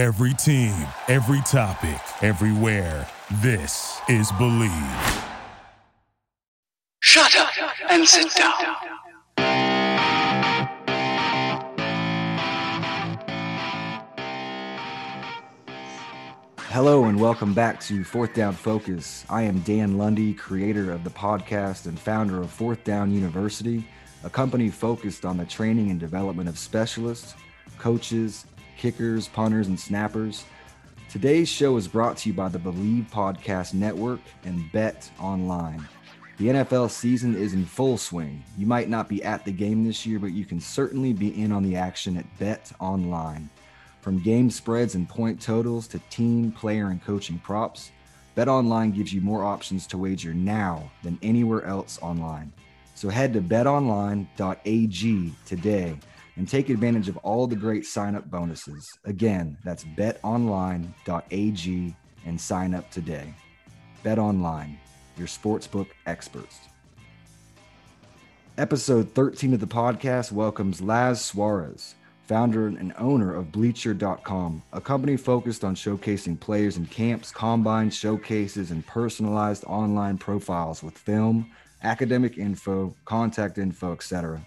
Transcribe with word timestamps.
Every 0.00 0.32
team, 0.32 0.74
every 1.08 1.42
topic, 1.42 2.00
everywhere. 2.22 3.06
This 3.42 4.00
is 4.08 4.32
Believe. 4.32 4.72
Shut 7.00 7.36
up 7.36 7.50
and 7.90 8.08
sit 8.08 8.34
down. 8.34 8.54
Hello 16.70 17.04
and 17.04 17.20
welcome 17.20 17.52
back 17.52 17.78
to 17.80 18.02
Fourth 18.02 18.32
Down 18.32 18.54
Focus. 18.54 19.26
I 19.28 19.42
am 19.42 19.58
Dan 19.60 19.98
Lundy, 19.98 20.32
creator 20.32 20.92
of 20.92 21.04
the 21.04 21.10
podcast 21.10 21.84
and 21.84 22.00
founder 22.00 22.40
of 22.40 22.50
Fourth 22.50 22.84
Down 22.84 23.10
University, 23.10 23.84
a 24.24 24.30
company 24.30 24.70
focused 24.70 25.26
on 25.26 25.36
the 25.36 25.44
training 25.44 25.90
and 25.90 26.00
development 26.00 26.48
of 26.48 26.58
specialists, 26.58 27.34
coaches, 27.76 28.46
kickers, 28.80 29.28
punters, 29.28 29.68
and 29.68 29.78
snappers. 29.78 30.46
Today's 31.10 31.50
show 31.50 31.76
is 31.76 31.86
brought 31.86 32.16
to 32.16 32.30
you 32.30 32.34
by 32.34 32.48
the 32.48 32.58
Believe 32.58 33.08
Podcast 33.12 33.74
Network 33.74 34.20
and 34.44 34.72
Bet 34.72 35.10
Online. 35.20 35.86
The 36.38 36.46
NFL 36.46 36.88
season 36.88 37.36
is 37.36 37.52
in 37.52 37.66
full 37.66 37.98
swing. 37.98 38.42
You 38.56 38.66
might 38.66 38.88
not 38.88 39.06
be 39.06 39.22
at 39.22 39.44
the 39.44 39.52
game 39.52 39.84
this 39.84 40.06
year, 40.06 40.18
but 40.18 40.32
you 40.32 40.46
can 40.46 40.60
certainly 40.60 41.12
be 41.12 41.38
in 41.42 41.52
on 41.52 41.62
the 41.62 41.76
action 41.76 42.16
at 42.16 42.38
Bet 42.38 42.72
Online. 42.80 43.50
From 44.00 44.18
game 44.22 44.48
spreads 44.48 44.94
and 44.94 45.06
point 45.06 45.42
totals 45.42 45.86
to 45.88 45.98
team, 46.08 46.50
player, 46.50 46.86
and 46.86 47.04
coaching 47.04 47.38
props, 47.38 47.90
Bet 48.34 48.48
Online 48.48 48.92
gives 48.92 49.12
you 49.12 49.20
more 49.20 49.44
options 49.44 49.86
to 49.88 49.98
wager 49.98 50.32
now 50.32 50.90
than 51.02 51.18
anywhere 51.20 51.66
else 51.66 51.98
online. 52.00 52.50
So 52.94 53.10
head 53.10 53.34
to 53.34 53.42
betonline.ag 53.42 55.32
today 55.44 55.98
and 56.36 56.48
take 56.48 56.68
advantage 56.68 57.08
of 57.08 57.16
all 57.18 57.46
the 57.46 57.56
great 57.56 57.86
sign 57.86 58.14
up 58.14 58.30
bonuses. 58.30 58.98
Again, 59.04 59.56
that's 59.64 59.84
betonline.ag 59.84 60.94
and 62.26 62.40
sign 62.40 62.74
up 62.74 62.90
today. 62.90 63.34
Bet 64.02 64.18
Online, 64.18 64.78
your 65.16 65.26
sportsbook 65.26 65.88
experts. 66.06 66.60
Episode 68.58 69.10
13 69.14 69.54
of 69.54 69.60
the 69.60 69.66
podcast 69.66 70.32
welcomes 70.32 70.82
Laz 70.82 71.24
Suarez, 71.24 71.94
founder 72.26 72.66
and 72.66 72.92
owner 72.98 73.34
of 73.34 73.50
Bleacher.com, 73.50 74.62
a 74.72 74.80
company 74.80 75.16
focused 75.16 75.64
on 75.64 75.74
showcasing 75.74 76.38
players 76.38 76.76
in 76.76 76.86
camps, 76.86 77.30
combines, 77.30 77.96
showcases, 77.96 78.70
and 78.70 78.86
personalized 78.86 79.64
online 79.64 80.18
profiles 80.18 80.82
with 80.82 80.96
film, 80.96 81.50
academic 81.82 82.38
info, 82.38 82.94
contact 83.04 83.58
info, 83.58 83.92
etc. 83.92 84.46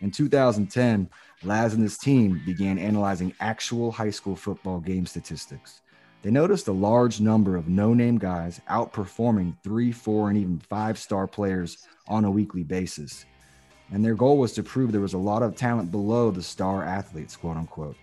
In 0.00 0.10
2010, 0.10 1.08
Laz 1.42 1.74
and 1.74 1.82
his 1.82 1.98
team 1.98 2.42
began 2.44 2.78
analyzing 2.78 3.34
actual 3.40 3.92
high 3.92 4.10
school 4.10 4.36
football 4.36 4.80
game 4.80 5.06
statistics. 5.06 5.80
They 6.22 6.30
noticed 6.30 6.68
a 6.68 6.72
large 6.72 7.20
number 7.20 7.54
of 7.54 7.68
no 7.68 7.92
name 7.92 8.18
guys 8.18 8.60
outperforming 8.68 9.56
three, 9.62 9.92
four, 9.92 10.30
and 10.30 10.38
even 10.38 10.58
five 10.58 10.98
star 10.98 11.26
players 11.26 11.86
on 12.08 12.24
a 12.24 12.30
weekly 12.30 12.62
basis. 12.62 13.26
And 13.92 14.04
their 14.04 14.14
goal 14.14 14.38
was 14.38 14.52
to 14.54 14.62
prove 14.62 14.90
there 14.90 15.00
was 15.00 15.12
a 15.12 15.18
lot 15.18 15.42
of 15.42 15.54
talent 15.54 15.90
below 15.90 16.30
the 16.30 16.42
star 16.42 16.82
athletes, 16.82 17.36
quote 17.36 17.56
unquote. 17.56 17.96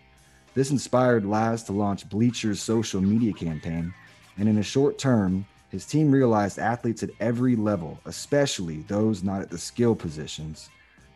This 0.54 0.72
inspired 0.72 1.26
Laz 1.26 1.64
to 1.64 1.74
launch 1.74 2.10
Bleacher's 2.10 2.62
social 2.62 3.02
media 3.02 3.34
campaign. 3.34 3.94
And 4.38 4.48
in 4.48 4.58
a 4.58 4.64
short 4.64 4.98
term, 4.98 5.46
his 5.70 5.86
team 5.86 6.12
realized 6.12 6.60
athletes 6.60 7.02
at 7.02 7.10
every 7.20 7.56
level, 7.56 8.00
especially 8.06 8.82
those 8.84 9.24
not 9.24 9.42
at 9.42 9.50
the 9.50 9.58
skill 9.58 9.96
positions, 9.96 10.70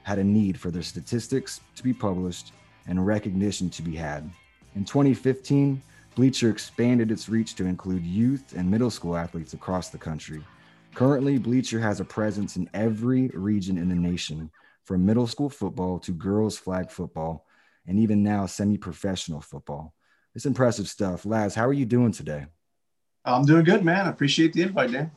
had 0.05 0.19
a 0.19 0.23
need 0.23 0.59
for 0.59 0.69
their 0.69 0.83
statistics 0.83 1.61
to 1.75 1.81
be 1.81 1.91
published 1.91 2.53
and 2.85 3.07
recognition 3.07 3.71
to 3.71 3.81
be 3.81 3.95
had. 3.95 4.29
In 4.75 4.85
2015, 4.85 5.81
Bleacher 6.13 6.51
expanded 6.51 7.11
its 7.11 7.27
reach 7.27 7.55
to 7.55 7.65
include 7.65 8.05
youth 8.05 8.53
and 8.55 8.69
middle 8.69 8.91
school 8.91 9.17
athletes 9.17 9.55
across 9.55 9.89
the 9.89 9.97
country. 9.97 10.43
Currently, 10.93 11.39
Bleacher 11.39 11.79
has 11.79 11.99
a 11.99 12.05
presence 12.05 12.55
in 12.55 12.69
every 12.75 13.29
region 13.29 13.79
in 13.79 13.89
the 13.89 13.95
nation, 13.95 14.51
from 14.83 15.07
middle 15.07 15.25
school 15.25 15.49
football 15.49 15.97
to 16.01 16.11
girls' 16.11 16.55
flag 16.55 16.91
football, 16.91 17.47
and 17.87 17.97
even 17.97 18.21
now 18.21 18.45
semi 18.45 18.77
professional 18.77 19.41
football. 19.41 19.95
It's 20.35 20.45
impressive 20.45 20.87
stuff. 20.87 21.25
Laz, 21.25 21.55
how 21.55 21.65
are 21.67 21.73
you 21.73 21.85
doing 21.85 22.11
today? 22.11 22.45
I'm 23.25 23.43
doing 23.43 23.63
good, 23.63 23.83
man. 23.83 24.05
I 24.05 24.11
appreciate 24.11 24.53
the 24.53 24.61
invite, 24.61 24.91
Dan. 24.91 25.09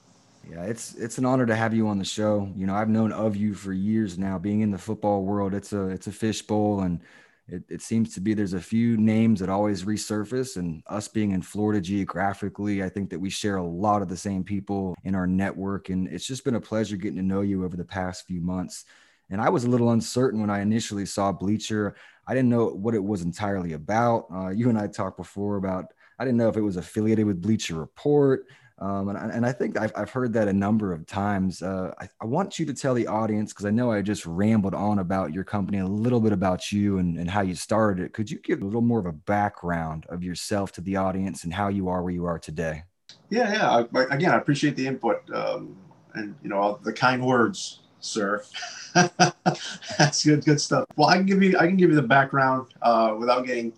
Yeah, 0.51 0.63
it's 0.63 0.95
it's 0.95 1.19
an 1.19 1.27
honor 1.27 1.45
to 1.45 1.55
have 1.55 1.75
you 1.75 1.89
on 1.89 1.99
the 1.99 2.05
show. 2.05 2.51
You 2.57 2.67
know, 2.67 2.75
I've 2.75 2.89
known 2.89 3.13
of 3.13 3.37
you 3.37 3.55
for 3.55 3.73
years 3.73 4.19
now. 4.19 4.39
Being 4.39 4.63
in 4.63 4.71
the 4.71 4.79
football 4.79 5.23
world, 5.23 5.53
it's 5.55 5.73
a 5.73 5.89
it's 5.89 6.07
a 6.07 6.13
fishbowl, 6.13 6.81
and 6.81 7.03
it, 7.49 7.65
it 7.69 7.83
seems 7.83 8.15
to 8.15 8.21
be 8.21 8.33
there's 8.33 8.55
a 8.55 8.61
few 8.61 8.97
names 8.97 9.41
that 9.41 9.51
always 9.51 9.85
resurface. 9.85 10.57
And 10.57 10.83
us 10.87 11.07
being 11.07 11.33
in 11.33 11.43
Florida 11.43 11.81
geographically, 11.83 12.83
I 12.83 12.89
think 12.89 13.11
that 13.11 13.19
we 13.19 13.29
share 13.29 13.57
a 13.57 13.67
lot 13.67 14.01
of 14.01 14.09
the 14.09 14.17
same 14.17 14.43
people 14.43 14.95
in 15.05 15.15
our 15.15 15.27
network. 15.27 15.91
And 15.91 16.09
it's 16.09 16.27
just 16.27 16.45
been 16.45 16.55
a 16.55 16.61
pleasure 16.61 16.97
getting 16.97 17.19
to 17.19 17.23
know 17.23 17.43
you 17.43 17.65
over 17.65 17.77
the 17.77 17.85
past 17.85 18.27
few 18.27 18.41
months. 18.41 18.85
And 19.31 19.41
I 19.41 19.51
was 19.51 19.65
a 19.65 19.71
little 19.71 19.91
uncertain 19.91 20.41
when 20.41 20.51
I 20.51 20.61
initially 20.61 21.05
saw 21.05 21.33
Bleacher. 21.33 21.95
I 22.27 22.35
didn't 22.35 22.51
know 22.51 22.69
what 22.69 22.95
it 22.95 23.05
was 23.05 23.23
entirely 23.23 23.75
about. 23.75 24.27
Uh, 24.33 24.49
you 24.49 24.71
and 24.71 24.79
I 24.79 24.87
talked 24.87 25.19
before 25.19 25.57
about 25.57 25.87
I 26.19 26.25
didn't 26.25 26.39
know 26.39 26.49
if 26.49 26.57
it 26.57 26.63
was 26.63 26.77
affiliated 26.77 27.27
with 27.27 27.43
Bleacher 27.43 27.75
Report. 27.75 28.47
Um, 28.81 29.09
and, 29.09 29.33
and 29.33 29.45
I 29.45 29.53
think 29.53 29.77
I've, 29.77 29.93
I've 29.97 30.11
heard 30.11 30.33
that 30.35 30.47
a 30.47 30.53
number 30.53 30.93
of 30.93 31.05
times. 31.07 31.63
Uh, 31.63 31.93
I, 31.99 32.09
I 32.21 32.27
want 32.27 32.59
you 32.59 32.67
to 32.67 32.75
tell 32.75 32.95
the 32.95 33.09
audience, 33.09 33.53
because 33.53 33.67
I 33.67 33.71
know 33.71 33.91
I 33.91 34.03
just 34.03 34.25
rambled 34.25 34.75
on 34.75 35.01
about 35.01 35.33
your 35.33 35.45
company, 35.45 35.79
a 35.79 35.87
little 35.87 36.21
bit 36.21 36.33
about 36.33 36.71
you 36.71 36.99
and, 36.99 37.19
and 37.19 37.29
how 37.29 37.41
you 37.41 37.57
started 37.57 38.05
it. 38.05 38.13
Could 38.13 38.31
you 38.31 38.39
give 38.39 38.63
a 38.63 38.65
little 38.65 38.81
more 38.81 39.01
of 39.01 39.07
a 39.07 39.13
background 39.13 40.07
of 40.09 40.23
yourself 40.23 40.71
to 40.73 40.81
the 40.81 40.97
audience 40.97 41.43
and 41.45 41.53
how 41.53 41.69
you 41.69 41.89
are 41.89 42.03
where 42.03 42.13
you 42.13 42.27
are 42.27 42.39
today? 42.39 42.85
Yeah, 43.31 43.53
yeah. 43.53 43.85
I, 43.95 44.15
again, 44.15 44.31
I 44.31 44.37
appreciate 44.37 44.77
the 44.77 44.87
input 44.87 45.29
um, 45.35 45.77
and, 46.15 46.37
you 46.43 46.49
know, 46.49 46.79
the 46.85 46.93
kind 46.93 47.25
words, 47.25 47.81
sir. 47.99 48.45
That's 48.95 50.25
good, 50.25 50.45
good 50.45 50.61
stuff. 50.61 50.85
Well, 50.97 51.09
I 51.09 51.17
can 51.17 51.27
give 51.27 51.43
you, 51.43 51.59
I 51.59 51.67
can 51.67 51.77
give 51.77 51.91
you 51.91 51.97
the 51.97 52.03
background 52.03 52.75
uh, 52.83 53.17
without 53.19 53.45
getting 53.45 53.73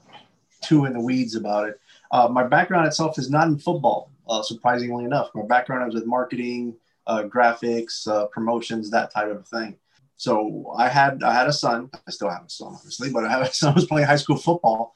too 0.60 0.84
in 0.84 0.92
the 0.92 1.00
weeds 1.00 1.36
about 1.36 1.68
it. 1.68 1.80
Uh, 2.10 2.28
my 2.28 2.44
background 2.44 2.86
itself 2.86 3.18
is 3.18 3.30
not 3.30 3.48
in 3.48 3.58
football 3.58 4.10
uh, 4.30 4.42
surprisingly 4.42 5.04
enough. 5.04 5.30
My 5.34 5.42
background 5.42 5.84
was 5.84 5.94
with 5.94 6.06
marketing, 6.06 6.76
uh, 7.06 7.24
graphics, 7.24 8.06
uh, 8.06 8.26
promotions, 8.26 8.90
that 8.90 9.12
type 9.12 9.28
of 9.28 9.46
thing. 9.48 9.76
So 10.16 10.72
I 10.78 10.88
had 10.88 11.22
I 11.22 11.34
had 11.34 11.48
a 11.48 11.52
son. 11.52 11.90
I 12.06 12.10
still 12.10 12.30
have 12.30 12.44
a 12.44 12.48
son, 12.48 12.74
obviously, 12.74 13.10
but 13.10 13.24
I 13.24 13.40
a 13.40 13.52
son 13.52 13.74
was 13.74 13.86
playing 13.86 14.06
high 14.06 14.16
school 14.16 14.36
football, 14.36 14.94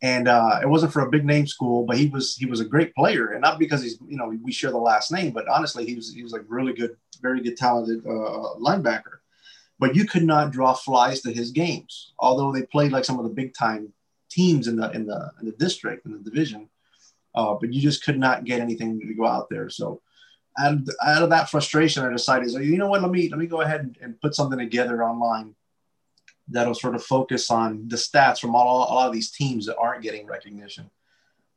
and 0.00 0.28
uh, 0.28 0.60
it 0.62 0.68
wasn't 0.68 0.92
for 0.92 1.02
a 1.02 1.10
big 1.10 1.26
name 1.26 1.46
school, 1.46 1.84
but 1.84 1.98
he 1.98 2.06
was 2.06 2.36
he 2.36 2.46
was 2.46 2.60
a 2.60 2.64
great 2.64 2.94
player, 2.94 3.32
and 3.32 3.42
not 3.42 3.58
because 3.58 3.82
he's 3.82 3.98
you 4.08 4.16
know 4.16 4.32
we 4.42 4.52
share 4.52 4.70
the 4.70 4.78
last 4.78 5.12
name, 5.12 5.32
but 5.32 5.46
honestly 5.48 5.84
he 5.84 5.94
was 5.94 6.14
he 6.14 6.22
was 6.22 6.32
like 6.32 6.44
really 6.48 6.72
good, 6.72 6.96
very 7.20 7.42
good, 7.42 7.56
talented 7.56 8.06
uh, 8.06 8.54
linebacker. 8.58 9.18
But 9.78 9.94
you 9.94 10.06
could 10.06 10.24
not 10.24 10.52
draw 10.52 10.72
flies 10.74 11.20
to 11.22 11.32
his 11.32 11.50
games, 11.50 12.12
although 12.18 12.52
they 12.52 12.62
played 12.62 12.92
like 12.92 13.04
some 13.04 13.18
of 13.18 13.24
the 13.24 13.34
big 13.34 13.52
time 13.54 13.92
teams 14.30 14.68
in 14.68 14.76
the 14.76 14.90
in 14.92 15.04
the 15.04 15.32
in 15.40 15.46
the 15.46 15.52
district 15.52 16.06
in 16.06 16.12
the 16.12 16.18
division 16.18 16.68
uh, 17.34 17.54
but 17.54 17.72
you 17.72 17.80
just 17.80 18.04
could 18.04 18.18
not 18.18 18.44
get 18.44 18.60
anything 18.60 19.00
to 19.00 19.14
go 19.14 19.26
out 19.26 19.48
there. 19.50 19.68
So 19.70 20.00
out 20.58 20.74
of, 20.74 20.88
out 21.04 21.22
of 21.22 21.30
that 21.30 21.50
frustration, 21.50 22.04
I 22.04 22.10
decided, 22.10 22.50
so, 22.50 22.58
you 22.58 22.76
know 22.76 22.88
what, 22.88 23.02
let 23.02 23.10
me 23.10 23.28
let 23.28 23.38
me 23.38 23.46
go 23.46 23.60
ahead 23.60 23.80
and, 23.80 23.98
and 24.00 24.20
put 24.20 24.34
something 24.34 24.58
together 24.58 25.04
online 25.04 25.54
that'll 26.48 26.74
sort 26.74 26.96
of 26.96 27.02
focus 27.02 27.50
on 27.50 27.86
the 27.88 27.96
stats 27.96 28.40
from 28.40 28.56
all, 28.56 28.78
a 28.78 28.92
lot 28.92 29.06
of 29.06 29.12
these 29.12 29.30
teams 29.30 29.66
that 29.66 29.76
aren't 29.76 30.02
getting 30.02 30.26
recognition. 30.26 30.90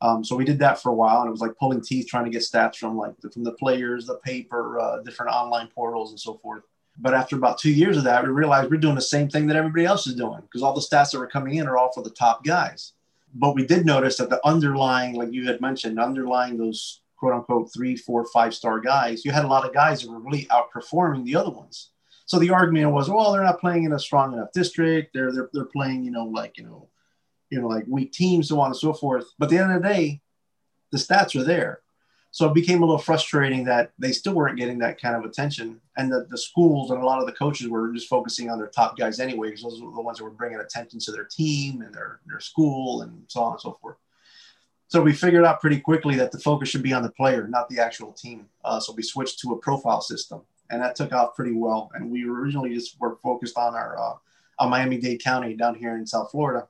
Um, 0.01 0.23
so 0.23 0.35
we 0.35 0.45
did 0.45 0.59
that 0.59 0.81
for 0.81 0.89
a 0.89 0.94
while, 0.94 1.22
and 1.22 1.28
it 1.28 1.31
was 1.31 1.41
like 1.41 1.57
pulling 1.57 1.81
teeth 1.81 2.07
trying 2.07 2.25
to 2.25 2.29
get 2.29 2.41
stats 2.41 2.75
from 2.75 2.97
like 2.97 3.17
the, 3.22 3.31
from 3.31 3.44
the 3.44 3.53
players, 3.53 4.06
the 4.06 4.17
paper, 4.17 4.79
uh, 4.79 5.00
different 5.01 5.31
online 5.31 5.67
portals, 5.67 6.12
and 6.12 6.19
so 6.19 6.35
forth. 6.35 6.63
But 7.00 7.16
after 7.16 7.35
about 7.35 7.57
two 7.57 7.72
years 7.72 7.97
of 7.97 8.03
that, 8.03 8.23
we 8.23 8.29
realized 8.29 8.69
we're 8.69 8.78
doing 8.78 8.95
the 8.95 9.01
same 9.01 9.29
thing 9.29 9.47
that 9.47 9.56
everybody 9.56 9.85
else 9.85 10.06
is 10.06 10.13
doing 10.13 10.41
because 10.41 10.62
all 10.62 10.73
the 10.73 10.81
stats 10.81 11.12
that 11.12 11.19
were 11.19 11.28
coming 11.28 11.56
in 11.56 11.67
are 11.67 11.78
all 11.78 11.91
for 11.91 12.03
the 12.03 12.12
top 12.12 12.44
guys 12.44 12.94
but 13.33 13.55
we 13.55 13.66
did 13.66 13.85
notice 13.85 14.17
that 14.17 14.29
the 14.29 14.45
underlying, 14.45 15.16
like 15.16 15.31
you 15.31 15.47
had 15.47 15.62
mentioned, 15.62 16.00
underlying 16.00 16.57
those 16.57 17.01
quote 17.18 17.33
unquote 17.33 17.74
three, 17.74 17.95
four, 17.95 18.25
five 18.27 18.53
star 18.53 18.80
guys, 18.80 19.25
you 19.25 19.31
had 19.31 19.45
a 19.45 19.47
lot 19.47 19.65
of 19.65 19.74
guys 19.74 20.01
that 20.01 20.09
were 20.09 20.19
really 20.19 20.45
outperforming 20.45 21.24
the 21.24 21.35
other 21.35 21.50
ones. 21.50 21.91
So 22.25 22.39
the 22.39 22.51
argument 22.51 22.91
was, 22.91 23.09
well, 23.09 23.31
they're 23.31 23.44
not 23.44 23.59
playing 23.59 23.83
in 23.83 23.94
a 23.94 24.00
strong 24.00 24.33
enough 24.33 24.50
district. 24.53 25.13
They're 25.13 25.31
they're 25.31 25.50
they're 25.53 25.65
playing, 25.65 26.03
you 26.03 26.12
know, 26.12 26.25
like 26.25 26.57
you 26.57 26.63
know, 26.63 26.89
you 27.50 27.62
know, 27.62 27.68
like 27.68 27.85
weak 27.88 28.12
teams, 28.12 28.50
so 28.50 28.59
on 28.59 28.68
and 28.68 28.77
so 28.77 28.94
forth. 28.94 29.25
But 29.38 29.45
at 29.45 29.50
the 29.51 29.57
end 29.59 29.71
of 29.71 29.81
the 29.81 29.88
day, 29.88 30.21
the 30.91 30.97
stats 30.97 31.39
are 31.39 31.44
there. 31.44 31.82
So 32.33 32.47
it 32.47 32.56
became 32.56 32.81
a 32.81 32.85
little 32.88 32.97
frustrating 32.97 33.63
that 33.65 33.91
they 34.00 34.12
still 34.12 34.33
weren't 34.33 34.57
getting 34.57 34.80
that 34.80 35.00
kind 35.00 35.15
of 35.15 35.24
attention. 35.24 35.80
And 35.97 36.12
the, 36.12 36.25
the 36.31 36.38
schools 36.38 36.89
and 36.89 37.00
a 37.00 37.06
lot 37.06 37.19
of 37.19 37.27
the 37.27 37.31
coaches 37.31 37.68
were 37.68 37.94
just 37.94 38.09
focusing 38.09 38.50
on 38.50 38.57
their 38.57 38.69
top 38.69 38.97
guys 38.97 39.19
anyway, 39.19 39.50
because 39.50 39.62
those 39.62 39.80
were 39.80 39.94
the 39.94 40.01
ones 40.01 40.18
that 40.18 40.24
were 40.24 40.31
bringing 40.31 40.59
attention 40.59 41.00
to 41.01 41.12
their 41.12 41.25
team 41.25 41.83
and 41.83 41.94
their, 41.94 42.21
their 42.25 42.39
school 42.39 43.03
and 43.03 43.24
so 43.27 43.44
on 43.44 43.51
and 43.51 43.62
so 43.62 43.77
forth. 43.80 43.97
So 44.88 45.00
we 45.00 45.13
figured 45.13 45.45
out 45.45 45.62
pretty 45.62 45.80
quickly 45.80 46.15
that 46.15 46.31
the 46.31 46.39
focus 46.39 46.69
should 46.69 46.81
be 46.81 46.91
on 46.91 47.03
the 47.03 47.12
player, 47.12 47.47
not 47.47 47.69
the 47.69 47.80
actual 47.80 48.12
team. 48.12 48.47
Uh, 48.65 48.80
so 48.80 48.94
we 48.94 49.03
switched 49.03 49.39
to 49.41 49.51
a 49.51 49.59
profile 49.59 50.01
system, 50.01 50.41
and 50.71 50.81
that 50.81 50.95
took 50.95 51.13
off 51.13 51.35
pretty 51.35 51.53
well. 51.53 51.91
And 51.94 52.09
we 52.09 52.27
originally 52.27 52.74
just 52.74 53.00
were 53.00 53.18
focused 53.21 53.59
on 53.59 53.75
our 53.75 53.95
uh, 53.95 54.15
on 54.57 54.71
Miami-Dade 54.71 55.24
County 55.24 55.56
down 55.56 55.75
here 55.75 55.95
in 55.97 56.07
South 56.07 56.31
Florida. 56.31 56.68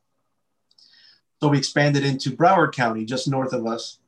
So 1.41 1.47
we 1.47 1.57
expanded 1.57 2.03
into 2.03 2.31
Broward 2.31 2.73
County, 2.73 3.05
just 3.05 3.29
north 3.29 3.53
of 3.53 3.65
us, 3.65 3.99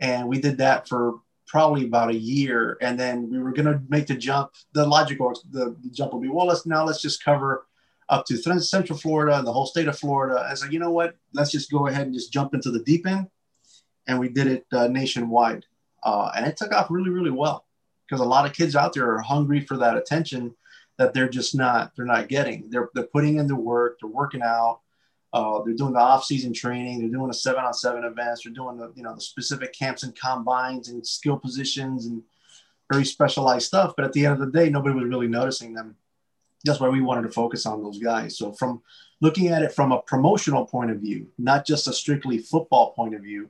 and 0.00 0.28
we 0.28 0.40
did 0.40 0.58
that 0.58 0.88
for 0.88 1.20
probably 1.46 1.84
about 1.84 2.10
a 2.10 2.16
year. 2.16 2.76
And 2.80 2.98
then 2.98 3.30
we 3.30 3.38
were 3.38 3.52
going 3.52 3.66
to 3.66 3.80
make 3.88 4.06
the 4.06 4.16
jump. 4.16 4.52
The 4.72 4.86
logical 4.86 5.32
the, 5.50 5.76
the 5.82 5.90
jump 5.90 6.12
will 6.12 6.20
be 6.20 6.28
well. 6.28 6.46
Let's 6.46 6.66
now 6.66 6.84
let's 6.84 7.00
just 7.00 7.24
cover 7.24 7.66
up 8.08 8.24
to 8.26 8.36
Central 8.36 8.98
Florida 8.98 9.38
and 9.38 9.46
the 9.46 9.52
whole 9.52 9.66
state 9.66 9.88
of 9.88 9.98
Florida. 9.98 10.46
I 10.48 10.54
said, 10.54 10.72
you 10.72 10.78
know 10.78 10.92
what? 10.92 11.16
Let's 11.32 11.50
just 11.50 11.70
go 11.70 11.86
ahead 11.88 12.06
and 12.06 12.14
just 12.14 12.32
jump 12.32 12.54
into 12.54 12.70
the 12.70 12.82
deep 12.82 13.06
end. 13.06 13.28
And 14.06 14.20
we 14.20 14.28
did 14.28 14.46
it 14.46 14.66
uh, 14.72 14.86
nationwide. 14.86 15.64
Uh, 16.04 16.30
and 16.36 16.46
it 16.46 16.56
took 16.56 16.72
off 16.72 16.90
really, 16.90 17.10
really 17.10 17.32
well 17.32 17.66
because 18.06 18.20
a 18.20 18.28
lot 18.28 18.46
of 18.46 18.52
kids 18.52 18.76
out 18.76 18.92
there 18.92 19.12
are 19.12 19.20
hungry 19.20 19.60
for 19.60 19.76
that 19.78 19.96
attention 19.96 20.54
that 20.98 21.12
they're 21.12 21.28
just 21.28 21.54
not, 21.54 21.92
they're 21.96 22.04
not 22.04 22.28
getting. 22.28 22.70
They're, 22.70 22.90
they're 22.94 23.04
putting 23.04 23.38
in 23.38 23.48
the 23.48 23.56
work, 23.56 23.98
they're 24.00 24.08
working 24.08 24.42
out, 24.42 24.80
uh, 25.36 25.56
they're 25.62 25.80
doing 25.82 25.92
the 25.92 26.08
off-season 26.12 26.52
training, 26.62 26.94
they're 26.98 27.16
doing 27.16 27.28
the 27.28 27.34
seven-on-seven 27.46 28.04
events, 28.04 28.38
they're 28.42 28.52
doing 28.60 28.76
the, 28.80 28.90
you 28.96 29.02
know, 29.02 29.14
the 29.14 29.20
specific 29.32 29.70
camps 29.80 30.02
and 30.04 30.18
combines 30.26 30.88
and 30.88 31.06
skill 31.06 31.38
positions 31.46 32.06
and 32.06 32.22
very 32.92 33.04
specialized 33.04 33.66
stuff. 33.66 33.90
But 33.96 34.06
at 34.06 34.12
the 34.14 34.24
end 34.26 34.34
of 34.36 34.40
the 34.40 34.58
day, 34.58 34.70
nobody 34.70 34.94
was 34.94 35.08
really 35.12 35.28
noticing 35.28 35.74
them 35.74 35.96
that's 36.64 36.80
why 36.80 36.88
we 36.88 37.00
wanted 37.00 37.22
to 37.22 37.30
focus 37.42 37.66
on 37.66 37.82
those 37.82 37.98
guys. 37.98 38.36
So 38.38 38.52
from 38.52 38.82
looking 39.20 39.48
at 39.48 39.62
it 39.62 39.72
from 39.72 39.92
a 39.92 40.02
promotional 40.02 40.66
point 40.66 40.90
of 40.90 40.98
view, 40.98 41.28
not 41.38 41.66
just 41.66 41.88
a 41.88 41.92
strictly 41.92 42.38
football 42.38 42.92
point 42.92 43.14
of 43.14 43.22
view, 43.22 43.48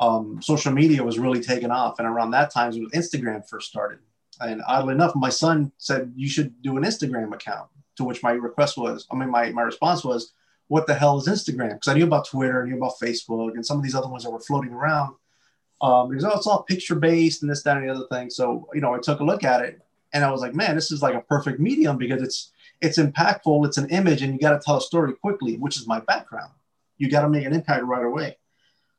um, 0.00 0.40
social 0.40 0.72
media 0.72 1.02
was 1.02 1.18
really 1.18 1.42
taking 1.42 1.70
off. 1.70 1.98
And 1.98 2.08
around 2.08 2.30
that 2.30 2.50
time, 2.50 2.70
when 2.72 2.88
Instagram 2.90 3.46
first 3.48 3.68
started. 3.68 3.98
And 4.40 4.62
oddly 4.66 4.94
enough, 4.94 5.14
my 5.14 5.30
son 5.30 5.72
said, 5.78 6.12
you 6.16 6.28
should 6.28 6.62
do 6.62 6.76
an 6.76 6.84
Instagram 6.84 7.34
account, 7.34 7.68
to 7.96 8.04
which 8.04 8.22
my 8.22 8.32
request 8.32 8.78
was, 8.78 9.06
I 9.10 9.16
mean, 9.16 9.30
my, 9.30 9.50
my 9.50 9.62
response 9.62 10.04
was, 10.04 10.32
what 10.68 10.86
the 10.86 10.94
hell 10.94 11.18
is 11.18 11.26
Instagram? 11.26 11.74
Because 11.74 11.88
I 11.88 11.94
knew 11.94 12.04
about 12.04 12.28
Twitter, 12.28 12.62
I 12.62 12.66
knew 12.68 12.76
about 12.76 12.98
Facebook, 13.02 13.54
and 13.54 13.64
some 13.64 13.78
of 13.78 13.82
these 13.82 13.94
other 13.94 14.08
ones 14.08 14.24
that 14.24 14.30
were 14.30 14.40
floating 14.40 14.72
around. 14.72 15.14
Um, 15.80 16.08
because 16.08 16.24
oh, 16.24 16.32
it's 16.34 16.46
all 16.46 16.62
picture 16.64 16.96
based 16.96 17.42
and 17.42 17.50
this, 17.50 17.62
that, 17.62 17.76
and 17.76 17.88
the 17.88 17.94
other 17.94 18.06
thing. 18.10 18.30
So, 18.30 18.68
you 18.74 18.80
know, 18.80 18.94
I 18.94 18.98
took 18.98 19.20
a 19.20 19.24
look 19.24 19.44
at 19.44 19.62
it 19.62 19.80
and 20.12 20.24
I 20.24 20.30
was 20.30 20.40
like, 20.40 20.54
man, 20.54 20.74
this 20.74 20.90
is 20.90 21.02
like 21.02 21.14
a 21.14 21.20
perfect 21.20 21.60
medium 21.60 21.96
because 21.98 22.22
it's 22.22 22.52
it's 22.80 22.98
impactful, 22.98 23.66
it's 23.66 23.76
an 23.76 23.90
image, 23.90 24.22
and 24.22 24.32
you 24.32 24.38
got 24.38 24.52
to 24.52 24.60
tell 24.64 24.76
a 24.76 24.80
story 24.80 25.12
quickly, 25.12 25.56
which 25.56 25.76
is 25.76 25.86
my 25.86 26.00
background. 26.00 26.52
You 26.96 27.10
got 27.10 27.22
to 27.22 27.28
make 27.28 27.44
an 27.44 27.52
impact 27.52 27.84
right 27.84 28.04
away. 28.04 28.36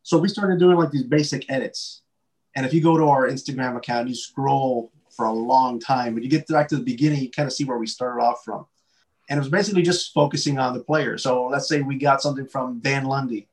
So 0.04 0.18
we 0.18 0.28
started 0.28 0.60
doing 0.60 0.78
like 0.78 0.92
these 0.92 1.04
basic 1.04 1.50
edits. 1.50 2.02
And 2.56 2.66
if 2.66 2.74
you 2.74 2.82
go 2.82 2.98
to 2.98 3.06
our 3.06 3.30
Instagram 3.30 3.78
account, 3.78 4.10
you 4.10 4.16
scroll 4.16 4.92
for 5.16 5.26
a 5.26 5.34
long 5.34 5.80
time, 5.80 6.14
but 6.14 6.24
you 6.24 6.30
get 6.30 6.48
back 6.48 6.68
to 6.70 6.78
the 6.78 6.84
beginning, 6.84 7.22
you 7.22 7.30
kind 7.30 7.48
of 7.48 7.54
see 7.54 7.64
where 7.64 7.78
we 7.78 7.88
started 7.88 8.22
off 8.22 8.44
from. 8.44 8.66
And 9.30 9.38
it 9.38 9.42
was 9.42 9.50
basically 9.50 9.84
just 9.84 10.14
focusing 10.14 10.58
on 10.58 10.74
the 10.74 10.84
player. 10.84 11.18
So 11.18 11.46
let's 11.46 11.70
say 11.70 11.82
we 11.82 11.98
got 11.98 12.22
something 12.22 12.48
from 12.48 12.80
Dan 12.80 13.06
Lundy, 13.06 13.48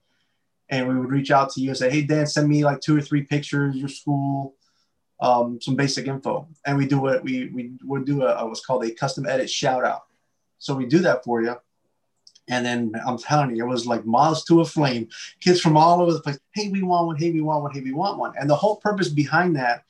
and 0.70 0.88
we 0.88 0.98
would 0.98 1.10
reach 1.10 1.30
out 1.30 1.50
to 1.50 1.60
you 1.60 1.68
and 1.68 1.78
say, 1.78 1.90
Hey, 1.90 2.02
Dan, 2.02 2.26
send 2.26 2.48
me 2.48 2.64
like 2.64 2.80
two 2.80 2.96
or 2.96 3.02
three 3.02 3.22
pictures, 3.22 3.76
your 3.76 3.88
school, 3.88 4.56
um, 5.20 5.60
some 5.60 5.76
basic 5.76 6.06
info, 6.06 6.48
and 6.64 6.76
we 6.76 6.86
do 6.86 7.00
what 7.00 7.22
we 7.22 7.48
we 7.48 7.72
would 7.84 8.04
do 8.04 8.22
a, 8.22 8.46
what's 8.46 8.64
called 8.64 8.84
a 8.84 8.90
custom 8.90 9.26
edit 9.26 9.50
shout 9.50 9.84
out. 9.84 10.02
So 10.58 10.74
we 10.74 10.86
do 10.86 10.98
that 11.00 11.24
for 11.24 11.42
you, 11.42 11.56
and 12.48 12.64
then 12.64 12.92
I'm 13.06 13.18
telling 13.18 13.56
you, 13.56 13.64
it 13.64 13.68
was 13.68 13.86
like 13.86 14.04
miles 14.04 14.44
to 14.44 14.60
a 14.60 14.64
flame. 14.64 15.08
Kids 15.40 15.60
from 15.60 15.76
all 15.76 16.02
over 16.02 16.12
the 16.12 16.20
place. 16.20 16.38
Hey, 16.52 16.68
we 16.68 16.82
want 16.82 17.06
one. 17.06 17.16
Hey, 17.16 17.30
we 17.30 17.40
want 17.40 17.62
one. 17.62 17.72
Hey, 17.72 17.80
we 17.80 17.92
want 17.92 18.18
one. 18.18 18.34
And 18.38 18.48
the 18.48 18.56
whole 18.56 18.76
purpose 18.76 19.08
behind 19.08 19.56
that 19.56 19.84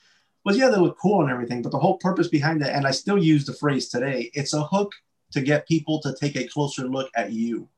was 0.45 0.57
yeah, 0.57 0.69
they 0.69 0.77
look 0.77 0.99
cool 0.99 1.23
and 1.23 1.31
everything, 1.31 1.61
but 1.61 1.73
the 1.73 1.79
whole 1.79 1.99
purpose 1.99 2.29
behind 2.29 2.63
that, 2.63 2.75
and 2.75 2.87
I 2.87 2.93
still 2.93 3.19
use 3.19 3.45
the 3.45 3.53
phrase 3.53 3.89
today, 3.89 4.31
it's 4.33 4.55
a 4.55 4.63
hook 4.63 4.93
to 5.37 5.43
get 5.43 5.69
people 5.69 6.01
to 6.01 6.15
take 6.15 6.37
a 6.37 6.49
closer 6.49 6.89
look 6.89 7.11
at 7.15 7.33
you. 7.33 7.69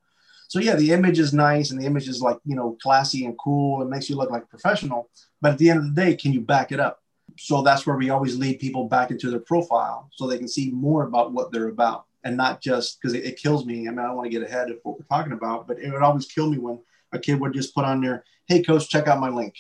So 0.49 0.59
yeah, 0.59 0.77
the 0.77 0.93
image 0.93 1.19
is 1.19 1.35
nice 1.35 1.71
and 1.71 1.81
the 1.81 1.87
image 1.87 2.09
is 2.09 2.23
like 2.23 2.39
you 2.45 2.57
know 2.57 2.79
classy 2.83 3.27
and 3.27 3.39
cool. 3.39 3.83
It 3.83 3.89
makes 3.89 4.09
you 4.09 4.17
look 4.17 4.31
like 4.31 4.49
professional. 4.49 5.11
But 5.41 5.53
at 5.53 5.59
the 5.59 5.71
end 5.71 5.79
of 5.81 5.95
the 5.95 6.03
day, 6.03 6.17
can 6.17 6.33
you 6.33 6.41
back 6.41 6.73
it 6.73 6.81
up? 6.81 7.03
so 7.37 7.63
that's 7.63 7.87
where 7.87 7.97
we 7.97 8.11
always 8.11 8.37
lead 8.37 8.59
people 8.59 8.89
back 8.89 9.11
into 9.11 9.31
their 9.31 9.41
profile 9.41 10.11
so 10.13 10.27
they 10.27 10.39
can 10.39 10.49
see 10.49 10.71
more 10.71 11.05
about 11.05 11.33
what 11.33 11.53
they're 11.53 11.69
about 11.69 12.07
and 12.25 12.37
not 12.37 12.61
just 12.61 13.01
because 13.01 13.15
it, 13.15 13.25
it, 13.25 13.37
kills 13.37 13.65
me. 13.65 13.87
I 13.87 13.91
mean, 13.91 14.01
I 14.01 14.07
don't 14.07 14.17
want 14.17 14.31
to 14.31 14.37
get 14.37 14.47
ahead 14.47 14.71
of 14.71 14.79
what 14.83 14.99
we're 14.99 15.05
talking 15.05 15.33
about, 15.33 15.69
but 15.69 15.79
it 15.79 15.93
would 15.93 16.03
always 16.03 16.27
kill 16.27 16.51
me 16.51 16.59
when 16.59 16.81
a 17.13 17.19
kid 17.19 17.41
would 17.41 17.55
just 17.55 17.75
put 17.75 17.85
on 17.85 18.01
there, 18.01 18.25
"Hey, 18.47 18.63
coach, 18.63 18.89
check 18.89 19.07
out 19.07 19.21
my 19.21 19.29
link, 19.29 19.55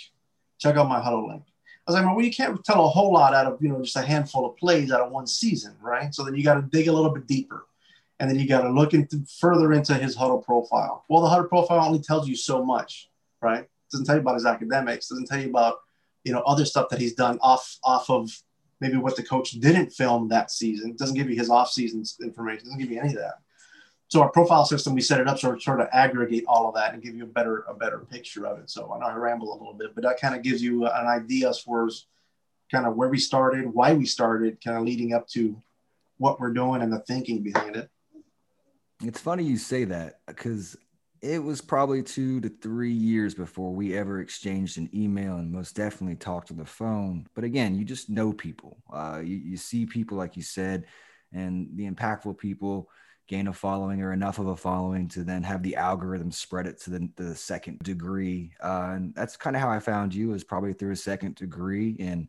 check 0.59 0.77
out 0.77 0.89
my 0.89 1.01
Hudl 1.01 1.29
link." 1.29 1.45
I 1.87 1.93
was 1.93 2.01
like, 2.01 2.05
well, 2.05 2.25
you 2.25 2.33
can't 2.33 2.63
tell 2.65 2.85
a 2.85 2.89
whole 2.89 3.13
lot 3.13 3.33
out 3.33 3.47
of 3.47 3.63
you 3.63 3.69
know 3.69 3.81
just 3.81 3.97
a 3.97 4.03
handful 4.03 4.45
of 4.45 4.57
plays 4.57 4.91
out 4.91 5.01
of 5.01 5.13
one 5.13 5.27
season, 5.27 5.77
right? 5.81 6.13
So 6.13 6.25
then 6.25 6.35
you 6.35 6.43
got 6.43 6.55
to 6.55 6.63
dig 6.63 6.89
a 6.89 6.93
little 6.93 7.11
bit 7.11 7.29
deeper, 7.29 7.67
and 8.21 8.29
then 8.29 8.39
you 8.39 8.49
got 8.49 8.63
to 8.63 8.71
look 8.71 8.95
into 8.95 9.25
further 9.39 9.73
into 9.73 9.95
his 9.95 10.17
Hudl 10.17 10.45
profile. 10.45 11.05
Well, 11.09 11.23
the 11.23 11.29
Hudl 11.29 11.49
profile 11.49 11.87
only 11.87 12.01
tells 12.01 12.29
you 12.29 12.37
so 12.37 12.65
much, 12.65 13.11
right? 13.41 13.61
It 13.61 13.71
doesn't 13.93 14.07
tell 14.07 14.17
you 14.17 14.23
about 14.23 14.35
his 14.35 14.47
academics, 14.47 15.09
doesn't 15.09 15.27
tell 15.27 15.41
you 15.41 15.51
about 15.51 15.77
you 16.25 16.33
know 16.33 16.41
other 16.41 16.65
stuff 16.65 16.89
that 16.91 17.01
he's 17.01 17.15
done 17.15 17.39
off 17.41 17.79
off 17.85 18.11
of 18.11 18.31
maybe 18.81 18.97
what 18.97 19.17
the 19.17 19.23
coach 19.23 19.53
didn't 19.53 19.91
film 19.93 20.29
that 20.29 20.51
season. 20.51 20.95
Doesn't 20.97 21.17
give 21.17 21.31
you 21.31 21.37
his 21.37 21.51
off 21.51 21.71
season 21.71 22.05
information. 22.23 22.65
Doesn't 22.65 22.79
give 22.79 22.91
you 22.91 23.01
any 23.01 23.11
of 23.11 23.21
that. 23.21 23.39
So 24.09 24.23
our 24.23 24.31
profile 24.31 24.65
system, 24.65 24.95
we 24.95 25.03
set 25.03 25.21
it 25.21 25.29
up 25.29 25.39
so 25.39 25.59
sort 25.59 25.81
of 25.81 25.89
aggregate 25.93 26.45
all 26.49 26.67
of 26.67 26.75
that 26.77 26.95
and 26.95 27.03
give 27.03 27.15
you 27.15 27.25
a 27.25 27.27
better 27.27 27.65
a 27.69 27.75
better 27.75 27.99
picture 27.99 28.47
of 28.47 28.59
it. 28.59 28.71
So 28.71 28.93
I 28.93 28.99
know 28.99 29.07
I 29.07 29.15
ramble 29.15 29.53
a 29.53 29.59
little 29.59 29.75
bit, 29.75 29.95
but 29.95 30.05
that 30.05 30.21
kind 30.21 30.35
of 30.35 30.43
gives 30.43 30.63
you 30.63 30.87
an 30.87 31.07
idea 31.07 31.49
as 31.51 31.61
far 31.61 31.87
as 31.87 32.07
kind 32.71 32.87
of 32.87 32.97
where 32.97 33.09
we 33.09 33.19
started, 33.19 33.73
why 33.73 33.95
we 33.95 34.07
started, 34.07 34.63
kind 34.65 34.77
of 34.77 34.85
leading 34.85 35.13
up 35.13 35.29
to 35.29 35.61
what 36.19 36.41
we're 36.41 36.53
doing 36.53 36.83
and 36.83 36.93
the 36.93 37.01
thinking 37.01 37.43
behind 37.43 37.77
it. 37.77 37.91
It's 39.03 39.21
funny 39.21 39.45
you 39.45 39.57
say 39.57 39.85
that 39.85 40.21
because 40.27 40.77
it 41.21 41.43
was 41.43 41.61
probably 41.61 42.03
two 42.03 42.41
to 42.41 42.49
three 42.49 42.93
years 42.93 43.35
before 43.35 43.73
we 43.73 43.97
ever 43.97 44.21
exchanged 44.21 44.79
an 44.79 44.89
email 44.95 45.37
and 45.37 45.51
most 45.51 45.75
definitely 45.75 46.17
talked 46.17 46.51
on 46.51 46.57
the 46.57 46.65
phone. 46.65 47.27
But 47.35 47.45
again, 47.45 47.75
you 47.75 47.85
just 47.85 48.09
know 48.09 48.33
people. 48.33 48.79
Uh, 48.93 49.21
you, 49.25 49.37
you 49.37 49.57
see 49.57 49.87
people, 49.87 50.17
like 50.17 50.37
you 50.37 50.43
said, 50.43 50.85
and 51.33 51.69
the 51.75 51.91
impactful 51.91 52.39
people 52.39 52.89
gain 53.27 53.49
a 53.49 53.53
following 53.53 54.01
or 54.01 54.13
enough 54.13 54.39
of 54.39 54.47
a 54.47 54.57
following 54.57 55.07
to 55.09 55.23
then 55.23 55.43
have 55.43 55.63
the 55.63 55.77
algorithm 55.77 56.31
spread 56.33 56.67
it 56.67 56.81
to 56.81 56.91
the, 56.91 57.09
the 57.17 57.35
second 57.35 57.79
degree. 57.81 58.53
Uh, 58.63 58.93
and 58.95 59.15
that's 59.15 59.37
kind 59.37 59.55
of 59.55 59.61
how 59.61 59.69
I 59.69 59.81
found 59.81 60.15
you 60.15 60.33
is 60.33 60.45
probably 60.45 60.73
through 60.73 60.93
a 60.93 60.97
second 60.97 61.35
degree. 61.35 61.97
And 62.01 62.29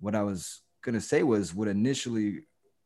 what 0.00 0.16
I 0.16 0.22
was 0.22 0.62
going 0.82 0.94
to 0.94 1.00
say 1.00 1.22
was 1.22 1.54
what 1.54 1.68
initially 1.68 2.40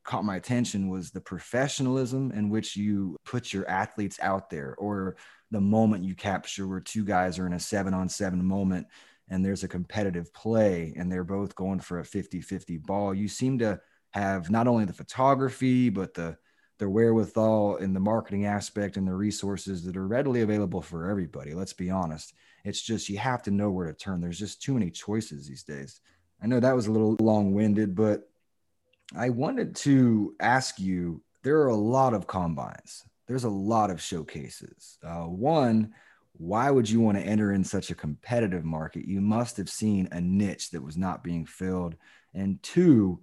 caught 0.05 0.25
my 0.25 0.37
attention 0.37 0.89
was 0.89 1.11
the 1.11 1.21
professionalism 1.21 2.31
in 2.33 2.51
which 2.51 2.77
you 2.77 3.17
put 3.25 3.53
your 3.53 3.69
athletes 3.69 4.19
out 4.21 4.51
there 4.51 4.75
or 4.79 5.17
the 5.51 5.61
moment 5.61 6.05
you 6.05 6.15
capture 6.15 6.69
where 6.69 6.81
two 6.81 7.05
guys 7.05 7.39
are 7.39 7.47
in 7.47 7.55
a 7.55 7.61
seven 7.61 7.95
on 7.95 8.09
seven 8.09 8.45
moment 8.45 8.87
and 9.29 9.45
there's 9.45 9.65
a 9.65 9.69
competitive 9.69 10.33
play 10.35 10.93
and 10.97 11.11
they're 11.11 11.25
both 11.25 11.55
going 11.55 11.81
for 11.81 12.01
a 12.01 12.05
50 12.05 12.41
50 12.41 12.77
ball. 12.79 13.15
You 13.15 13.29
seem 13.29 13.59
to 13.59 13.81
have 14.11 14.51
not 14.51 14.69
only 14.69 14.85
the 14.85 14.93
photography, 14.93 15.89
but 15.89 16.15
the 16.15 16.37
the 16.79 16.91
wherewithal 16.91 17.77
and 17.77 17.95
the 17.95 18.01
marketing 18.01 18.47
aspect 18.47 18.97
and 18.97 19.07
the 19.07 19.15
resources 19.15 19.85
that 19.85 19.97
are 19.97 20.09
readily 20.09 20.41
available 20.41 20.83
for 20.83 21.09
everybody. 21.09 21.55
Let's 21.55 21.73
be 21.73 21.89
honest. 21.89 22.35
It's 22.65 22.83
just 22.83 23.09
you 23.09 23.17
have 23.19 23.43
to 23.45 23.53
know 23.53 23.71
where 23.71 23.87
to 23.87 23.93
turn. 23.93 24.21
There's 24.21 24.41
just 24.41 24.61
too 24.61 24.75
many 24.75 24.91
choices 24.91 25.47
these 25.47 25.63
days. 25.63 26.01
I 26.43 26.49
know 26.49 26.59
that 26.59 26.75
was 26.75 26.89
a 26.89 26.93
little 26.93 27.17
long 27.21 27.55
winded, 27.55 27.95
but 27.95 28.29
I 29.17 29.31
wanted 29.31 29.77
to 29.77 30.35
ask 30.41 30.79
you 30.79 31.23
there 31.43 31.61
are 31.61 31.69
a 31.69 31.77
lot 31.77 32.15
of 32.15 32.27
combines, 32.27 33.05
there's 33.27 33.45
a 33.45 33.51
lot 33.51 33.91
of 33.91 34.01
showcases. 34.01 34.99
Uh, 35.03 35.25
one, 35.25 35.93
why 36.33 36.71
would 36.71 36.91
you 36.91 37.01
want 37.01 37.17
to 37.17 37.25
enter 37.25 37.53
in 37.53 37.63
such 37.65 37.91
a 37.91 37.95
competitive 37.95 38.65
market? 38.65 39.07
You 39.07 39.21
must 39.21 39.57
have 39.57 39.69
seen 39.69 40.09
a 40.11 40.21
niche 40.21 40.71
that 40.71 40.83
was 40.83 40.97
not 40.97 41.23
being 41.23 41.47
filled. 41.47 41.97
And 42.35 42.61
two, 42.63 43.21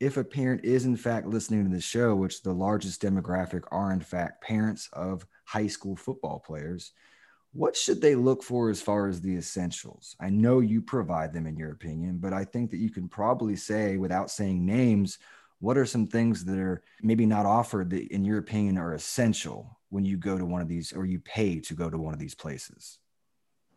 if 0.00 0.16
a 0.16 0.24
parent 0.24 0.64
is 0.64 0.86
in 0.86 0.96
fact 0.96 1.26
listening 1.26 1.64
to 1.64 1.74
the 1.74 1.80
show, 1.80 2.14
which 2.14 2.42
the 2.42 2.52
largest 2.52 3.02
demographic 3.02 3.62
are 3.70 3.92
in 3.92 4.00
fact 4.00 4.42
parents 4.42 4.88
of 4.92 5.26
high 5.44 5.66
school 5.66 5.94
football 5.94 6.42
players, 6.44 6.92
what 7.54 7.76
should 7.76 8.00
they 8.00 8.16
look 8.16 8.42
for 8.42 8.68
as 8.68 8.82
far 8.82 9.06
as 9.06 9.20
the 9.20 9.36
essentials? 9.36 10.16
I 10.20 10.28
know 10.28 10.58
you 10.58 10.82
provide 10.82 11.32
them 11.32 11.46
in 11.46 11.56
your 11.56 11.70
opinion, 11.70 12.18
but 12.18 12.32
I 12.32 12.44
think 12.44 12.72
that 12.72 12.78
you 12.78 12.90
can 12.90 13.08
probably 13.08 13.54
say 13.54 13.96
without 13.96 14.28
saying 14.28 14.66
names, 14.66 15.18
what 15.60 15.78
are 15.78 15.86
some 15.86 16.06
things 16.06 16.44
that 16.46 16.58
are 16.58 16.82
maybe 17.00 17.24
not 17.24 17.46
offered 17.46 17.90
that 17.90 18.08
in 18.08 18.24
your 18.24 18.38
opinion 18.38 18.76
are 18.76 18.94
essential 18.94 19.78
when 19.90 20.04
you 20.04 20.16
go 20.16 20.36
to 20.36 20.44
one 20.44 20.60
of 20.62 20.68
these 20.68 20.92
or 20.92 21.06
you 21.06 21.20
pay 21.20 21.60
to 21.60 21.74
go 21.74 21.88
to 21.88 21.96
one 21.96 22.12
of 22.12 22.18
these 22.18 22.34
places? 22.34 22.98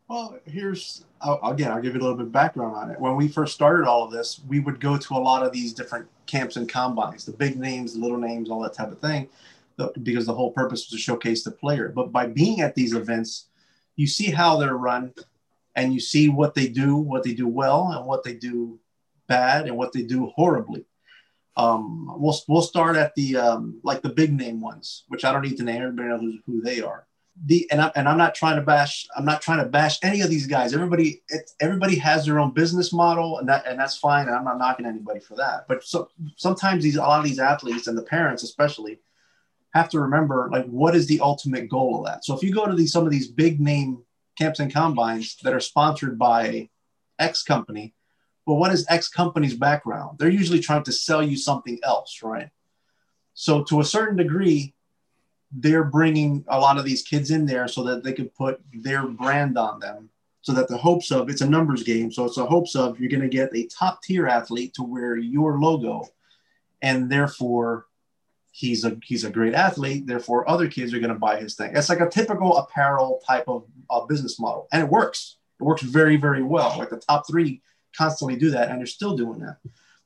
Well, 0.10 0.40
here's 0.46 1.06
again, 1.44 1.72
I'll 1.72 1.82
give 1.82 1.94
you 1.94 2.00
a 2.00 2.02
little 2.02 2.18
bit 2.18 2.28
of 2.28 2.32
background 2.32 2.76
on 2.76 2.90
it. 2.90 3.00
When 3.00 3.16
we 3.16 3.28
first 3.28 3.54
started 3.54 3.88
all 3.88 4.04
of 4.04 4.12
this, 4.12 4.42
we 4.48 4.60
would 4.60 4.80
go 4.80 4.98
to 4.98 5.14
a 5.14 5.20
lot 5.20 5.46
of 5.46 5.52
these 5.52 5.74
different 5.74 6.08
camps 6.26 6.56
and 6.56 6.68
combines, 6.68 7.26
the 7.26 7.32
big 7.32 7.60
names, 7.60 7.94
the 7.94 8.00
little 8.00 8.18
names, 8.18 8.50
all 8.50 8.62
that 8.62 8.74
type 8.74 8.92
of 8.92 9.00
thing, 9.00 9.30
because 10.02 10.26
the 10.26 10.34
whole 10.34 10.52
purpose 10.52 10.90
was 10.90 10.90
to 10.92 10.98
showcase 10.98 11.44
the 11.44 11.52
player. 11.52 11.90
But 11.90 12.12
by 12.12 12.26
being 12.26 12.62
at 12.62 12.74
these 12.74 12.94
events, 12.94 13.48
you 13.98 14.08
see 14.08 14.32
how 14.32 14.58
they're 14.58 14.78
run 14.78 15.14
and 15.76 15.94
you 15.94 16.00
see 16.00 16.30
what 16.30 16.56
they 16.56 16.68
do, 16.70 16.96
what 16.96 17.24
they 17.24 17.34
do 17.34 17.48
well, 17.48 17.92
and 17.92 18.06
what 18.08 18.24
they 18.24 18.34
do 18.34 18.80
bad, 19.28 19.68
and 19.68 19.76
what 19.78 19.92
they 19.92 20.04
do 20.04 20.28
horribly. 20.28 20.86
Um, 21.58 22.14
we'll 22.18 22.40
we'll 22.48 22.62
start 22.62 22.96
at 22.96 23.14
the 23.16 23.36
um, 23.36 23.80
like 23.84 24.02
the 24.02 24.10
big 24.10 24.32
name 24.32 24.62
ones, 24.62 25.04
which 25.10 25.26
I 25.26 25.34
don't 25.34 25.42
need 25.42 25.58
to 25.58 25.64
name. 25.64 25.82
Everybody 25.82 26.10
knows 26.10 26.22
who, 26.22 26.40
who 26.46 26.62
they 26.62 26.82
are. 26.82 27.06
the 27.46 27.68
and, 27.72 27.82
I, 27.82 27.92
and 27.96 28.08
I'm 28.08 28.18
not 28.18 28.36
trying 28.36 28.56
to 28.58 28.62
bash 28.62 29.08
I'm 29.16 29.26
not 29.26 29.42
trying 29.42 29.60
to 29.60 29.66
bash 29.66 30.00
any 30.04 30.22
of 30.22 30.30
these 30.30 30.48
guys. 30.48 30.74
Everybody 30.74 31.22
it, 31.30 31.52
everybody 31.60 31.96
has 31.98 32.26
their 32.26 32.40
own 32.40 32.52
business 32.52 32.92
model 32.94 33.40
and 33.40 33.48
that 33.50 33.68
and 33.68 33.80
that's 33.80 33.98
fine. 33.98 34.28
And 34.28 34.36
I'm 34.36 34.46
not 34.46 34.58
knocking 34.58 34.86
anybody 34.86 35.20
for 35.20 35.36
that. 35.36 35.68
But 35.68 35.84
so 35.84 36.10
sometimes 36.36 36.84
these 36.84 36.96
a 36.96 37.02
lot 37.02 37.20
of 37.20 37.26
these 37.26 37.40
athletes 37.40 37.88
and 37.88 37.98
the 37.98 38.04
parents 38.04 38.44
especially 38.44 39.00
have 39.78 39.90
to 39.90 40.00
remember 40.00 40.50
like 40.52 40.66
what 40.66 40.96
is 40.96 41.08
the 41.08 41.22
ultimate 41.22 41.70
goal 41.70 42.00
of 42.00 42.06
that. 42.06 42.26
So 42.26 42.36
if 42.36 42.44
you 42.44 42.54
go 42.54 42.66
to 42.66 42.76
these 42.76 42.92
some 42.92 43.06
of 43.06 43.12
these 43.12 43.28
big 43.28 43.60
name 43.60 44.04
camps 44.38 44.60
and 44.60 44.72
combines 44.72 45.36
that 45.44 45.54
are 45.54 45.60
sponsored 45.60 46.18
by 46.18 46.70
X 47.20 47.44
company, 47.44 47.94
well, 48.46 48.58
what 48.58 48.72
is 48.72 48.86
X 48.90 49.10
company's 49.10 49.56
background? 49.56 50.20
They're 50.20 50.30
usually 50.30 50.60
trying 50.60 50.84
to 50.84 50.92
sell 50.92 51.24
you 51.24 51.38
something 51.38 51.80
else, 51.84 52.22
right? 52.24 52.50
So 53.34 53.64
to 53.66 53.82
a 53.82 53.86
certain 53.86 54.18
degree, 54.18 54.74
they're 55.52 55.84
bringing 55.84 56.44
a 56.48 56.60
lot 56.60 56.78
of 56.78 56.86
these 56.86 57.04
kids 57.04 57.32
in 57.32 57.46
there 57.46 57.68
so 57.68 57.84
that 57.84 58.04
they 58.04 58.14
could 58.14 58.34
put 58.36 58.62
their 58.74 59.08
brand 59.08 59.58
on 59.58 59.80
them 59.80 60.10
so 60.42 60.54
that 60.54 60.68
the 60.68 60.78
hopes 60.78 61.12
of 61.12 61.30
it's 61.30 61.42
a 61.42 61.50
numbers 61.50 61.84
game 61.84 62.12
so 62.12 62.26
it's 62.26 62.36
the 62.36 62.46
hopes 62.46 62.76
of 62.76 63.00
you're 63.00 63.10
going 63.10 63.22
to 63.22 63.30
get 63.30 63.56
a 63.56 63.68
top 63.68 64.02
tier 64.02 64.28
athlete 64.28 64.74
to 64.74 64.84
wear 64.84 65.18
your 65.18 65.60
logo 65.60 66.06
and 66.82 67.10
therefore 67.10 67.86
he's 68.58 68.84
a 68.84 68.98
he's 69.04 69.24
a 69.24 69.30
great 69.30 69.54
athlete 69.54 70.08
therefore 70.08 70.50
other 70.50 70.68
kids 70.68 70.94
are 70.94 71.00
going 71.00 71.14
to 71.14 71.20
buy 71.20 71.40
his 71.40 71.56
thing 71.56 71.72
it's 71.76 71.90
like 71.90 72.00
a 72.00 72.10
typical 72.10 72.58
apparel 72.58 73.22
type 73.26 73.48
of 73.48 73.66
uh, 73.90 74.04
business 74.06 74.40
model 74.40 74.68
and 74.72 74.82
it 74.84 74.90
works 74.90 75.38
it 75.60 75.64
works 75.64 75.84
very 75.84 76.18
very 76.18 76.44
well 76.44 76.76
like 76.78 76.90
the 76.90 76.98
top 76.98 77.28
three 77.28 77.62
constantly 77.96 78.36
do 78.36 78.50
that 78.50 78.70
and 78.70 78.80
they're 78.80 78.88
still 78.88 79.16
doing 79.16 79.40
that 79.40 79.58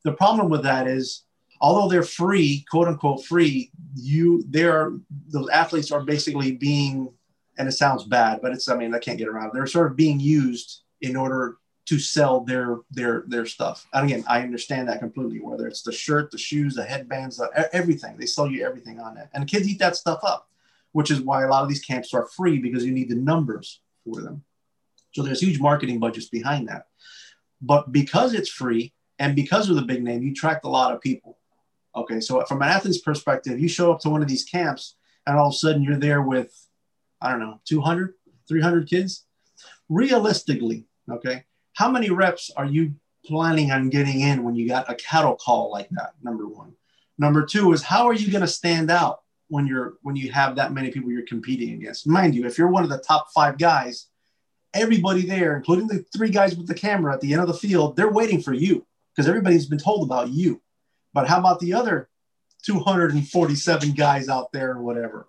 the 0.03 0.11
problem 0.11 0.49
with 0.49 0.63
that 0.63 0.87
is 0.87 1.23
although 1.61 1.87
they're 1.87 2.03
free, 2.03 2.65
quote 2.69 2.87
unquote 2.87 3.23
free, 3.23 3.71
you 3.95 4.43
they're 4.49 4.91
those 5.27 5.47
athletes 5.49 5.91
are 5.91 6.01
basically 6.01 6.53
being, 6.53 7.13
and 7.57 7.67
it 7.67 7.73
sounds 7.73 8.03
bad, 8.03 8.39
but 8.41 8.51
it's 8.51 8.67
I 8.67 8.75
mean 8.75 8.93
I 8.93 8.99
can't 8.99 9.17
get 9.17 9.27
around. 9.27 9.47
It. 9.47 9.53
They're 9.53 9.67
sort 9.67 9.89
of 9.89 9.95
being 9.95 10.19
used 10.19 10.81
in 11.01 11.15
order 11.15 11.57
to 11.91 11.99
sell 11.99 12.39
their 12.39 12.77
their 12.89 13.25
their 13.27 13.45
stuff. 13.45 13.85
And 13.91 14.05
again, 14.05 14.23
I 14.25 14.43
understand 14.43 14.87
that 14.87 15.01
completely. 15.01 15.41
Whether 15.41 15.67
it's 15.67 15.81
the 15.81 15.91
shirt, 15.91 16.31
the 16.31 16.37
shoes, 16.37 16.75
the 16.75 16.85
headbands, 16.85 17.35
the, 17.35 17.69
everything, 17.75 18.15
they 18.15 18.25
sell 18.25 18.47
you 18.47 18.65
everything 18.65 18.97
on 18.97 19.15
that, 19.15 19.29
and 19.33 19.45
kids 19.45 19.67
eat 19.67 19.79
that 19.79 19.97
stuff 19.97 20.21
up, 20.23 20.47
which 20.93 21.11
is 21.11 21.19
why 21.19 21.43
a 21.43 21.49
lot 21.49 21.63
of 21.63 21.67
these 21.67 21.83
camps 21.83 22.13
are 22.13 22.27
free 22.27 22.59
because 22.59 22.85
you 22.85 22.93
need 22.93 23.09
the 23.09 23.15
numbers 23.15 23.81
for 24.05 24.21
them. 24.21 24.45
So 25.11 25.21
there's 25.21 25.41
huge 25.41 25.59
marketing 25.59 25.99
budgets 25.99 26.29
behind 26.29 26.69
that. 26.69 26.85
But 27.61 27.91
because 27.91 28.33
it's 28.33 28.49
free 28.49 28.93
and 29.19 29.35
because 29.35 29.69
of 29.69 29.75
the 29.75 29.81
big 29.81 30.01
name, 30.01 30.23
you 30.23 30.31
attract 30.31 30.63
a 30.63 30.69
lot 30.69 30.93
of 30.93 31.01
people. 31.01 31.39
Okay, 31.93 32.21
so 32.21 32.41
from 32.45 32.61
an 32.61 32.69
athlete's 32.69 32.99
perspective, 32.99 33.59
you 33.59 33.67
show 33.67 33.91
up 33.91 33.99
to 33.99 34.09
one 34.09 34.21
of 34.21 34.29
these 34.29 34.45
camps 34.45 34.95
and 35.27 35.37
all 35.37 35.49
of 35.49 35.53
a 35.53 35.57
sudden 35.57 35.83
you're 35.83 35.97
there 35.97 36.21
with, 36.21 36.55
I 37.19 37.31
don't 37.31 37.41
know, 37.41 37.59
200, 37.65 38.13
300 38.47 38.89
kids. 38.89 39.25
Realistically, 39.89 40.85
okay, 41.11 41.43
how 41.73 41.89
many 41.89 42.09
reps 42.09 42.51
are 42.55 42.65
you 42.65 42.93
planning 43.25 43.71
on 43.71 43.89
getting 43.89 44.21
in 44.21 44.43
when 44.43 44.55
you 44.55 44.67
got 44.67 44.89
a 44.89 44.95
cattle 44.95 45.35
call 45.35 45.71
like 45.71 45.89
that? 45.91 46.13
Number 46.23 46.47
one. 46.47 46.73
Number 47.17 47.45
two 47.45 47.71
is 47.73 47.83
how 47.83 48.07
are 48.07 48.13
you 48.13 48.31
going 48.31 48.41
to 48.41 48.47
stand 48.47 48.89
out 48.89 49.21
when 49.47 49.67
you're 49.67 49.95
when 50.01 50.15
you 50.15 50.31
have 50.31 50.55
that 50.55 50.73
many 50.73 50.91
people 50.91 51.11
you're 51.11 51.25
competing 51.25 51.73
against? 51.73 52.07
Mind 52.07 52.33
you, 52.35 52.45
if 52.45 52.57
you're 52.57 52.67
one 52.67 52.83
of 52.83 52.89
the 52.89 52.97
top 52.97 53.27
five 53.33 53.57
guys, 53.57 54.07
everybody 54.73 55.25
there, 55.25 55.55
including 55.55 55.87
the 55.87 56.03
three 56.15 56.29
guys 56.29 56.55
with 56.55 56.67
the 56.67 56.73
camera 56.73 57.13
at 57.13 57.21
the 57.21 57.33
end 57.33 57.41
of 57.41 57.47
the 57.47 57.53
field, 57.53 57.95
they're 57.95 58.11
waiting 58.11 58.41
for 58.41 58.53
you 58.53 58.85
because 59.15 59.27
everybody's 59.29 59.67
been 59.67 59.77
told 59.77 60.03
about 60.03 60.29
you. 60.29 60.61
But 61.13 61.27
how 61.27 61.39
about 61.39 61.59
the 61.59 61.73
other 61.73 62.09
247 62.63 63.91
guys 63.91 64.29
out 64.29 64.51
there 64.51 64.71
or 64.71 64.81
whatever? 64.81 65.27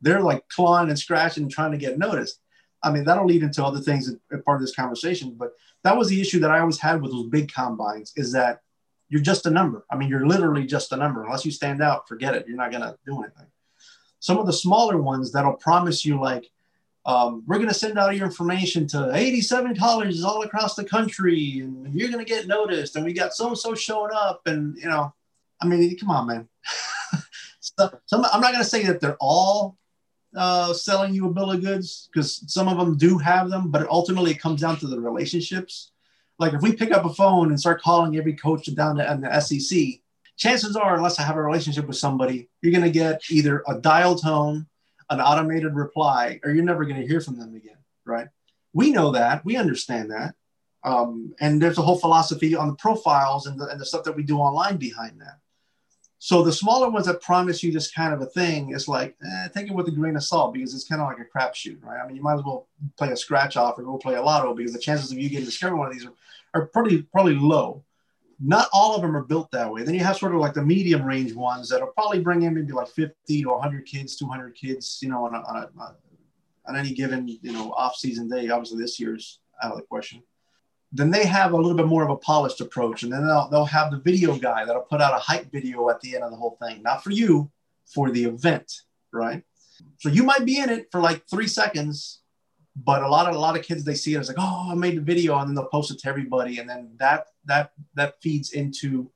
They're 0.00 0.20
like 0.20 0.46
clawing 0.48 0.88
and 0.88 0.98
scratching 0.98 1.44
and 1.44 1.52
trying 1.52 1.72
to 1.72 1.78
get 1.78 1.98
noticed. 1.98 2.40
I 2.82 2.90
mean, 2.90 3.04
that'll 3.04 3.26
lead 3.26 3.42
into 3.42 3.64
other 3.64 3.80
things 3.80 4.08
as 4.08 4.16
part 4.44 4.60
of 4.60 4.66
this 4.66 4.74
conversation. 4.74 5.36
But 5.38 5.52
that 5.84 5.96
was 5.96 6.08
the 6.08 6.20
issue 6.20 6.40
that 6.40 6.50
I 6.50 6.60
always 6.60 6.78
had 6.78 7.02
with 7.02 7.12
those 7.12 7.28
big 7.28 7.52
combines 7.52 8.12
is 8.16 8.32
that 8.32 8.60
you're 9.08 9.20
just 9.20 9.46
a 9.46 9.50
number. 9.50 9.84
I 9.90 9.96
mean, 9.96 10.08
you're 10.08 10.26
literally 10.26 10.64
just 10.64 10.92
a 10.92 10.96
number. 10.96 11.24
Unless 11.24 11.44
you 11.44 11.50
stand 11.50 11.82
out, 11.82 12.08
forget 12.08 12.34
it. 12.34 12.46
You're 12.46 12.56
not 12.56 12.70
going 12.70 12.82
to 12.82 12.96
do 13.04 13.22
anything. 13.22 13.46
Some 14.20 14.38
of 14.38 14.46
the 14.46 14.52
smaller 14.52 14.96
ones 14.96 15.32
that'll 15.32 15.54
promise 15.54 16.04
you, 16.04 16.20
like, 16.20 16.48
um, 17.04 17.42
we're 17.46 17.56
going 17.56 17.68
to 17.68 17.74
send 17.74 17.98
out 17.98 18.16
your 18.16 18.24
information 18.24 18.86
to 18.88 19.12
87 19.12 19.76
colleges 19.76 20.24
all 20.24 20.42
across 20.42 20.76
the 20.76 20.84
country, 20.84 21.60
and 21.60 21.92
you're 21.92 22.10
going 22.10 22.24
to 22.24 22.28
get 22.28 22.46
noticed. 22.46 22.94
And 22.94 23.04
we 23.04 23.12
got 23.12 23.34
so 23.34 23.48
and 23.48 23.58
so 23.58 23.74
showing 23.74 24.12
up, 24.14 24.42
and 24.46 24.76
you 24.78 24.88
know, 24.88 25.12
I 25.60 25.66
mean, 25.66 25.98
come 25.98 26.10
on, 26.10 26.28
man. 26.28 26.48
so, 27.60 27.90
some, 28.06 28.24
I'm 28.32 28.40
not 28.40 28.52
going 28.52 28.64
to 28.64 28.70
say 28.70 28.84
that 28.84 29.00
they're 29.00 29.16
all 29.20 29.76
uh, 30.36 30.72
selling 30.72 31.14
you 31.14 31.26
a 31.26 31.32
bill 31.32 31.52
of 31.52 31.62
goods 31.62 32.08
because 32.12 32.42
some 32.52 32.68
of 32.68 32.78
them 32.78 32.96
do 32.96 33.18
have 33.18 33.50
them, 33.50 33.70
but 33.70 33.88
ultimately 33.88 34.30
it 34.30 34.40
comes 34.40 34.60
down 34.60 34.78
to 34.78 34.86
the 34.86 35.00
relationships. 35.00 35.92
Like 36.38 36.54
if 36.54 36.62
we 36.62 36.74
pick 36.74 36.92
up 36.92 37.04
a 37.04 37.12
phone 37.12 37.50
and 37.50 37.60
start 37.60 37.82
calling 37.82 38.16
every 38.16 38.34
coach 38.34 38.72
down 38.74 38.96
to 38.96 39.18
the 39.20 39.40
SEC, 39.40 40.00
chances 40.36 40.76
are, 40.76 40.96
unless 40.96 41.18
I 41.18 41.22
have 41.22 41.36
a 41.36 41.42
relationship 41.42 41.86
with 41.86 41.96
somebody, 41.96 42.48
you're 42.60 42.72
going 42.72 42.84
to 42.84 42.90
get 42.90 43.22
either 43.30 43.62
a 43.68 43.78
dial 43.78 44.16
tone, 44.16 44.66
an 45.10 45.20
automated 45.20 45.74
reply, 45.74 46.40
or 46.42 46.50
you're 46.50 46.64
never 46.64 46.84
going 46.84 47.00
to 47.00 47.06
hear 47.06 47.20
from 47.20 47.38
them 47.38 47.54
again, 47.54 47.76
right? 48.04 48.28
We 48.72 48.90
know 48.90 49.12
that. 49.12 49.44
We 49.44 49.56
understand 49.56 50.10
that. 50.10 50.34
Um, 50.84 51.34
and 51.40 51.62
there's 51.62 51.78
a 51.78 51.82
whole 51.82 51.98
philosophy 51.98 52.56
on 52.56 52.68
the 52.68 52.74
profiles 52.74 53.46
and 53.46 53.60
the, 53.60 53.66
and 53.66 53.80
the 53.80 53.86
stuff 53.86 54.04
that 54.04 54.16
we 54.16 54.22
do 54.22 54.38
online 54.38 54.78
behind 54.78 55.20
that. 55.20 55.38
So 56.24 56.44
the 56.44 56.52
smaller 56.52 56.88
ones 56.88 57.06
that 57.06 57.20
promise 57.20 57.64
you 57.64 57.72
this 57.72 57.90
kind 57.90 58.14
of 58.14 58.22
a 58.22 58.26
thing 58.26 58.70
is 58.70 58.86
like, 58.86 59.16
eh, 59.26 59.48
take 59.48 59.66
it 59.66 59.74
with 59.74 59.88
a 59.88 59.90
grain 59.90 60.14
of 60.14 60.22
salt 60.22 60.54
because 60.54 60.72
it's 60.72 60.86
kind 60.86 61.02
of 61.02 61.08
like 61.08 61.18
a 61.18 61.24
crapshoot, 61.24 61.82
right? 61.82 62.00
I 62.00 62.06
mean, 62.06 62.14
you 62.14 62.22
might 62.22 62.34
as 62.34 62.44
well 62.44 62.68
play 62.96 63.10
a 63.10 63.16
scratch 63.16 63.56
off 63.56 63.76
or 63.76 63.82
go 63.82 63.98
play 63.98 64.14
a 64.14 64.22
lotto 64.22 64.54
because 64.54 64.72
the 64.72 64.78
chances 64.78 65.10
of 65.10 65.18
you 65.18 65.28
getting 65.28 65.44
discovered 65.44 65.74
one 65.74 65.88
of 65.88 65.92
these 65.92 66.06
are, 66.06 66.12
are 66.54 66.66
pretty 66.66 67.02
probably 67.02 67.34
low. 67.34 67.82
Not 68.38 68.68
all 68.72 68.94
of 68.94 69.02
them 69.02 69.16
are 69.16 69.24
built 69.24 69.50
that 69.50 69.72
way. 69.72 69.82
Then 69.82 69.96
you 69.96 70.04
have 70.04 70.16
sort 70.16 70.32
of 70.32 70.40
like 70.40 70.54
the 70.54 70.64
medium 70.64 71.02
range 71.02 71.34
ones 71.34 71.68
that'll 71.68 71.88
probably 71.88 72.20
bring 72.20 72.42
in 72.42 72.54
maybe 72.54 72.72
like 72.72 72.86
50 72.86 73.42
to 73.42 73.48
100 73.48 73.84
kids, 73.84 74.14
200 74.14 74.54
kids, 74.54 75.00
you 75.02 75.08
know, 75.08 75.26
on, 75.26 75.34
a, 75.34 75.38
on, 75.38 75.56
a, 75.56 76.68
on 76.68 76.76
any 76.76 76.94
given, 76.94 77.26
you 77.26 77.50
know, 77.50 77.72
off 77.72 77.96
season 77.96 78.28
day. 78.28 78.48
Obviously, 78.48 78.78
this 78.78 79.00
year's 79.00 79.40
out 79.60 79.72
of 79.72 79.76
the 79.76 79.82
question 79.82 80.22
then 80.92 81.10
they 81.10 81.24
have 81.24 81.52
a 81.52 81.56
little 81.56 81.74
bit 81.74 81.86
more 81.86 82.02
of 82.02 82.10
a 82.10 82.16
polished 82.16 82.60
approach. 82.60 83.02
And 83.02 83.12
then 83.12 83.26
they'll, 83.26 83.48
they'll 83.48 83.64
have 83.64 83.90
the 83.90 83.98
video 83.98 84.36
guy 84.36 84.64
that'll 84.64 84.82
put 84.82 85.00
out 85.00 85.14
a 85.14 85.18
hype 85.18 85.50
video 85.50 85.88
at 85.88 86.00
the 86.00 86.14
end 86.14 86.24
of 86.24 86.30
the 86.30 86.36
whole 86.36 86.58
thing, 86.62 86.82
not 86.82 87.02
for 87.02 87.10
you, 87.10 87.50
for 87.86 88.10
the 88.10 88.24
event, 88.24 88.70
right? 89.12 89.42
So 89.98 90.08
you 90.08 90.22
might 90.22 90.44
be 90.44 90.58
in 90.58 90.68
it 90.68 90.88
for 90.92 91.00
like 91.00 91.26
three 91.28 91.46
seconds, 91.46 92.20
but 92.76 93.02
a 93.02 93.08
lot 93.08 93.28
of 93.28 93.34
a 93.34 93.38
lot 93.38 93.56
of 93.56 93.64
kids 93.64 93.84
they 93.84 93.94
see 93.94 94.14
it 94.14 94.18
as 94.18 94.28
like, 94.28 94.36
oh, 94.38 94.68
I 94.70 94.74
made 94.74 94.96
the 94.96 95.02
video, 95.02 95.38
and 95.38 95.48
then 95.48 95.54
they'll 95.54 95.66
post 95.66 95.90
it 95.90 95.98
to 96.00 96.08
everybody, 96.08 96.58
and 96.58 96.68
then 96.68 96.90
that 96.98 97.26
that 97.44 97.72
that 97.94 98.14
feeds 98.22 98.52
into 98.52 99.10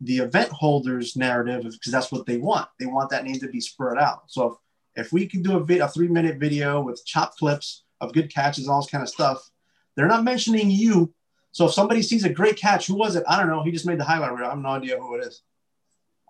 the 0.00 0.18
event 0.18 0.50
holders 0.50 1.16
narrative 1.16 1.64
because 1.64 1.92
that's 1.92 2.12
what 2.12 2.26
they 2.26 2.36
want. 2.36 2.68
They 2.78 2.86
want 2.86 3.10
that 3.10 3.24
name 3.24 3.38
to 3.40 3.48
be 3.48 3.60
spread 3.60 3.98
out. 3.98 4.24
So 4.28 4.58
if, 4.94 5.06
if 5.06 5.12
we 5.12 5.26
can 5.26 5.42
do 5.42 5.56
a, 5.56 5.64
vid- 5.64 5.80
a 5.80 5.88
three 5.88 6.08
minute 6.08 6.38
video 6.38 6.80
with 6.80 7.04
chop 7.04 7.36
clips 7.36 7.84
of 8.00 8.12
good 8.12 8.32
catches, 8.32 8.68
all 8.68 8.80
this 8.80 8.90
kind 8.90 9.02
of 9.02 9.08
stuff, 9.08 9.50
they're 9.96 10.06
not 10.06 10.24
mentioning 10.24 10.70
you. 10.70 11.12
So 11.52 11.66
if 11.66 11.72
somebody 11.72 12.02
sees 12.02 12.24
a 12.24 12.32
great 12.32 12.56
catch, 12.56 12.86
who 12.86 12.94
was 12.94 13.16
it? 13.16 13.24
I 13.26 13.38
don't 13.38 13.48
know. 13.48 13.62
He 13.62 13.72
just 13.72 13.86
made 13.86 13.98
the 13.98 14.04
highlight 14.04 14.32
reel. 14.32 14.46
I 14.46 14.50
have 14.50 14.58
no 14.58 14.68
idea 14.68 14.98
who 14.98 15.14
it 15.14 15.26
is. 15.26 15.42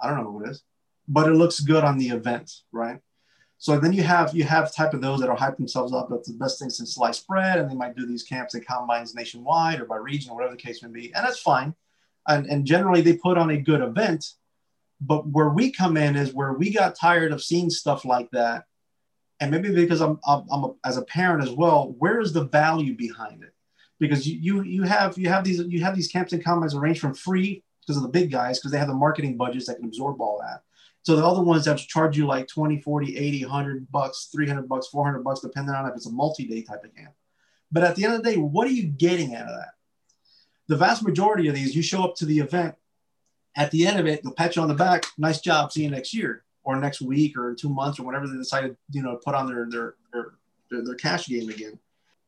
I 0.00 0.08
don't 0.08 0.22
know 0.22 0.30
who 0.30 0.44
it 0.44 0.50
is, 0.50 0.62
but 1.08 1.28
it 1.28 1.34
looks 1.34 1.60
good 1.60 1.82
on 1.82 1.98
the 1.98 2.10
event, 2.10 2.52
right? 2.70 3.00
So 3.58 3.78
then 3.78 3.92
you 3.92 4.02
have 4.02 4.34
you 4.34 4.44
have 4.44 4.74
type 4.74 4.92
of 4.92 5.00
those 5.00 5.20
that 5.20 5.30
are 5.30 5.36
hype 5.36 5.56
themselves 5.56 5.92
up. 5.92 6.08
That's 6.10 6.28
the 6.28 6.34
best 6.34 6.58
thing 6.58 6.70
since 6.70 6.94
sliced 6.94 7.26
bread, 7.26 7.58
and 7.58 7.70
they 7.70 7.74
might 7.74 7.96
do 7.96 8.06
these 8.06 8.22
camps 8.22 8.54
and 8.54 8.66
combines 8.66 9.14
nationwide 9.14 9.80
or 9.80 9.86
by 9.86 9.96
region 9.96 10.30
or 10.30 10.36
whatever 10.36 10.54
the 10.54 10.62
case 10.62 10.82
may 10.82 10.90
be, 10.90 11.12
and 11.14 11.24
that's 11.24 11.40
fine. 11.40 11.74
And, 12.28 12.46
and 12.46 12.64
generally 12.66 13.00
they 13.00 13.16
put 13.16 13.38
on 13.38 13.50
a 13.50 13.56
good 13.56 13.80
event. 13.80 14.32
But 15.00 15.28
where 15.28 15.50
we 15.50 15.70
come 15.70 15.96
in 15.96 16.16
is 16.16 16.34
where 16.34 16.52
we 16.52 16.72
got 16.72 16.96
tired 16.96 17.32
of 17.32 17.42
seeing 17.42 17.70
stuff 17.70 18.04
like 18.04 18.30
that, 18.32 18.64
and 19.40 19.50
maybe 19.50 19.74
because 19.74 20.00
I'm 20.00 20.20
I'm, 20.26 20.44
I'm 20.50 20.64
a, 20.64 20.74
as 20.84 20.98
a 20.98 21.02
parent 21.02 21.42
as 21.42 21.50
well. 21.50 21.94
Where 21.98 22.20
is 22.20 22.32
the 22.32 22.44
value 22.44 22.94
behind 22.94 23.42
it? 23.42 23.54
Because 23.98 24.26
you, 24.26 24.38
you 24.40 24.62
you 24.62 24.82
have 24.82 25.16
you 25.16 25.28
have 25.28 25.44
these 25.44 25.58
you 25.60 25.82
have 25.82 25.94
these 25.94 26.08
camps 26.08 26.32
and 26.32 26.44
combines 26.44 26.74
arranged 26.74 27.00
from 27.00 27.14
free 27.14 27.62
because 27.80 27.96
of 27.96 28.02
the 28.02 28.08
big 28.08 28.30
guys 28.30 28.58
because 28.58 28.72
they 28.72 28.78
have 28.78 28.88
the 28.88 28.94
marketing 28.94 29.36
budgets 29.36 29.66
that 29.66 29.76
can 29.76 29.86
absorb 29.86 30.20
all 30.20 30.38
that. 30.40 30.62
So 31.02 31.14
the 31.14 31.24
other 31.24 31.42
ones 31.42 31.64
that 31.66 31.78
charge 31.78 32.16
you 32.16 32.26
like 32.26 32.48
20 32.48 32.80
40 32.80 33.16
80 33.16 33.44
100 33.44 33.92
bucks 33.92 34.28
300 34.32 34.68
bucks 34.68 34.88
400 34.88 35.22
bucks 35.22 35.40
depending 35.40 35.74
on 35.74 35.88
if 35.88 35.94
it's 35.94 36.06
a 36.06 36.10
multi-day 36.10 36.62
type 36.62 36.84
of 36.84 36.94
camp. 36.94 37.14
But 37.70 37.84
at 37.84 37.96
the 37.96 38.04
end 38.04 38.14
of 38.14 38.22
the 38.22 38.30
day 38.30 38.36
what 38.36 38.66
are 38.66 38.72
you 38.72 38.84
getting 38.84 39.34
out 39.34 39.46
of 39.46 39.56
that? 39.56 39.74
The 40.68 40.76
vast 40.76 41.04
majority 41.04 41.48
of 41.48 41.54
these 41.54 41.76
you 41.76 41.82
show 41.82 42.02
up 42.02 42.16
to 42.16 42.26
the 42.26 42.40
event 42.40 42.74
at 43.56 43.70
the 43.70 43.86
end 43.86 44.00
of 44.00 44.06
it 44.06 44.22
they'll 44.22 44.32
pat 44.32 44.56
you 44.56 44.62
on 44.62 44.68
the 44.68 44.74
back 44.74 45.04
nice 45.16 45.40
job 45.40 45.72
see 45.72 45.84
you 45.84 45.90
next 45.90 46.12
year 46.12 46.44
or 46.64 46.76
next 46.76 47.00
week 47.00 47.38
or 47.38 47.54
two 47.54 47.68
months 47.68 48.00
or 48.00 48.02
whenever 48.04 48.26
they 48.26 48.36
decided 48.36 48.76
you 48.90 49.02
know 49.02 49.12
to 49.12 49.18
put 49.18 49.34
on 49.34 49.46
their 49.46 49.68
their, 49.70 49.94
their, 50.70 50.84
their 50.84 50.94
cash 50.96 51.28
game 51.28 51.48
again. 51.48 51.78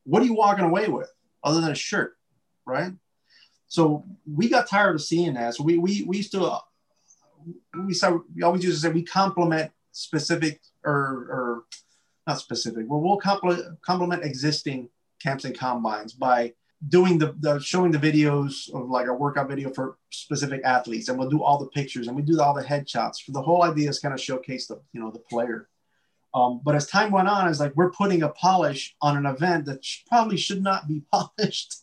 What 0.04 0.22
are 0.22 0.26
you 0.26 0.34
walking 0.34 0.64
away 0.64 0.88
with 0.88 1.12
other 1.42 1.60
than 1.60 1.70
a 1.70 1.76
shirt, 1.76 2.16
right? 2.66 2.92
So 3.68 4.04
we 4.26 4.48
got 4.48 4.68
tired 4.68 4.94
of 4.94 5.02
seeing 5.02 5.34
that. 5.34 5.54
So 5.54 5.64
we 5.64 5.78
we 5.78 6.04
we 6.06 6.22
to 6.22 6.58
we 7.84 7.94
saw 7.94 8.18
we 8.34 8.42
always 8.42 8.64
used 8.64 8.76
to 8.76 8.88
say 8.88 8.92
we 8.92 9.02
complement 9.02 9.70
specific 9.92 10.60
or 10.84 10.94
or 10.94 11.64
not 12.28 12.38
specific, 12.38 12.84
Well, 12.88 13.00
we'll 13.00 13.16
complement, 13.16 13.80
complement 13.80 14.22
existing 14.22 14.90
camps 15.20 15.44
and 15.44 15.58
combines 15.58 16.12
by 16.12 16.52
doing 16.88 17.18
the, 17.18 17.34
the 17.40 17.58
showing 17.58 17.90
the 17.90 17.98
videos 17.98 18.72
of 18.72 18.88
like 18.88 19.08
a 19.08 19.12
workout 19.12 19.48
video 19.48 19.70
for 19.70 19.96
specific 20.10 20.60
athletes 20.64 21.08
and 21.08 21.18
we'll 21.18 21.28
do 21.28 21.42
all 21.42 21.58
the 21.58 21.66
pictures 21.68 22.06
and 22.06 22.14
we 22.14 22.22
do 22.22 22.40
all 22.40 22.54
the 22.54 22.62
headshots 22.62 23.20
for 23.24 23.32
the 23.32 23.42
whole 23.42 23.64
idea 23.64 23.88
is 23.88 23.98
kind 23.98 24.14
of 24.14 24.20
showcase 24.20 24.68
the 24.68 24.80
you 24.92 25.00
know 25.00 25.10
the 25.10 25.18
player 25.18 25.68
um, 26.34 26.60
but 26.62 26.74
as 26.74 26.86
time 26.86 27.10
went 27.10 27.28
on 27.28 27.48
it's 27.48 27.60
like 27.60 27.74
we're 27.74 27.90
putting 27.90 28.22
a 28.22 28.28
polish 28.28 28.94
on 29.00 29.16
an 29.16 29.26
event 29.26 29.64
that 29.66 29.84
probably 30.08 30.36
should 30.36 30.62
not 30.62 30.86
be 30.86 31.02
polished. 31.12 31.76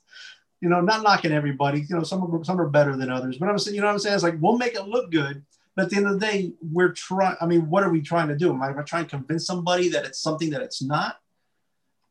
You 0.62 0.70
know 0.70 0.82
not 0.82 1.04
knocking 1.04 1.32
everybody 1.32 1.82
you 1.88 1.96
know 1.96 2.04
some 2.04 2.24
are, 2.24 2.44
some 2.44 2.60
are 2.60 2.70
better 2.70 2.96
than 2.96 3.12
others 3.12 3.38
but 3.38 3.50
i'm 3.50 3.60
saying 3.60 3.76
you 3.76 3.82
know 3.82 3.88
what 3.88 3.94
i'm 3.94 4.00
saying? 4.00 4.16
It's 4.16 4.24
like 4.24 4.38
we'll 4.40 4.58
make 4.58 4.74
it 4.74 4.88
look 4.88 5.12
good 5.12 5.44
but 5.76 5.86
at 5.86 5.90
the 5.92 5.98
end 5.98 6.08
of 6.08 6.20
the 6.20 6.26
day 6.26 6.54
we're 6.72 6.94
trying 6.94 7.36
i 7.42 7.46
mean 7.46 7.70
what 7.70 7.84
are 7.84 7.90
we 7.90 8.02
trying 8.02 8.30
to 8.30 8.38
do? 8.38 8.52
Am 8.52 8.64
i 8.64 8.72
trying 8.84 9.04
to 9.04 9.10
convince 9.10 9.46
somebody 9.46 9.90
that 9.90 10.06
it's 10.06 10.20
something 10.20 10.50
that 10.52 10.62
it's 10.62 10.82
not? 10.82 11.20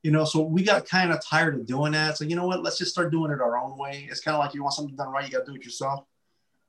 You 0.02 0.10
know 0.10 0.24
so 0.24 0.42
we 0.42 0.62
got 0.62 0.86
kind 0.86 1.10
of 1.12 1.24
tired 1.24 1.54
of 1.54 1.66
doing 1.66 1.92
that. 1.92 2.18
So 2.18 2.24
you 2.24 2.36
know 2.36 2.46
what? 2.46 2.62
Let's 2.62 2.78
just 2.78 2.92
start 2.92 3.10
doing 3.10 3.32
it 3.32 3.40
our 3.40 3.56
own 3.56 3.78
way. 3.78 4.06
It's 4.10 4.20
kind 4.20 4.36
of 4.36 4.40
like 4.40 4.54
you 4.54 4.62
want 4.62 4.74
something 4.74 4.94
done 4.94 5.10
right 5.10 5.24
you 5.24 5.32
got 5.32 5.46
to 5.46 5.52
do 5.52 5.56
it 5.56 5.64
yourself. 5.64 6.04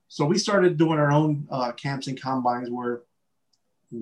So 0.08 0.26
we 0.26 0.38
started 0.38 0.78
doing 0.78 1.00
our 1.00 1.12
own 1.12 1.48
uh, 1.52 1.72
camps 1.74 2.08
and 2.08 2.20
combines 2.20 2.70
where 2.70 3.02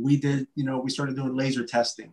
we 0.02 0.18
did 0.18 0.48
you 0.56 0.64
know 0.64 0.80
we 0.80 0.90
started 0.90 1.16
doing 1.16 1.36
laser 1.36 1.66
testing 1.66 2.12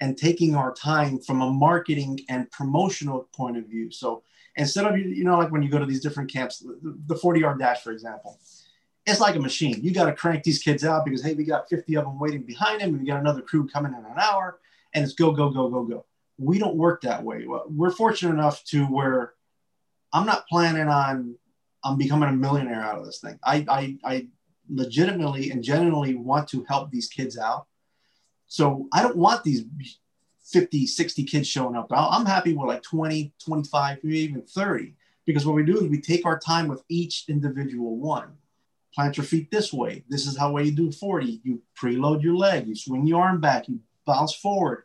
and 0.00 0.16
taking 0.16 0.54
our 0.54 0.72
time 0.72 1.18
from 1.18 1.42
a 1.42 1.50
marketing 1.50 2.20
and 2.28 2.50
promotional 2.50 3.28
point 3.34 3.56
of 3.56 3.66
view 3.66 3.90
so 3.90 4.22
instead 4.56 4.84
of 4.84 4.96
you 4.98 5.24
know 5.24 5.36
like 5.36 5.50
when 5.50 5.62
you 5.62 5.70
go 5.70 5.78
to 5.78 5.86
these 5.86 6.00
different 6.00 6.32
camps 6.32 6.64
the 7.06 7.16
40 7.16 7.40
yard 7.40 7.58
dash 7.58 7.82
for 7.82 7.92
example 7.92 8.38
it's 9.06 9.20
like 9.20 9.36
a 9.36 9.40
machine 9.40 9.78
you 9.82 9.92
got 9.92 10.06
to 10.06 10.12
crank 10.12 10.42
these 10.42 10.62
kids 10.62 10.84
out 10.84 11.04
because 11.04 11.22
hey 11.22 11.34
we 11.34 11.44
got 11.44 11.68
50 11.68 11.96
of 11.96 12.04
them 12.04 12.18
waiting 12.18 12.42
behind 12.42 12.80
him 12.80 12.90
and 12.90 13.00
we 13.00 13.06
got 13.06 13.20
another 13.20 13.42
crew 13.42 13.66
coming 13.68 13.92
in 13.92 13.98
an 13.98 14.18
hour 14.18 14.60
and 14.94 15.04
it's 15.04 15.14
go 15.14 15.32
go 15.32 15.50
go 15.50 15.68
go 15.68 15.84
go 15.84 16.04
we 16.38 16.58
don't 16.58 16.76
work 16.76 17.02
that 17.02 17.24
way. 17.24 17.46
We're 17.68 17.90
fortunate 17.90 18.32
enough 18.32 18.62
to 18.66 18.84
where 18.84 19.34
I'm 20.12 20.24
not 20.24 20.46
planning 20.48 20.88
on 20.88 21.36
I'm 21.84 21.96
becoming 21.96 22.28
a 22.28 22.32
millionaire 22.32 22.82
out 22.82 22.98
of 22.98 23.04
this 23.04 23.20
thing. 23.20 23.38
I, 23.44 23.64
I, 23.68 23.98
I 24.04 24.26
legitimately 24.68 25.50
and 25.50 25.62
genuinely 25.62 26.14
want 26.14 26.48
to 26.48 26.64
help 26.68 26.90
these 26.90 27.08
kids 27.08 27.38
out. 27.38 27.66
So 28.46 28.88
I 28.92 29.02
don't 29.02 29.16
want 29.16 29.44
these 29.44 29.64
50, 30.44 30.86
60 30.86 31.24
kids 31.24 31.46
showing 31.46 31.76
up. 31.76 31.88
I'm 31.90 32.26
happy 32.26 32.54
with 32.54 32.68
like 32.68 32.82
20, 32.82 33.32
25, 33.44 33.98
maybe 34.02 34.18
even 34.20 34.42
30. 34.42 34.94
Because 35.26 35.44
what 35.44 35.56
we 35.56 35.64
do 35.64 35.78
is 35.78 35.88
we 35.88 36.00
take 36.00 36.24
our 36.24 36.38
time 36.38 36.68
with 36.68 36.82
each 36.88 37.24
individual 37.28 37.96
one. 37.96 38.32
Plant 38.94 39.18
your 39.18 39.24
feet 39.24 39.50
this 39.50 39.72
way. 39.72 40.04
This 40.08 40.26
is 40.26 40.38
how 40.38 40.56
you 40.56 40.72
do 40.72 40.90
40. 40.90 41.42
You 41.44 41.60
preload 41.80 42.22
your 42.22 42.34
leg, 42.34 42.66
you 42.66 42.74
swing 42.74 43.06
your 43.06 43.22
arm 43.22 43.40
back, 43.40 43.68
you 43.68 43.80
bounce 44.06 44.34
forward 44.34 44.84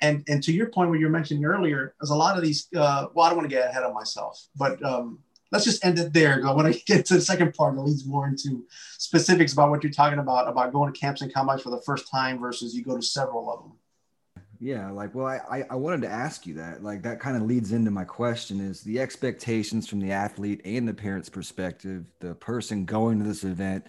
and 0.00 0.24
and 0.28 0.42
to 0.44 0.52
your 0.52 0.66
point, 0.66 0.90
what 0.90 0.98
you 0.98 1.06
were 1.06 1.12
mentioning 1.12 1.44
earlier, 1.44 1.94
there's 2.00 2.10
a 2.10 2.16
lot 2.16 2.36
of 2.36 2.42
these. 2.42 2.68
Uh, 2.74 3.06
well, 3.14 3.26
I 3.26 3.28
don't 3.28 3.38
want 3.38 3.50
to 3.50 3.54
get 3.54 3.68
ahead 3.68 3.82
of 3.82 3.94
myself, 3.94 4.46
but 4.56 4.82
um, 4.84 5.18
let's 5.52 5.64
just 5.64 5.84
end 5.84 5.98
it 5.98 6.12
there. 6.12 6.46
I 6.46 6.52
want 6.52 6.72
to 6.72 6.84
get 6.86 7.06
to 7.06 7.14
the 7.14 7.20
second 7.20 7.54
part 7.54 7.74
that 7.74 7.82
leads 7.82 8.06
more 8.06 8.26
into 8.26 8.66
specifics 8.98 9.52
about 9.52 9.70
what 9.70 9.82
you're 9.82 9.92
talking 9.92 10.18
about 10.18 10.48
about 10.48 10.72
going 10.72 10.92
to 10.92 10.98
camps 10.98 11.22
and 11.22 11.32
combines 11.32 11.62
for 11.62 11.70
the 11.70 11.82
first 11.82 12.10
time 12.10 12.38
versus 12.38 12.74
you 12.74 12.82
go 12.84 12.96
to 12.96 13.02
several 13.02 13.52
of 13.52 13.62
them. 13.62 13.72
Yeah, 14.62 14.90
like 14.90 15.14
well, 15.14 15.26
I 15.26 15.64
I 15.70 15.76
wanted 15.76 16.02
to 16.02 16.10
ask 16.10 16.46
you 16.46 16.54
that. 16.54 16.84
Like 16.84 17.02
that 17.02 17.18
kind 17.18 17.36
of 17.36 17.44
leads 17.44 17.72
into 17.72 17.90
my 17.90 18.04
question: 18.04 18.60
is 18.60 18.82
the 18.82 19.00
expectations 19.00 19.88
from 19.88 20.00
the 20.00 20.12
athlete 20.12 20.60
and 20.66 20.86
the 20.86 20.92
parent's 20.92 21.30
perspective, 21.30 22.04
the 22.20 22.34
person 22.34 22.84
going 22.84 23.18
to 23.18 23.24
this 23.24 23.42
event 23.42 23.86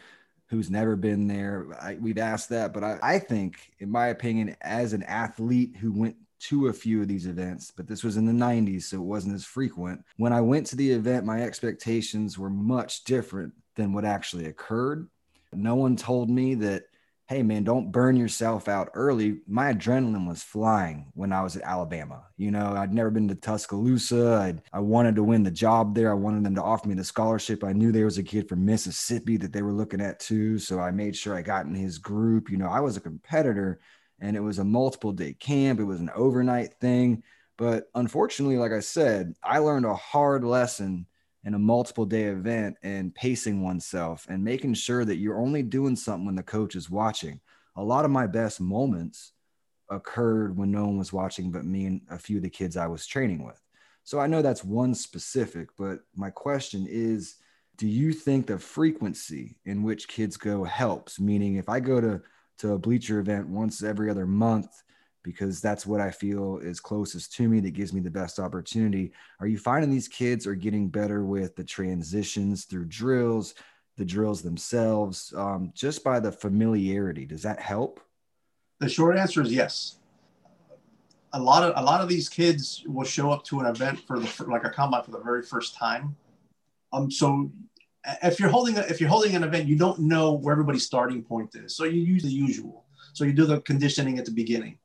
who's 0.48 0.70
never 0.70 0.96
been 0.96 1.28
there. 1.28 1.68
I, 1.82 1.96
we've 1.96 2.18
asked 2.18 2.50
that, 2.50 2.74
but 2.74 2.84
I, 2.84 3.00
I 3.02 3.20
think, 3.20 3.72
in 3.80 3.90
my 3.90 4.08
opinion, 4.08 4.56
as 4.62 4.92
an 4.94 5.04
athlete 5.04 5.78
who 5.78 5.94
went 5.94 6.18
to 6.44 6.68
a 6.68 6.74
few 6.74 7.02
of 7.02 7.08
these 7.08 7.28
events, 7.28 7.72
but 7.76 7.88
this 7.88 8.04
was 8.04 8.18
in 8.18 8.26
the 8.26 8.32
90s, 8.32 8.84
so 8.84 8.98
it 8.98 9.02
wasn't 9.02 9.36
as 9.36 9.46
frequent. 9.46 10.04
When 10.18 10.34
I 10.34 10.42
went 10.42 10.68
to 10.68 10.76
the 10.76 10.92
event, 10.92 11.26
my 11.26 11.42
expectations 11.44 12.38
were 12.38 12.50
much 12.50 13.04
different 13.04 13.54
than 13.76 13.94
what 13.94 14.06
actually 14.06 14.46
occurred. 14.46 15.08
No 15.54 15.76
one 15.76 15.96
told 15.96 16.30
me 16.30 16.56
that 16.56 16.84
hey 17.32 17.44
man, 17.44 17.64
don't 17.64 17.94
burn 17.94 18.18
yourself 18.18 18.68
out 18.68 18.90
early. 18.94 19.40
My 19.48 19.72
adrenaline 19.74 20.28
was 20.28 20.44
flying 20.44 21.10
when 21.14 21.32
I 21.32 21.42
was 21.42 21.56
at 21.56 21.64
Alabama. 21.64 22.26
You 22.36 22.52
know, 22.52 22.74
I'd 22.76 22.94
never 22.94 23.10
been 23.10 23.30
to 23.30 23.36
Tuscaloosa. 23.36 24.36
I'd, 24.42 24.62
I 24.74 24.82
wanted 24.82 25.16
to 25.16 25.24
win 25.24 25.42
the 25.42 25.50
job 25.50 25.96
there. 25.96 26.12
I 26.12 26.16
wanted 26.16 26.44
them 26.44 26.56
to 26.56 26.62
offer 26.62 26.90
me 26.90 26.94
the 26.94 27.06
scholarship. 27.06 27.64
I 27.64 27.72
knew 27.72 27.94
there 27.94 28.04
was 28.04 28.18
a 28.18 28.24
kid 28.24 28.50
from 28.50 28.66
Mississippi 28.66 29.38
that 29.38 29.54
they 29.54 29.62
were 29.62 29.72
looking 29.72 30.02
at 30.02 30.20
too. 30.20 30.60
So 30.60 30.82
I 30.82 30.92
made 30.92 31.16
sure 31.16 31.34
I 31.34 31.42
got 31.42 31.66
in 31.66 31.74
his 31.74 32.00
group. 32.00 32.50
You 32.50 32.58
know, 32.58 32.68
I 32.68 32.82
was 32.82 32.98
a 32.98 33.02
competitor 33.02 33.80
and 34.22 34.38
it 34.38 34.40
was 34.40 34.60
a 34.60 34.64
multiple 34.64 35.12
day 35.12 35.34
camp. 35.34 35.80
It 35.80 35.86
was 35.86 36.00
an 36.00 36.12
overnight 36.16 36.76
thing. 36.76 37.24
But 37.58 37.90
unfortunately, 37.96 38.58
like 38.58 38.72
I 38.72 38.80
said, 38.80 39.36
I 39.44 39.58
learned 39.58 39.86
a 39.86 39.96
hard 39.96 40.44
lesson 40.44 41.06
in 41.44 41.56
a 41.56 41.60
multiple 41.60 42.06
day 42.06 42.26
event 42.26 42.78
and 42.84 43.14
pacing 43.14 43.62
oneself 43.62 44.26
and 44.30 44.44
making 44.44 44.76
sure 44.76 45.04
that 45.06 45.18
you're 45.18 45.40
only 45.40 45.64
doing 45.64 45.96
something 45.96 46.26
when 46.26 46.36
the 46.36 46.44
coach 46.44 46.76
is 46.76 46.90
watching. 46.90 47.40
A 47.76 47.84
lot 47.84 48.06
of 48.06 48.12
my 48.12 48.28
best 48.28 48.62
moments 48.62 49.34
occurred 49.90 50.56
when 50.56 50.72
no 50.72 50.86
one 50.86 50.98
was 50.98 51.12
watching 51.12 51.52
but 51.52 51.66
me 51.66 51.86
and 51.86 52.02
a 52.10 52.18
few 52.18 52.38
of 52.38 52.44
the 52.44 52.50
kids 52.50 52.78
I 52.78 52.88
was 52.88 53.06
training 53.06 53.44
with. 53.44 53.60
So 54.04 54.20
I 54.20 54.28
know 54.28 54.42
that's 54.42 54.64
one 54.64 54.96
specific, 54.96 55.70
but 55.78 56.00
my 56.16 56.30
question 56.30 56.88
is 56.90 57.36
do 57.78 57.88
you 57.88 58.14
think 58.14 58.46
the 58.46 58.60
frequency 58.60 59.58
in 59.66 59.82
which 59.82 60.08
kids 60.08 60.38
go 60.38 60.64
helps? 60.64 61.20
Meaning, 61.20 61.56
if 61.56 61.68
I 61.68 61.80
go 61.80 62.00
to, 62.00 62.22
to 62.60 62.74
a 62.74 62.80
bleacher 62.80 63.20
event 63.20 63.48
once 63.48 63.84
every 63.84 64.10
other 64.10 64.26
month, 64.26 64.84
because 65.24 65.62
that's 65.62 65.86
what 65.86 66.02
I 66.02 66.12
feel 66.12 66.58
is 66.58 66.80
closest 66.80 67.34
to 67.34 67.48
me 67.48 67.60
that 67.62 67.72
gives 67.72 67.94
me 67.94 68.02
the 68.02 68.10
best 68.10 68.40
opportunity. 68.40 69.12
Are 69.40 69.48
you 69.48 69.58
finding 69.58 69.90
these 69.90 70.08
kids 70.08 70.48
are 70.48 70.56
getting 70.56 70.88
better 70.90 71.24
with 71.26 71.56
the 71.56 71.64
transitions 71.64 72.66
through 72.66 72.86
drills, 72.86 73.54
the 73.98 74.06
drills 74.06 74.42
themselves, 74.42 75.34
um, 75.36 75.72
just 75.76 76.04
by 76.04 76.20
the 76.20 76.32
familiarity? 76.32 77.26
Does 77.26 77.44
that 77.44 77.60
help? 77.60 78.00
The 78.80 78.90
short 78.90 79.18
answer 79.18 79.42
is 79.42 79.54
yes. 79.54 79.98
A 81.34 81.40
lot 81.40 81.64
of 81.64 81.74
a 81.78 81.86
lot 81.86 82.02
of 82.02 82.10
these 82.10 82.28
kids 82.28 82.84
will 82.88 83.06
show 83.06 83.32
up 83.32 83.46
to 83.46 83.60
an 83.62 83.66
event 83.66 84.00
for 84.06 84.20
the 84.20 84.28
for 84.28 84.48
like 84.48 84.66
a 84.66 84.70
combine 84.70 85.04
for 85.04 85.12
the 85.12 85.20
very 85.20 85.44
first 85.44 85.76
time. 85.76 86.16
Um, 86.92 87.10
so 87.10 87.50
if 88.24 88.40
you're 88.40 88.50
holding 88.50 88.78
a, 88.78 88.82
if 88.82 89.00
you're 89.00 89.10
holding 89.10 89.36
an 89.36 89.44
event, 89.44 89.68
you 89.68 89.78
don't 89.78 90.00
know 90.00 90.34
where 90.34 90.54
everybody's 90.54 90.86
starting 90.86 91.24
point 91.24 91.56
is. 91.56 91.76
So 91.76 91.84
you 91.84 92.02
use 92.02 92.24
the 92.24 92.30
usual. 92.30 92.86
So 93.14 93.24
you 93.26 93.34
do 93.34 93.46
the 93.46 93.62
conditioning 93.62 94.18
at 94.20 94.26
the 94.26 94.32
beginning 94.32 94.78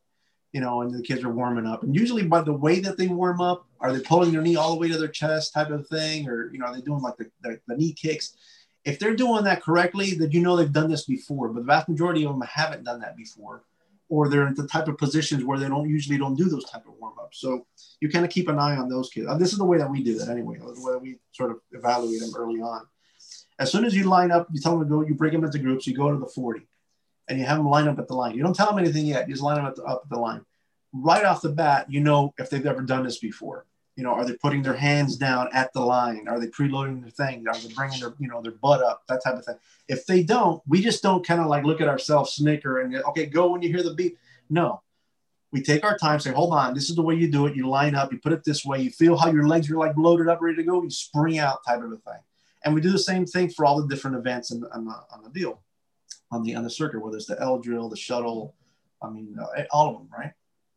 you 0.57 0.63
know, 0.63 0.81
and 0.81 0.91
the 0.91 1.03
kids 1.03 1.23
are 1.23 1.29
warming 1.29 1.67
up. 1.67 1.83
And 1.83 1.95
usually 1.95 2.23
by 2.23 2.41
the 2.41 2.55
way 2.55 2.81
that 2.81 2.97
they 2.97 3.09
warm 3.09 3.43
up, 3.43 3.67
are 3.79 3.93
they 3.93 4.01
pulling 4.01 4.33
their 4.33 4.41
knee 4.41 4.57
all 4.57 4.73
the 4.73 4.79
way 4.79 4.89
to 4.89 4.97
their 4.97 5.07
chest 5.07 5.53
type 5.53 5.69
of 5.69 5.87
thing? 5.87 6.27
Or, 6.27 6.51
you 6.51 6.59
know, 6.59 6.65
are 6.65 6.75
they 6.75 6.81
doing 6.81 7.03
like 7.03 7.19
the, 7.19 7.31
the, 7.43 7.61
the 7.69 7.77
knee 7.77 7.93
kicks? 7.93 8.35
If 8.83 8.99
they're 8.99 9.15
doing 9.15 9.45
that 9.45 9.63
correctly, 9.63 10.15
then 10.15 10.31
you 10.31 10.41
know 10.41 10.57
they've 10.57 10.73
done 10.73 10.89
this 10.89 11.05
before. 11.05 11.49
But 11.49 11.61
the 11.61 11.67
vast 11.67 11.91
majority 11.91 12.25
of 12.25 12.33
them 12.33 12.41
haven't 12.49 12.85
done 12.85 13.01
that 13.01 13.19
before. 13.19 13.65
Or 14.09 14.31
they're 14.31 14.47
in 14.47 14.55
the 14.55 14.67
type 14.67 14.89
of 14.89 14.97
positions 14.97 15.45
where 15.45 15.59
they 15.59 15.69
don't 15.69 15.91
usually 15.91 16.17
don't 16.17 16.37
do 16.37 16.45
those 16.45 16.65
type 16.65 16.87
of 16.87 16.95
warm 16.99 17.19
ups. 17.21 17.39
So 17.39 17.67
you 18.01 18.09
kind 18.09 18.25
of 18.25 18.31
keep 18.31 18.49
an 18.49 18.59
eye 18.59 18.77
on 18.77 18.89
those 18.89 19.11
kids. 19.11 19.27
Uh, 19.27 19.37
this 19.37 19.53
is 19.53 19.59
the 19.59 19.65
way 19.67 19.77
that 19.77 19.91
we 19.91 20.03
do 20.03 20.17
that 20.17 20.31
anyway. 20.31 20.57
The 20.57 20.81
way 20.81 20.97
we 21.03 21.17
sort 21.33 21.51
of 21.51 21.59
evaluate 21.73 22.21
them 22.21 22.33
early 22.35 22.63
on. 22.63 22.87
As 23.59 23.73
soon 23.73 23.85
as 23.85 23.95
you 23.97 24.05
line 24.05 24.31
up, 24.31 24.49
you 24.53 24.61
tell 24.61 24.79
them 24.79 24.89
to 24.89 24.95
go. 24.95 25.03
You 25.03 25.15
break 25.15 25.33
them 25.33 25.45
into 25.45 25.59
groups. 25.59 25.87
You 25.87 25.97
go 25.97 26.11
to 26.11 26.19
the 26.19 26.27
forty 26.27 26.67
and 27.29 27.39
you 27.39 27.45
have 27.47 27.59
them 27.59 27.69
line 27.69 27.89
up 27.89 27.99
at 27.99 28.09
the 28.09 28.15
line. 28.15 28.35
You 28.35 28.43
don't 28.43 28.55
tell 28.55 28.69
them 28.69 28.79
anything 28.79 29.07
yet. 29.07 29.29
You 29.29 29.35
just 29.35 29.43
line 29.43 29.63
them 29.63 29.73
the, 29.75 29.83
up 29.85 30.03
at 30.05 30.11
the 30.11 30.19
line. 30.19 30.45
Right 30.93 31.25
off 31.25 31.43
the 31.43 31.49
bat, 31.49 31.91
you 31.91 32.01
know 32.01 32.33
if 32.39 32.51
they've 32.51 32.67
ever 32.67 32.83
done 32.83 33.05
this 33.05 33.19
before. 33.19 33.67
You 33.97 34.05
know, 34.05 34.13
are 34.13 34.27
they 34.27 34.35
putting 34.35 34.63
their 34.63 34.77
hands 34.77 35.17
down 35.17 35.49
at 35.55 35.73
the 35.73 35.81
line? 35.81 36.29
Are 36.29 36.39
they 36.39 36.49
preloading 36.49 37.01
their 37.01 37.11
thing? 37.11 37.49
Are 37.49 37.59
they 37.59 37.73
bringing 37.75 38.01
their, 38.01 38.15
you 38.19 38.29
know, 38.29 38.43
their 38.43 38.53
butt 38.53 38.83
up? 38.83 39.03
That 39.09 39.25
type 39.25 39.37
of 39.37 39.45
thing. 39.45 39.57
If 39.89 40.05
they 40.05 40.23
don't, 40.23 40.63
we 40.67 40.83
just 40.83 41.03
don't 41.03 41.27
kind 41.27 41.41
of 41.41 41.47
like 41.47 41.65
look 41.65 41.81
at 41.81 41.89
ourselves, 41.89 42.35
snicker, 42.35 42.81
and 42.81 42.95
okay, 42.95 43.25
go 43.25 43.51
when 43.51 43.63
you 43.63 43.71
hear 43.71 43.83
the 43.83 43.95
beat. 43.95 44.19
No, 44.51 44.83
we 45.51 45.63
take 45.63 45.83
our 45.83 45.97
time, 45.97 46.21
say, 46.21 46.31
hold 46.31 46.53
on, 46.53 46.75
this 46.75 46.91
is 46.91 46.97
the 46.97 47.03
way 47.03 47.15
you 47.15 47.31
do 47.31 47.47
it. 47.47 47.57
You 47.57 47.69
line 47.69 47.95
up, 47.95 48.13
you 48.13 48.19
put 48.19 48.35
it 48.35 48.45
this 48.45 48.65
way, 48.65 48.81
you 48.81 48.91
feel 48.91 49.17
how 49.17 49.31
your 49.31 49.49
legs 49.49 49.71
are 49.71 49.79
like 49.79 49.97
loaded 49.97 50.29
up, 50.29 50.43
ready 50.43 50.57
to 50.57 50.63
go, 50.63 50.83
you 50.83 50.91
spring 50.91 51.39
out 51.39 51.65
type 51.67 51.83
of 51.83 51.91
a 51.91 51.97
thing. 51.97 52.21
And 52.65 52.75
we 52.75 52.81
do 52.81 52.91
the 52.91 52.99
same 52.99 53.27
thing 53.27 53.49
for 53.51 53.65
all 53.65 53.81
the 53.81 53.89
different 53.89 54.17
events 54.17 54.51
on, 54.51 54.65
on, 54.73 54.85
the, 54.87 54.93
on 55.13 55.23
the 55.23 55.31
deal 55.31 55.63
on 56.31 56.43
the 56.43 56.55
on 56.55 56.65
the 56.65 56.71
circuit, 56.71 57.01
whether 57.01 57.17
it's 57.17 57.27
the 57.27 57.41
L 57.41 57.59
drill, 57.59 57.89
the 57.89 57.97
shuttle, 57.97 58.55
I 59.03 59.11
mean, 59.11 59.37
uh, 59.41 59.63
all 59.71 59.91
of 59.91 59.99
them, 59.99 60.09
right? 60.17 60.33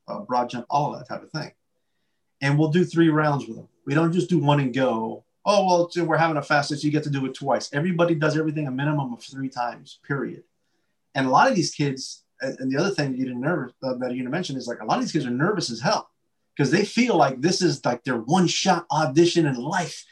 Uh, 0.08 0.20
broad 0.20 0.50
jump, 0.50 0.66
all 0.70 0.94
of 0.94 1.00
that 1.00 1.08
type 1.08 1.24
of 1.24 1.32
thing. 1.32 1.52
And 2.42 2.58
we'll 2.58 2.70
do 2.70 2.86
three 2.86 3.10
rounds 3.10 3.48
with 3.48 3.58
them. 3.58 3.68
We 3.86 3.94
don't 3.94 4.14
just 4.14 4.30
do 4.30 4.40
one 4.40 4.60
and 4.60 4.74
go. 4.74 5.24
Oh 5.46 5.66
well, 5.66 6.06
we're 6.06 6.18
having 6.18 6.38
a 6.38 6.42
fast, 6.42 6.70
so 6.70 6.76
you 6.76 6.92
get 6.92 7.04
to 7.04 7.10
do 7.10 7.26
it 7.26 7.34
twice. 7.34 7.70
Everybody 7.74 8.16
does 8.16 8.38
everything 8.38 8.68
a 8.68 8.72
minimum 8.72 9.14
of 9.14 9.24
three 9.24 9.50
times, 9.50 10.00
period. 10.08 10.44
And 11.16 11.26
a 11.26 11.30
lot 11.30 11.50
of 11.50 11.56
these 11.56 11.72
kids, 11.72 12.24
and 12.42 12.72
the 12.72 12.78
other 12.78 12.92
thing 12.92 13.16
you 13.16 13.26
didn't 13.26 13.42
nervous 13.42 13.74
uh, 13.82 13.96
that 13.96 14.12
you 14.12 14.18
didn't 14.18 14.32
mention 14.32 14.58
is 14.58 14.68
like 14.68 14.82
a 14.82 14.86
lot 14.86 14.98
of 14.98 15.04
these 15.04 15.12
kids 15.12 15.26
are 15.26 15.32
nervous 15.32 15.70
as 15.70 15.82
hell 15.82 16.10
because 16.56 16.72
they 16.72 16.86
feel 16.86 17.16
like 17.16 17.42
this 17.42 17.62
is 17.62 17.84
like 17.84 18.04
their 18.04 18.18
one 18.18 18.48
shot 18.48 18.86
audition 18.92 19.46
in 19.46 19.56
life 19.56 20.06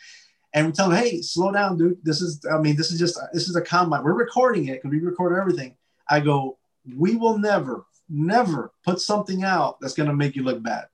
and 0.54 0.68
we 0.68 0.72
tell 0.72 0.90
them, 0.90 0.98
hey, 0.98 1.22
slow 1.22 1.52
down, 1.52 1.78
dude. 1.78 2.00
This 2.04 2.22
is, 2.22 2.46
I 2.52 2.58
mean, 2.58 2.76
this 2.76 2.92
is 2.92 3.00
just, 3.00 3.20
this 3.34 3.50
is 3.50 3.56
a 3.56 3.62
combine. 3.62 4.04
We're 4.04 4.14
recording 4.14 4.68
it 4.68 4.82
because 4.82 4.92
we 4.92 5.00
record 5.00 5.38
everything. 5.38 5.76
I 6.10 6.20
go, 6.20 6.58
we 6.96 7.16
will 7.16 7.38
never, 7.38 7.86
never 8.10 8.72
put 8.86 9.02
something 9.02 9.44
out 9.44 9.80
that's 9.82 9.94
going 9.94 10.10
to 10.10 10.16
make 10.16 10.36
you 10.36 10.44
look 10.44 10.64
bad. 10.64 10.86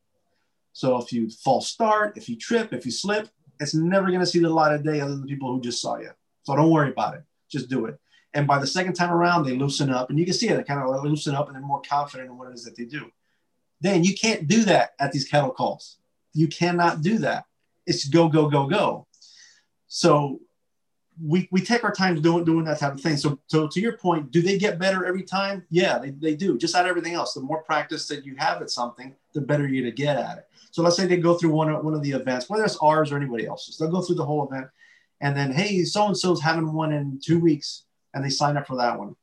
So 0.74 0.98
if 0.98 1.13
you 1.13 1.30
false 1.30 1.68
start, 1.68 2.18
if 2.18 2.28
you 2.28 2.36
trip, 2.36 2.74
if 2.74 2.86
you 2.86 2.92
slip, 2.92 3.30
it's 3.60 3.76
never 3.76 4.08
going 4.08 4.20
to 4.20 4.26
see 4.26 4.39
the 4.39 4.50
light 4.50 4.74
of 4.74 4.84
day 4.84 5.00
other 5.00 5.16
than 5.16 5.28
people 5.28 5.54
who 5.54 5.62
just 5.62 5.82
saw 5.82 5.98
you. 5.98 6.10
So 6.42 6.56
don't 6.56 6.72
worry 6.72 6.89
about 6.89 7.13
it. 7.13 7.24
Just 7.50 7.70
do 7.70 7.86
it. 7.86 8.00
And 8.34 8.48
by 8.48 8.58
the 8.58 8.66
second 8.66 8.94
time 8.94 9.12
around, 9.12 9.46
they 9.46 9.56
loosen 9.56 9.92
up, 9.92 10.10
and 10.10 10.18
you 10.18 10.26
can 10.26 10.34
see 10.34 10.50
it. 10.50 10.58
They 10.58 10.63
kind 10.63 10.82
of 10.82 11.04
loosen 11.04 11.36
up, 11.36 11.46
and 11.46 11.56
they're 11.56 11.62
more 11.62 11.82
confident 11.88 12.32
in 12.32 12.38
what 12.38 12.50
it 12.50 12.56
is 12.56 12.66
that 12.66 12.76
they 12.76 12.86
do. 12.86 13.12
Then 13.80 14.04
you 14.04 14.16
can't 14.16 14.48
do 14.48 14.63
that 14.63 14.96
at 15.00 15.12
these 15.12 15.28
cattle 15.28 15.52
calls. 15.52 15.98
You 16.34 16.48
cannot 16.48 17.04
do 17.04 17.20
that. 17.20 17.46
It's 17.86 18.08
go 18.08 18.28
go 18.28 18.50
go 18.50 18.66
go. 18.68 19.06
So 19.95 20.41
we, 21.21 21.47
we 21.51 21.62
take 21.62 21.84
our 21.84 21.91
time 21.91 22.19
doing 22.19 22.43
doing 22.45 22.65
that 22.65 22.79
type 22.79 22.93
of 22.93 22.99
thing. 23.01 23.15
So 23.15 23.39
so 23.45 23.67
to 23.67 23.79
your 23.79 23.95
point, 23.95 24.32
do 24.32 24.41
they 24.41 24.58
get 24.58 24.79
better 24.79 25.06
every 25.06 25.21
time? 25.21 25.67
Yeah, 25.69 25.99
they, 25.99 26.10
they 26.10 26.36
do. 26.36 26.58
Just 26.58 26.73
like 26.73 26.88
everything 26.88 27.13
else. 27.13 27.36
The 27.36 27.41
more 27.41 27.62
practice 27.62 28.08
that 28.08 28.25
you 28.25 28.36
have 28.38 28.63
at 28.63 28.71
something, 28.71 29.13
the 29.34 29.41
better 29.41 29.67
you're 29.67 29.86
to 29.86 29.91
get 29.91 30.17
at 30.17 30.39
it. 30.39 30.47
So 30.71 30.82
let's 30.82 30.97
say 30.97 31.06
they 31.06 31.17
go 31.17 31.36
through 31.36 31.51
one 31.51 31.69
of 31.69 31.86
one 31.86 31.93
of 31.93 32.01
the 32.01 32.10
events, 32.10 32.49
whether 32.49 32.63
it's 32.63 32.77
ours 32.77 33.12
or 33.12 33.17
anybody 33.17 33.45
else's. 33.45 33.77
They'll 33.77 33.91
go 33.91 34.01
through 34.01 34.15
the 34.15 34.25
whole 34.25 34.47
event, 34.47 34.65
and 35.21 35.38
then 35.38 35.51
hey, 35.51 35.84
so 35.84 36.08
and 36.08 36.17
so's 36.17 36.41
having 36.41 36.73
one 36.73 36.91
in 36.91 37.19
two 37.23 37.39
weeks, 37.39 37.84
and 38.15 38.25
they 38.25 38.32
sign 38.32 38.58
up 38.58 38.65
for 38.65 38.77
that 38.77 38.97
one. 38.97 39.15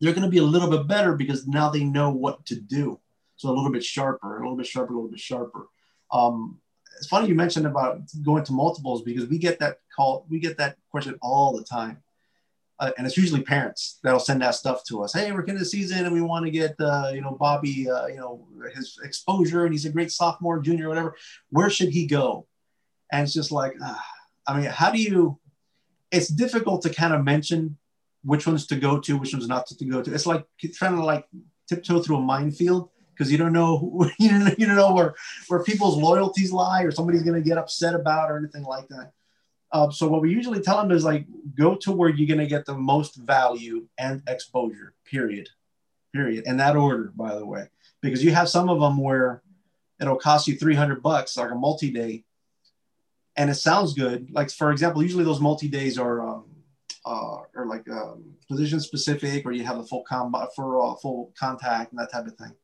They're 0.00 0.12
going 0.12 0.24
to 0.24 0.28
be 0.28 0.38
a 0.38 0.42
little 0.42 0.70
bit 0.70 0.88
better 0.88 1.14
because 1.14 1.46
now 1.46 1.70
they 1.70 1.84
know 1.84 2.10
what 2.10 2.44
to 2.46 2.56
do. 2.56 2.98
So 3.36 3.48
a 3.48 3.54
little 3.54 3.70
bit 3.70 3.84
sharper, 3.84 4.38
a 4.38 4.40
little 4.40 4.56
bit 4.56 4.66
sharper, 4.66 4.92
a 4.92 4.96
little 4.96 5.10
bit 5.10 5.20
sharper. 5.20 5.68
Um, 6.10 6.58
it's 7.00 7.08
funny 7.08 7.28
you 7.28 7.34
mentioned 7.34 7.66
about 7.66 8.02
going 8.22 8.44
to 8.44 8.52
multiples 8.52 9.00
because 9.00 9.26
we 9.26 9.38
get 9.38 9.58
that 9.58 9.78
call, 9.96 10.26
we 10.28 10.38
get 10.38 10.58
that 10.58 10.76
question 10.90 11.18
all 11.22 11.56
the 11.56 11.64
time. 11.64 12.02
Uh, 12.78 12.90
and 12.98 13.06
it's 13.06 13.16
usually 13.16 13.40
parents 13.40 14.00
that'll 14.02 14.20
send 14.20 14.42
that 14.42 14.54
stuff 14.54 14.84
to 14.84 15.02
us. 15.02 15.14
Hey, 15.14 15.32
we're 15.32 15.42
in 15.44 15.56
the 15.56 15.64
season 15.64 16.04
and 16.04 16.14
we 16.14 16.20
want 16.20 16.44
to 16.44 16.50
get, 16.50 16.74
uh, 16.78 17.10
you 17.14 17.22
know, 17.22 17.30
Bobby, 17.32 17.90
uh, 17.90 18.06
you 18.08 18.16
know, 18.16 18.46
his 18.74 18.98
exposure 19.02 19.64
and 19.64 19.72
he's 19.72 19.86
a 19.86 19.90
great 19.90 20.12
sophomore, 20.12 20.60
junior, 20.60 20.90
whatever. 20.90 21.16
Where 21.48 21.70
should 21.70 21.88
he 21.88 22.06
go? 22.06 22.46
And 23.10 23.22
it's 23.22 23.32
just 23.32 23.50
like, 23.50 23.74
ah, 23.82 24.06
I 24.46 24.60
mean, 24.60 24.66
how 24.66 24.90
do 24.90 25.00
you, 25.00 25.38
it's 26.10 26.28
difficult 26.28 26.82
to 26.82 26.90
kind 26.90 27.14
of 27.14 27.24
mention 27.24 27.78
which 28.24 28.46
ones 28.46 28.66
to 28.66 28.76
go 28.76 29.00
to, 29.00 29.16
which 29.16 29.32
ones 29.32 29.48
not 29.48 29.66
to, 29.68 29.78
to 29.78 29.86
go 29.86 30.02
to. 30.02 30.12
It's 30.12 30.26
like 30.26 30.44
trying 30.74 30.96
to 30.96 31.04
like 31.04 31.26
tiptoe 31.66 32.02
through 32.02 32.16
a 32.16 32.20
minefield 32.20 32.90
because 33.20 33.30
you 33.30 33.36
don't 33.36 33.52
know 33.52 34.10
you 34.18 34.30
don't 34.30 34.44
know, 34.44 34.54
you 34.56 34.66
don't 34.66 34.76
know 34.76 34.94
where 34.94 35.14
where 35.48 35.62
people's 35.62 35.96
loyalties 35.96 36.52
lie 36.52 36.82
or 36.82 36.90
somebody's 36.90 37.22
going 37.22 37.40
to 37.40 37.46
get 37.46 37.58
upset 37.58 37.94
about 37.94 38.30
or 38.30 38.38
anything 38.38 38.64
like 38.64 38.88
that. 38.88 39.12
Uh, 39.72 39.90
so 39.90 40.08
what 40.08 40.22
we 40.22 40.30
usually 40.30 40.60
tell 40.60 40.78
them 40.78 40.90
is 40.90 41.04
like 41.04 41.26
go 41.54 41.76
to 41.76 41.92
where 41.92 42.08
you're 42.08 42.26
going 42.26 42.40
to 42.40 42.46
get 42.46 42.64
the 42.64 42.74
most 42.74 43.16
value 43.16 43.86
and 43.98 44.22
exposure. 44.26 44.94
Period. 45.04 45.48
Period. 46.12 46.44
In 46.46 46.56
that 46.56 46.74
order, 46.74 47.12
by 47.14 47.36
the 47.36 47.46
way, 47.46 47.68
because 48.00 48.24
you 48.24 48.32
have 48.32 48.48
some 48.48 48.68
of 48.68 48.80
them 48.80 48.98
where 48.98 49.42
it'll 50.00 50.16
cost 50.16 50.48
you 50.48 50.56
300 50.56 51.02
bucks, 51.02 51.36
like 51.36 51.52
a 51.52 51.54
multi-day, 51.54 52.24
and 53.36 53.48
it 53.48 53.54
sounds 53.54 53.92
good. 53.92 54.28
Like 54.32 54.50
for 54.50 54.72
example, 54.72 55.02
usually 55.02 55.24
those 55.24 55.40
multi-days 55.40 55.98
are 55.98 56.26
um, 56.26 56.46
uh, 57.04 57.36
or 57.54 57.66
like 57.66 57.88
um, 57.90 58.24
position 58.48 58.80
specific, 58.80 59.44
or 59.46 59.52
you 59.52 59.62
have 59.62 59.78
a 59.78 59.84
full 59.84 60.02
combat 60.02 60.48
for 60.56 60.82
uh, 60.82 60.94
full 60.96 61.32
contact 61.38 61.92
and 61.92 62.00
that 62.00 62.10
type 62.10 62.26
of 62.26 62.34
thing. 62.36 62.56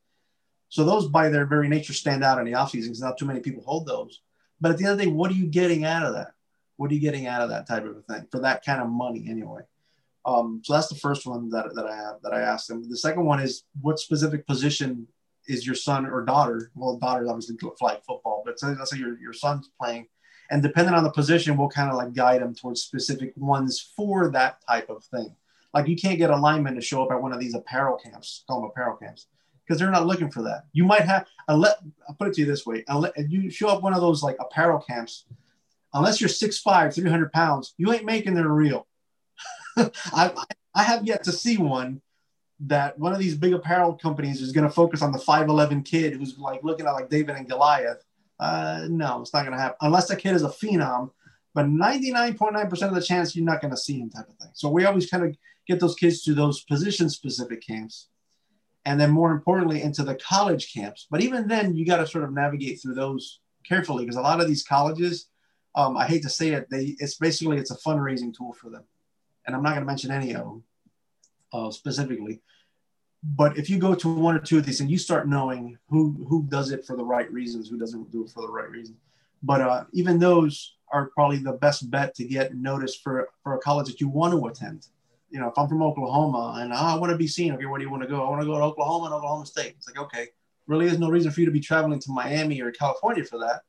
So 0.68 0.84
those 0.84 1.08
by 1.08 1.28
their 1.28 1.46
very 1.46 1.68
nature 1.68 1.92
stand 1.92 2.24
out 2.24 2.38
in 2.38 2.44
the 2.44 2.54
off 2.54 2.70
season 2.70 2.90
because 2.90 3.02
not 3.02 3.18
too 3.18 3.26
many 3.26 3.40
people 3.40 3.62
hold 3.62 3.86
those. 3.86 4.20
But 4.60 4.72
at 4.72 4.78
the 4.78 4.84
end 4.84 4.92
of 4.92 4.98
the 4.98 5.04
day, 5.04 5.10
what 5.10 5.30
are 5.30 5.34
you 5.34 5.46
getting 5.46 5.84
out 5.84 6.06
of 6.06 6.14
that? 6.14 6.32
What 6.76 6.90
are 6.90 6.94
you 6.94 7.00
getting 7.00 7.26
out 7.26 7.42
of 7.42 7.50
that 7.50 7.66
type 7.66 7.84
of 7.84 7.96
a 7.96 8.00
thing 8.02 8.26
for 8.30 8.40
that 8.40 8.64
kind 8.64 8.80
of 8.80 8.88
money 8.88 9.26
anyway? 9.28 9.62
Um, 10.24 10.60
so 10.64 10.72
that's 10.72 10.88
the 10.88 10.96
first 10.96 11.26
one 11.26 11.50
that, 11.50 11.74
that 11.74 11.86
I 11.86 11.94
have 11.94 12.16
that 12.22 12.34
I 12.34 12.40
asked 12.40 12.68
them. 12.68 12.88
The 12.88 12.96
second 12.96 13.24
one 13.24 13.40
is 13.40 13.62
what 13.80 14.00
specific 14.00 14.46
position 14.46 15.06
is 15.46 15.64
your 15.64 15.76
son 15.76 16.04
or 16.06 16.24
daughter? 16.24 16.72
Well, 16.74 16.98
daughter's 16.98 17.28
obviously 17.28 17.56
flag 17.78 17.98
football, 18.06 18.42
but 18.44 18.56
let's 18.60 18.90
say 18.90 18.98
your, 18.98 19.18
your 19.18 19.32
son's 19.32 19.70
playing. 19.80 20.08
And 20.50 20.62
depending 20.62 20.94
on 20.94 21.04
the 21.04 21.10
position, 21.10 21.56
we'll 21.56 21.68
kind 21.68 21.90
of 21.90 21.96
like 21.96 22.12
guide 22.12 22.42
them 22.42 22.54
towards 22.54 22.82
specific 22.82 23.32
ones 23.36 23.92
for 23.96 24.30
that 24.30 24.58
type 24.68 24.90
of 24.90 25.04
thing. 25.04 25.34
Like 25.72 25.86
you 25.86 25.96
can't 25.96 26.18
get 26.18 26.30
a 26.30 26.36
lineman 26.36 26.74
to 26.74 26.80
show 26.80 27.04
up 27.04 27.12
at 27.12 27.22
one 27.22 27.32
of 27.32 27.40
these 27.40 27.54
apparel 27.54 27.96
camps, 27.96 28.44
call 28.48 28.60
them 28.60 28.70
apparel 28.70 28.96
camps 28.96 29.26
because 29.66 29.80
they're 29.80 29.90
not 29.90 30.06
looking 30.06 30.30
for 30.30 30.42
that. 30.42 30.64
You 30.72 30.84
might 30.84 31.02
have, 31.02 31.26
I'll 31.48 31.64
put 32.18 32.28
it 32.28 32.34
to 32.34 32.40
you 32.40 32.46
this 32.46 32.64
way, 32.64 32.84
you 33.28 33.50
show 33.50 33.68
up 33.68 33.82
one 33.82 33.94
of 33.94 34.00
those 34.00 34.22
like 34.22 34.36
apparel 34.38 34.80
camps, 34.80 35.24
unless 35.92 36.20
you're 36.20 36.30
6'5", 36.30 36.94
300 36.94 37.32
pounds, 37.32 37.74
you 37.76 37.92
ain't 37.92 38.04
making 38.04 38.34
their 38.34 38.48
reel. 38.48 38.86
I, 39.76 40.32
I 40.74 40.82
have 40.82 41.06
yet 41.06 41.24
to 41.24 41.32
see 41.32 41.56
one 41.56 42.00
that 42.60 42.98
one 42.98 43.12
of 43.12 43.18
these 43.18 43.34
big 43.34 43.52
apparel 43.52 43.94
companies 43.94 44.40
is 44.40 44.52
going 44.52 44.66
to 44.66 44.72
focus 44.72 45.02
on 45.02 45.12
the 45.12 45.18
5'11 45.18 45.84
kid 45.84 46.14
who's 46.14 46.38
like 46.38 46.62
looking 46.62 46.86
at 46.86 46.92
like 46.92 47.10
David 47.10 47.36
and 47.36 47.48
Goliath. 47.48 48.02
Uh, 48.38 48.86
no, 48.88 49.20
it's 49.20 49.32
not 49.32 49.44
going 49.44 49.56
to 49.56 49.58
happen 49.58 49.76
unless 49.80 50.08
the 50.08 50.16
kid 50.16 50.34
is 50.34 50.42
a 50.42 50.48
phenom. 50.48 51.10
But 51.54 51.66
99.9% 51.66 52.82
of 52.82 52.94
the 52.94 53.00
chance 53.00 53.34
you're 53.34 53.44
not 53.44 53.62
going 53.62 53.70
to 53.70 53.78
see 53.78 53.98
him 53.98 54.10
type 54.10 54.28
of 54.28 54.36
thing. 54.36 54.50
So 54.52 54.68
we 54.68 54.84
always 54.84 55.08
kind 55.08 55.24
of 55.24 55.34
get 55.66 55.80
those 55.80 55.94
kids 55.94 56.22
to 56.24 56.34
those 56.34 56.62
position 56.64 57.08
specific 57.08 57.66
camps 57.66 58.08
and 58.86 59.00
then 59.00 59.10
more 59.10 59.32
importantly 59.32 59.82
into 59.82 60.04
the 60.04 60.14
college 60.14 60.72
camps. 60.72 61.06
But 61.10 61.20
even 61.20 61.48
then 61.48 61.74
you 61.74 61.84
got 61.84 61.96
to 61.96 62.06
sort 62.06 62.24
of 62.24 62.32
navigate 62.32 62.80
through 62.80 62.94
those 62.94 63.40
carefully 63.68 64.04
because 64.04 64.16
a 64.16 64.22
lot 64.22 64.40
of 64.40 64.46
these 64.46 64.62
colleges 64.62 65.26
um, 65.74 65.96
i 65.96 66.06
hate 66.06 66.22
to 66.22 66.30
say 66.30 66.50
it 66.50 66.70
they 66.70 66.94
it's 67.00 67.16
basically 67.16 67.58
it's 67.58 67.72
a 67.72 67.76
fundraising 67.76 68.32
tool 68.34 68.54
for 68.54 68.70
them. 68.70 68.84
And 69.44 69.54
i'm 69.54 69.62
not 69.62 69.70
going 69.70 69.82
to 69.82 69.86
mention 69.86 70.10
any 70.10 70.32
of 70.32 70.44
them 70.44 70.62
uh, 71.52 71.70
specifically. 71.70 72.40
But 73.22 73.58
if 73.58 73.68
you 73.68 73.78
go 73.78 73.94
to 73.96 74.14
one 74.14 74.36
or 74.36 74.38
two 74.38 74.58
of 74.58 74.66
these 74.66 74.80
and 74.80 74.90
you 74.90 74.98
start 74.98 75.28
knowing 75.28 75.76
who 75.88 76.24
who 76.28 76.46
does 76.48 76.70
it 76.70 76.86
for 76.86 76.96
the 76.96 77.04
right 77.04 77.30
reasons 77.32 77.68
who 77.68 77.76
doesn't 77.76 78.12
do 78.12 78.24
it 78.24 78.30
for 78.30 78.42
the 78.42 78.52
right 78.52 78.70
reason 78.70 78.96
but 79.42 79.60
uh, 79.60 79.84
even 79.92 80.18
those 80.18 80.76
are 80.92 81.06
probably 81.06 81.38
the 81.38 81.52
best 81.52 81.90
bet 81.90 82.14
to 82.14 82.24
get 82.24 82.54
noticed 82.54 83.02
for 83.02 83.28
for 83.42 83.54
a 83.54 83.58
college 83.58 83.88
that 83.88 84.00
you 84.00 84.08
want 84.08 84.32
to 84.32 84.46
attend 84.46 84.86
you 85.36 85.42
know, 85.42 85.48
if 85.48 85.58
I'm 85.58 85.68
from 85.68 85.82
Oklahoma 85.82 86.60
and 86.62 86.72
oh, 86.72 86.76
I 86.76 86.96
want 86.96 87.10
to 87.10 87.18
be 87.18 87.28
seen, 87.28 87.52
okay, 87.52 87.66
where 87.66 87.78
do 87.78 87.84
you 87.84 87.90
want 87.90 88.02
to 88.02 88.08
go? 88.08 88.26
I 88.26 88.30
want 88.30 88.40
to 88.40 88.46
go 88.46 88.54
to 88.54 88.64
Oklahoma 88.64 89.04
and 89.04 89.14
Oklahoma 89.14 89.44
State. 89.44 89.74
It's 89.76 89.86
like, 89.86 89.98
okay, 89.98 90.28
really 90.66 90.86
is 90.86 90.98
no 90.98 91.10
reason 91.10 91.30
for 91.30 91.40
you 91.40 91.46
to 91.46 91.52
be 91.52 91.60
traveling 91.60 92.00
to 92.00 92.10
Miami 92.10 92.62
or 92.62 92.70
California 92.70 93.22
for 93.22 93.38
that 93.40 93.60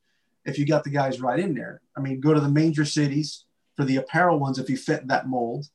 if 0.46 0.58
you 0.58 0.66
got 0.66 0.86
the 0.86 0.90
guys 0.90 1.20
right 1.20 1.42
in 1.42 1.54
there. 1.54 1.82
I 1.98 2.00
mean, 2.00 2.22
go 2.22 2.34
to 2.34 2.40
the 2.40 2.48
major 2.48 2.86
cities 2.86 3.44
for 3.76 3.84
the 3.84 3.98
apparel 3.98 4.40
ones 4.40 4.60
if 4.60 4.70
you 4.70 4.78
fit 4.78 5.10
that 5.10 5.28
mold, 5.28 5.66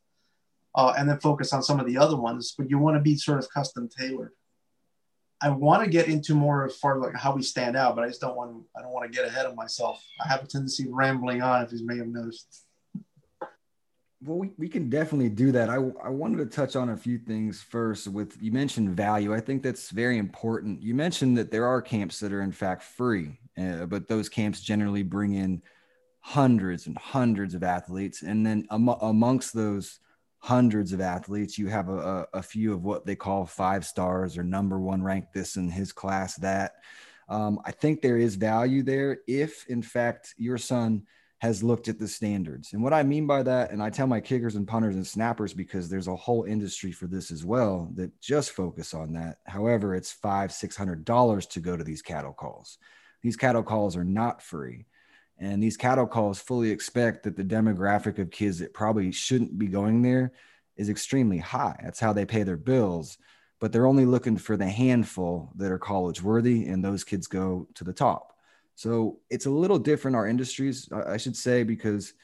uh, 0.75 0.95
and 0.97 1.07
then 1.07 1.21
focus 1.21 1.53
on 1.53 1.63
some 1.63 1.79
of 1.79 1.85
the 1.85 1.99
other 1.99 2.17
ones. 2.17 2.55
But 2.57 2.71
you 2.71 2.79
want 2.79 2.97
to 2.97 3.03
be 3.03 3.15
sort 3.17 3.39
of 3.39 3.51
custom 3.51 3.91
tailored. 3.95 4.33
I 5.43 5.51
want 5.51 5.85
to 5.85 5.91
get 5.91 6.09
into 6.09 6.35
more 6.35 6.65
as 6.65 6.75
far 6.75 6.97
like 6.97 7.17
how 7.17 7.35
we 7.35 7.43
stand 7.43 7.77
out, 7.77 7.97
but 7.97 8.05
I 8.05 8.09
just 8.09 8.23
don't 8.23 8.35
want 8.35 8.65
I 8.75 8.81
don't 8.81 8.93
want 8.93 9.13
to 9.13 9.15
get 9.15 9.29
ahead 9.29 9.45
of 9.45 9.57
myself. 9.57 10.03
I 10.25 10.29
have 10.29 10.43
a 10.43 10.47
tendency 10.47 10.85
of 10.85 10.95
rambling 10.95 11.43
on, 11.43 11.63
if 11.67 11.73
you 11.73 11.85
may 11.85 11.99
have 11.99 12.07
noticed. 12.07 12.65
Well, 14.25 14.39
we, 14.39 14.53
we 14.57 14.69
can 14.69 14.89
definitely 14.89 15.31
do 15.31 15.51
that. 15.51 15.69
I, 15.69 15.75
I 15.75 16.09
wanted 16.09 16.39
to 16.39 16.47
touch 16.47 16.77
on 16.77 16.91
a 16.91 16.97
few 16.97 17.19
things 17.19 17.61
first 17.61 18.07
with 18.07 18.41
you 18.41 18.53
mentioned 18.53 18.91
value. 18.91 19.35
I 19.35 19.41
think 19.41 19.65
that's 19.65 19.91
very 19.91 20.19
important. 20.19 20.81
You 20.81 20.95
mentioned 20.95 21.37
that 21.39 21.51
there 21.51 21.67
are 21.67 21.83
camps 21.83 22.21
that 22.21 22.33
are 22.33 22.43
in 22.43 22.53
fact 22.53 22.85
free, 22.85 23.41
uh, 23.59 23.87
but 23.87 24.07
those 24.07 24.29
camps 24.29 24.61
generally 24.61 25.03
bring 25.03 25.35
in 25.35 25.61
hundreds 26.21 26.87
and 26.87 26.97
hundreds 26.97 27.55
of 27.55 27.65
athletes. 27.65 28.23
And 28.23 28.47
then 28.47 28.65
am- 28.71 28.89
amongst 28.89 29.55
those 29.55 29.99
hundreds 30.39 30.93
of 30.93 31.01
athletes, 31.01 31.59
you 31.59 31.67
have 31.67 31.89
a, 31.89 32.29
a, 32.33 32.43
few 32.43 32.73
of 32.73 32.85
what 32.85 33.05
they 33.05 33.17
call 33.17 33.45
five 33.45 33.85
stars 33.85 34.39
or 34.39 34.45
number 34.45 34.79
one 34.79 35.03
ranked 35.03 35.35
this 35.35 35.57
in 35.57 35.69
his 35.69 35.93
class, 35.93 36.37
that. 36.37 36.75
Um, 37.29 37.61
I 37.65 37.71
think 37.71 38.03
there 38.03 38.19
is 38.19 38.35
value 38.35 38.83
there 38.83 39.19
if, 39.27 39.67
in 39.67 39.83
fact, 39.83 40.35
your 40.37 40.59
son– 40.59 41.07
has 41.43 41.61
looked 41.61 41.89
at 41.89 41.99
the 41.99 42.07
standards. 42.07 42.73
And 42.73 42.85
what 42.85 42.93
I 42.93 43.03
mean 43.03 43.27
by 43.27 43.43
that, 43.43 43.73
and 43.73 43.83
I 43.83 43.91
tell 43.91 44.07
my 44.07 44.21
kickers 44.21 44.55
and 44.55 44.65
punters 44.65 44.95
and 44.95 45.05
snappers 45.05 45.53
because 45.53 45.89
there's 45.89 46.07
a 46.07 46.15
whole 46.15 46.45
industry 46.45 46.93
for 46.93 47.09
this 47.09 47.33
as 47.33 47.45
well 47.45 47.91
that 47.97 48.21
just 48.21 48.53
focus 48.53 48.95
on 48.95 49.15
that. 49.15 49.39
However, 49.45 49.97
it's 49.97 50.13
five, 50.13 50.53
six 50.53 50.77
hundred 50.77 51.05
dollars 51.05 51.47
to 51.47 51.59
go 51.59 51.77
to 51.77 51.83
these 51.83 52.01
cattle 52.01 52.33
calls. 52.33 52.79
These 53.23 53.37
cattle 53.37 53.65
calls 53.65 53.97
are 53.97 54.05
not 54.05 54.41
free. 54.41 54.87
And 55.37 55.61
these 55.61 55.77
cattle 55.77 56.07
calls 56.07 56.39
fully 56.39 56.71
expect 56.71 57.25
that 57.25 57.35
the 57.35 57.43
demographic 57.43 58.21
of 58.21 58.31
kids 58.31 58.61
that 58.61 58.73
probably 58.73 59.11
shouldn't 59.11 59.59
be 59.59 59.67
going 59.67 60.03
there 60.03 60.31
is 60.77 60.89
extremely 60.89 61.39
high. 61.39 61.77
That's 61.83 61.99
how 61.99 62.13
they 62.13 62.25
pay 62.25 62.45
their 62.45 62.57
bills. 62.57 63.19
But 63.59 63.73
they're 63.73 63.89
only 63.89 64.07
looking 64.07 64.37
for 64.37 64.57
the 64.57 64.69
handful 64.69 65.51
that 65.57 65.73
are 65.73 65.79
college 65.79 66.23
worthy, 66.23 66.67
and 66.67 66.85
those 66.85 67.03
kids 67.03 67.27
go 67.27 67.67
to 67.75 67.83
the 67.83 67.93
top. 67.93 68.32
So 68.75 69.19
it's 69.31 69.47
a 69.47 69.51
little 69.51 69.79
different, 69.79 70.17
our 70.17 70.27
industries, 70.27 70.89
I 70.93 71.17
should 71.17 71.37
say, 71.37 71.63
because 71.63 72.15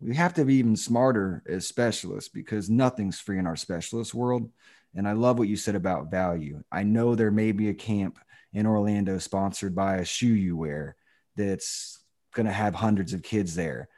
we 0.00 0.16
have 0.16 0.34
to 0.34 0.44
be 0.44 0.54
even 0.54 0.76
smarter 0.76 1.42
as 1.48 1.66
specialists 1.66 2.28
because 2.28 2.70
nothing's 2.70 3.20
free 3.20 3.38
in 3.38 3.46
our 3.46 3.56
specialist 3.56 4.14
world. 4.14 4.50
And 4.94 5.06
I 5.06 5.12
love 5.12 5.38
what 5.38 5.48
you 5.48 5.56
said 5.56 5.74
about 5.74 6.10
value. 6.10 6.62
I 6.72 6.82
know 6.82 7.14
there 7.14 7.30
may 7.30 7.52
be 7.52 7.68
a 7.68 7.74
camp 7.74 8.18
in 8.52 8.66
Orlando 8.66 9.18
sponsored 9.18 9.74
by 9.74 9.96
a 9.96 10.04
shoe 10.04 10.34
you 10.34 10.56
wear 10.56 10.96
that's 11.36 12.02
going 12.34 12.46
to 12.46 12.52
have 12.52 12.74
hundreds 12.74 13.12
of 13.12 13.22
kids 13.22 13.54
there. 13.54 13.88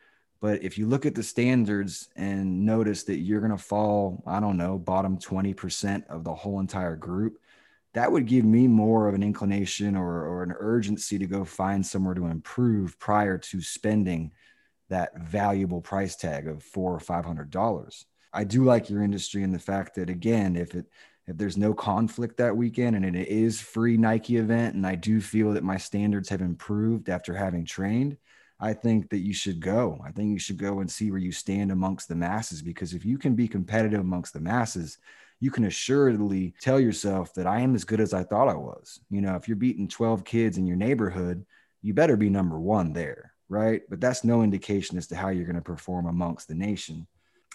But 0.41 0.65
if 0.65 0.77
you 0.77 0.87
look 0.87 1.07
at 1.07 1.15
the 1.15 1.23
standards 1.23 2.09
and 2.17 2.67
notice 2.67 3.05
that 3.05 3.19
you're 3.19 3.41
going 3.41 3.53
to 3.53 3.59
fall, 3.59 4.23
I 4.27 4.41
don't 4.41 4.57
know, 4.57 4.77
bottom 4.77 5.17
20% 5.19 6.07
of 6.09 6.25
the 6.25 6.35
whole 6.35 6.59
entire 6.59 6.97
group, 6.97 7.39
that 7.95 8.11
would 8.11 8.27
give 8.27 8.45
me 8.45 8.67
more 8.67 9.09
of 9.09 9.15
an 9.15 9.23
inclination 9.23 9.97
or, 9.97 10.27
or 10.27 10.43
an 10.43 10.55
urgency 10.59 11.19
to 11.19 11.27
go 11.27 11.45
find 11.45 11.85
somewhere 11.85 12.15
to 12.15 12.27
improve 12.27 12.99
prior 12.99 13.37
to 13.37 13.61
spending 13.61 14.33
that 14.89 15.19
valuable 15.19 15.81
price 15.81 16.17
tag 16.17 16.49
of 16.49 16.63
four 16.63 16.95
or 16.95 17.01
five 17.01 17.25
hundred 17.25 17.51
dollars. 17.51 18.07
I 18.33 18.45
do 18.45 18.65
like 18.65 18.89
your 18.89 19.03
industry 19.03 19.43
and 19.43 19.55
the 19.55 19.59
fact 19.59 19.95
that 19.97 20.09
again, 20.11 20.57
if 20.57 20.75
it 20.75 20.87
if 21.27 21.37
there's 21.37 21.57
no 21.57 21.73
conflict 21.73 22.37
that 22.39 22.57
weekend 22.57 22.97
and 22.97 23.05
it 23.05 23.29
is 23.29 23.61
free 23.61 23.97
Nike 23.97 24.39
event, 24.39 24.75
and 24.75 24.87
I 24.87 24.97
do 24.97 25.21
feel 25.21 25.53
that 25.53 25.63
my 25.63 25.77
standards 25.77 26.29
have 26.31 26.41
improved 26.41 27.09
after 27.09 27.35
having 27.35 27.65
trained, 27.65 28.17
I 28.59 28.73
think 28.73 29.11
that 29.11 29.19
you 29.19 29.33
should 29.33 29.61
go. 29.61 30.01
I 30.05 30.11
think 30.11 30.31
you 30.31 30.39
should 30.39 30.57
go 30.57 30.81
and 30.81 30.91
see 30.91 31.11
where 31.11 31.21
you 31.21 31.33
stand 31.33 31.71
amongst 31.71 32.09
the 32.09 32.17
masses 32.17 32.61
because 32.61 32.93
if 32.93 33.05
you 33.05 33.19
can 33.19 33.35
be 33.35 33.47
competitive 33.47 34.01
amongst 34.01 34.33
the 34.33 34.41
masses, 34.41 34.99
you 35.43 35.51
can 35.51 35.65
assuredly 35.65 36.55
tell 36.61 36.79
yourself 36.79 37.35
that 37.35 37.49
I 37.49 37.63
am 37.63 37.75
as 37.75 37.83
good 37.83 37.99
as 37.99 38.15
I 38.15 38.23
thought 38.23 38.49
I 38.49 38.55
was. 38.55 39.01
You 39.11 39.23
know, 39.23 39.35
if 39.35 39.49
you're 39.49 39.57
beating 39.57 39.89
12 39.89 40.25
kids 40.25 40.57
in 40.57 40.69
your 40.69 40.77
neighborhood, 40.77 41.45
you 41.83 41.93
better 41.95 42.17
be 42.17 42.31
number 42.31 42.61
one 42.61 42.93
there, 42.93 43.33
right? 43.49 43.83
But 43.91 44.01
that's 44.01 44.23
no 44.23 44.45
indication 44.45 44.97
as 44.97 45.09
to 45.09 45.17
how 45.17 45.31
you're 45.31 45.45
going 45.45 45.57
to 45.57 45.61
perform 45.61 46.07
amongst 46.07 46.47
the 46.47 46.55
nation. 46.55 47.09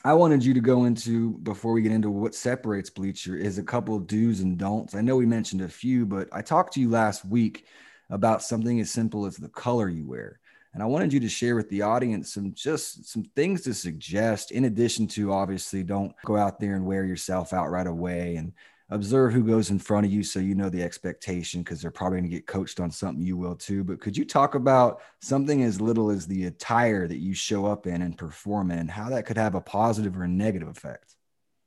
I 0.03 0.15
wanted 0.15 0.43
you 0.43 0.53
to 0.55 0.59
go 0.59 0.83
into 0.83 1.37
before 1.43 1.71
we 1.71 1.81
get 1.81 1.93
into 1.93 2.09
what 2.09 2.35
separates 2.35 2.89
Bleacher 2.89 3.37
is 3.37 3.57
a 3.57 3.63
couple 3.63 3.95
of 3.95 4.05
do's 4.05 4.41
and 4.41 4.57
don'ts. 4.57 4.93
I 4.93 4.99
know 4.99 5.15
we 5.15 5.25
mentioned 5.25 5.61
a 5.61 5.69
few, 5.69 6.05
but 6.05 6.27
I 6.33 6.41
talked 6.41 6.73
to 6.73 6.81
you 6.81 6.89
last 6.89 7.23
week 7.23 7.67
about 8.09 8.43
something 8.43 8.81
as 8.81 8.91
simple 8.91 9.25
as 9.25 9.37
the 9.37 9.47
color 9.47 9.87
you 9.87 10.05
wear. 10.05 10.41
And 10.77 10.83
I 10.83 10.85
wanted 10.85 11.11
you 11.11 11.19
to 11.21 11.27
share 11.27 11.55
with 11.55 11.67
the 11.69 11.81
audience 11.81 12.31
some 12.31 12.53
just 12.53 13.09
some 13.09 13.23
things 13.35 13.61
to 13.61 13.73
suggest, 13.73 14.51
in 14.51 14.65
addition 14.65 15.07
to 15.07 15.33
obviously 15.33 15.81
don't 15.81 16.13
go 16.23 16.37
out 16.37 16.59
there 16.59 16.75
and 16.75 16.85
wear 16.85 17.03
yourself 17.03 17.51
out 17.51 17.71
right 17.71 17.87
away 17.87 18.35
and 18.35 18.53
observe 18.91 19.33
who 19.33 19.43
goes 19.43 19.71
in 19.71 19.79
front 19.79 20.05
of 20.05 20.11
you 20.11 20.21
so 20.21 20.39
you 20.39 20.53
know 20.53 20.69
the 20.69 20.83
expectation 20.83 21.63
because 21.63 21.81
they're 21.81 21.89
probably 21.89 22.19
going 22.19 22.29
to 22.29 22.35
get 22.35 22.45
coached 22.45 22.79
on 22.79 22.91
something 22.91 23.25
you 23.25 23.35
will 23.35 23.55
too. 23.55 23.83
But 23.83 23.99
could 23.99 24.15
you 24.15 24.23
talk 24.23 24.53
about 24.53 25.01
something 25.19 25.63
as 25.63 25.81
little 25.81 26.11
as 26.11 26.27
the 26.27 26.45
attire 26.45 27.07
that 27.07 27.17
you 27.17 27.33
show 27.33 27.65
up 27.65 27.87
in 27.87 28.03
and 28.03 28.15
perform 28.15 28.69
in, 28.69 28.77
and 28.77 28.91
how 28.91 29.09
that 29.09 29.25
could 29.25 29.37
have 29.37 29.55
a 29.55 29.61
positive 29.61 30.15
or 30.15 30.27
negative 30.27 30.67
effect? 30.67 31.15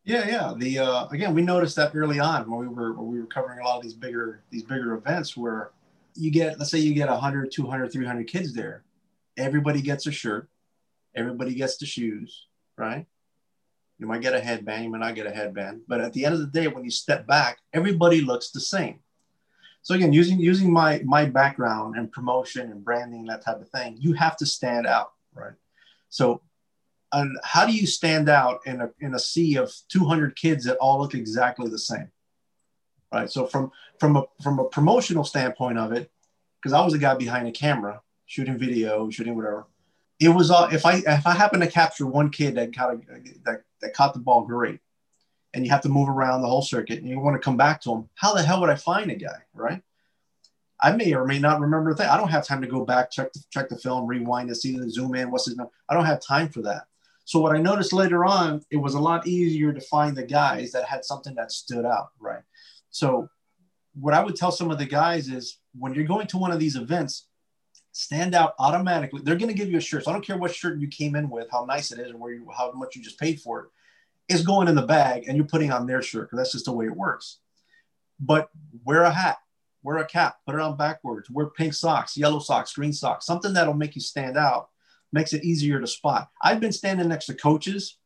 Yeah, 0.04 0.28
yeah. 0.28 0.54
The 0.56 0.78
uh, 0.78 1.08
again, 1.08 1.34
we 1.34 1.42
noticed 1.42 1.74
that 1.74 1.96
early 1.96 2.20
on 2.20 2.48
when 2.48 2.60
we 2.60 2.68
were 2.68 2.92
when 2.92 3.08
we 3.08 3.18
were 3.18 3.26
covering 3.26 3.58
a 3.58 3.64
lot 3.64 3.78
of 3.78 3.82
these 3.82 3.94
bigger 3.94 4.44
these 4.50 4.62
bigger 4.62 4.94
events 4.94 5.36
where 5.36 5.72
you 6.14 6.30
get 6.30 6.60
let's 6.60 6.70
say 6.70 6.78
you 6.78 6.94
get 6.94 7.08
100 7.08 7.50
200 7.50 7.90
300 7.90 8.28
kids 8.28 8.54
there 8.54 8.84
everybody 9.40 9.81
gets 9.81 10.07
a 10.07 10.12
shirt 10.12 10.48
everybody 11.14 11.55
gets 11.55 11.76
the 11.79 11.87
shoes 11.87 12.46
right 12.76 13.07
you 14.00 14.07
might 14.07 14.22
get 14.22 14.35
a 14.35 14.40
headband, 14.40 14.83
you 14.83 14.90
might 14.90 15.00
not 15.00 15.14
get 15.14 15.26
a 15.26 15.31
headband, 15.31 15.83
but 15.87 16.00
at 16.00 16.14
the 16.14 16.24
end 16.24 16.35
of 16.35 16.40
the 16.40 16.46
day, 16.46 16.68
when 16.68 16.85
you 16.85 16.90
step 16.90 17.26
back, 17.26 17.59
everybody 17.74 18.22
looks 18.22 18.50
the 18.50 18.59
same. 18.61 19.00
So 19.83 19.94
again, 19.94 20.12
using 20.12 20.40
using 20.40 20.72
my 20.72 21.03
my 21.05 21.26
background 21.26 21.96
and 21.96 22.11
promotion 22.11 22.70
and 22.70 22.83
branding 22.83 23.26
that 23.26 23.44
type 23.44 23.61
of 23.61 23.68
thing, 23.68 23.96
you 23.98 24.14
have 24.14 24.38
to 24.38 24.46
stand 24.46 24.87
out, 24.87 25.12
right? 25.35 25.53
So, 26.09 26.40
and 27.12 27.37
how 27.44 27.66
do 27.66 27.72
you 27.72 27.87
stand 27.87 28.31
out 28.31 28.61
in 28.64 28.81
a 28.81 28.90
in 29.00 29.14
a 29.14 29.18
sea 29.18 29.57
of 29.57 29.70
200 29.88 30.35
kids 30.35 30.64
that 30.64 30.79
all 30.79 31.00
look 31.00 31.14
exactly 31.14 31.68
the 31.68 31.79
same, 31.79 32.11
right? 33.12 33.31
So 33.31 33.46
from 33.46 33.70
from 33.98 34.16
a 34.16 34.24
from 34.42 34.59
a 34.61 34.64
promotional 34.64 35.24
standpoint 35.24 35.79
of 35.79 35.92
it, 35.92 36.11
because 36.59 36.72
I 36.72 36.83
was 36.83 36.94
the 36.94 36.98
guy 36.98 37.14
behind 37.14 37.46
the 37.46 37.53
camera 37.53 38.00
shooting 38.30 38.58
video, 38.58 39.10
shooting 39.10 39.34
whatever 39.34 39.66
it 40.20 40.28
was 40.28 40.50
all 40.50 40.66
if 40.66 40.84
I 40.84 40.96
if 41.06 41.26
I 41.26 41.32
happen 41.32 41.60
to 41.60 41.66
capture 41.66 42.06
one 42.06 42.30
kid 42.30 42.54
that 42.56 42.76
kind 42.76 42.92
of 42.92 43.44
that, 43.44 43.62
that 43.80 43.94
caught 43.94 44.12
the 44.12 44.20
ball 44.20 44.42
great, 44.42 44.80
and 45.54 45.64
you 45.64 45.70
have 45.70 45.80
to 45.80 45.88
move 45.88 46.08
around 46.08 46.42
the 46.42 46.48
whole 46.48 46.62
circuit, 46.62 46.98
and 46.98 47.08
you 47.08 47.18
want 47.18 47.34
to 47.34 47.44
come 47.44 47.56
back 47.56 47.80
to 47.82 47.90
him, 47.90 48.08
how 48.14 48.34
the 48.34 48.42
hell 48.42 48.60
would 48.60 48.70
I 48.70 48.76
find 48.76 49.10
a 49.10 49.16
guy, 49.16 49.38
right? 49.54 49.82
I 50.82 50.92
may 50.92 51.12
or 51.14 51.26
may 51.26 51.38
not 51.38 51.60
remember 51.60 51.90
a 51.90 51.94
thing. 51.94 52.08
I 52.08 52.16
don't 52.16 52.30
have 52.30 52.46
time 52.46 52.60
to 52.62 52.68
go 52.68 52.84
back, 52.84 53.10
check 53.10 53.32
the, 53.32 53.42
check 53.50 53.68
the 53.68 53.76
film, 53.76 54.06
rewind 54.06 54.48
to 54.48 54.54
see 54.54 54.76
the 54.76 54.90
zoom 54.90 55.14
in. 55.14 55.30
What's 55.30 55.46
his 55.46 55.56
name? 55.56 55.66
I 55.88 55.94
don't 55.94 56.06
have 56.06 56.22
time 56.22 56.48
for 56.48 56.62
that. 56.62 56.84
So 57.24 57.38
what 57.38 57.54
I 57.54 57.60
noticed 57.60 57.92
later 57.92 58.24
on, 58.24 58.62
it 58.70 58.76
was 58.76 58.94
a 58.94 59.00
lot 59.00 59.26
easier 59.26 59.72
to 59.72 59.80
find 59.80 60.16
the 60.16 60.22
guys 60.22 60.72
that 60.72 60.84
had 60.84 61.04
something 61.04 61.34
that 61.34 61.52
stood 61.52 61.84
out, 61.84 62.10
right? 62.18 62.42
So 62.90 63.28
what 63.94 64.14
I 64.14 64.24
would 64.24 64.36
tell 64.36 64.52
some 64.52 64.70
of 64.70 64.78
the 64.78 64.86
guys 64.86 65.28
is 65.28 65.58
when 65.78 65.94
you're 65.94 66.04
going 66.04 66.26
to 66.28 66.38
one 66.38 66.50
of 66.50 66.58
these 66.58 66.76
events, 66.76 67.26
stand 68.00 68.34
out 68.34 68.54
automatically. 68.58 69.20
They're 69.22 69.36
going 69.36 69.48
to 69.48 69.54
give 69.54 69.70
you 69.70 69.76
a 69.76 69.80
shirt. 69.80 70.04
So 70.04 70.10
I 70.10 70.14
don't 70.14 70.24
care 70.24 70.38
what 70.38 70.54
shirt 70.54 70.80
you 70.80 70.88
came 70.88 71.14
in 71.16 71.28
with, 71.28 71.48
how 71.52 71.66
nice 71.66 71.92
it 71.92 71.98
is, 71.98 72.12
or 72.12 72.16
where 72.16 72.32
you, 72.32 72.48
how 72.56 72.72
much 72.72 72.96
you 72.96 73.02
just 73.02 73.20
paid 73.20 73.40
for 73.40 73.60
it. 73.60 73.66
It's 74.28 74.42
going 74.42 74.68
in 74.68 74.74
the 74.74 74.82
bag, 74.82 75.24
and 75.26 75.36
you're 75.36 75.46
putting 75.46 75.70
on 75.70 75.86
their 75.86 76.00
shirt 76.00 76.30
because 76.30 76.38
that's 76.38 76.52
just 76.52 76.64
the 76.64 76.72
way 76.72 76.86
it 76.86 76.96
works. 76.96 77.40
But 78.18 78.48
wear 78.84 79.02
a 79.02 79.10
hat, 79.10 79.38
wear 79.82 79.98
a 79.98 80.06
cap, 80.06 80.36
put 80.46 80.54
it 80.54 80.60
on 80.60 80.78
backwards, 80.78 81.28
wear 81.28 81.46
pink 81.46 81.74
socks, 81.74 82.16
yellow 82.16 82.38
socks, 82.38 82.72
green 82.72 82.92
socks, 82.92 83.26
something 83.26 83.52
that'll 83.52 83.74
make 83.74 83.94
you 83.94 84.00
stand 84.00 84.38
out, 84.38 84.68
makes 85.12 85.34
it 85.34 85.44
easier 85.44 85.78
to 85.78 85.86
spot. 85.86 86.30
I've 86.42 86.60
been 86.60 86.72
standing 86.72 87.08
next 87.08 87.26
to 87.26 87.34
coaches, 87.34 87.98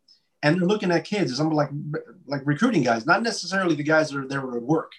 and 0.43 0.57
they're 0.57 0.67
looking 0.67 0.91
at 0.91 1.05
kids. 1.05 1.37
Some 1.37 1.51
like 1.51 1.71
like 2.27 2.43
recruiting 2.45 2.83
guys, 2.83 3.07
not 3.07 3.23
necessarily 3.23 3.77
the 3.77 3.85
guys 3.85 4.11
that 4.11 4.19
are 4.19 4.27
there 4.27 4.41
to 4.41 4.59
work, 4.59 4.93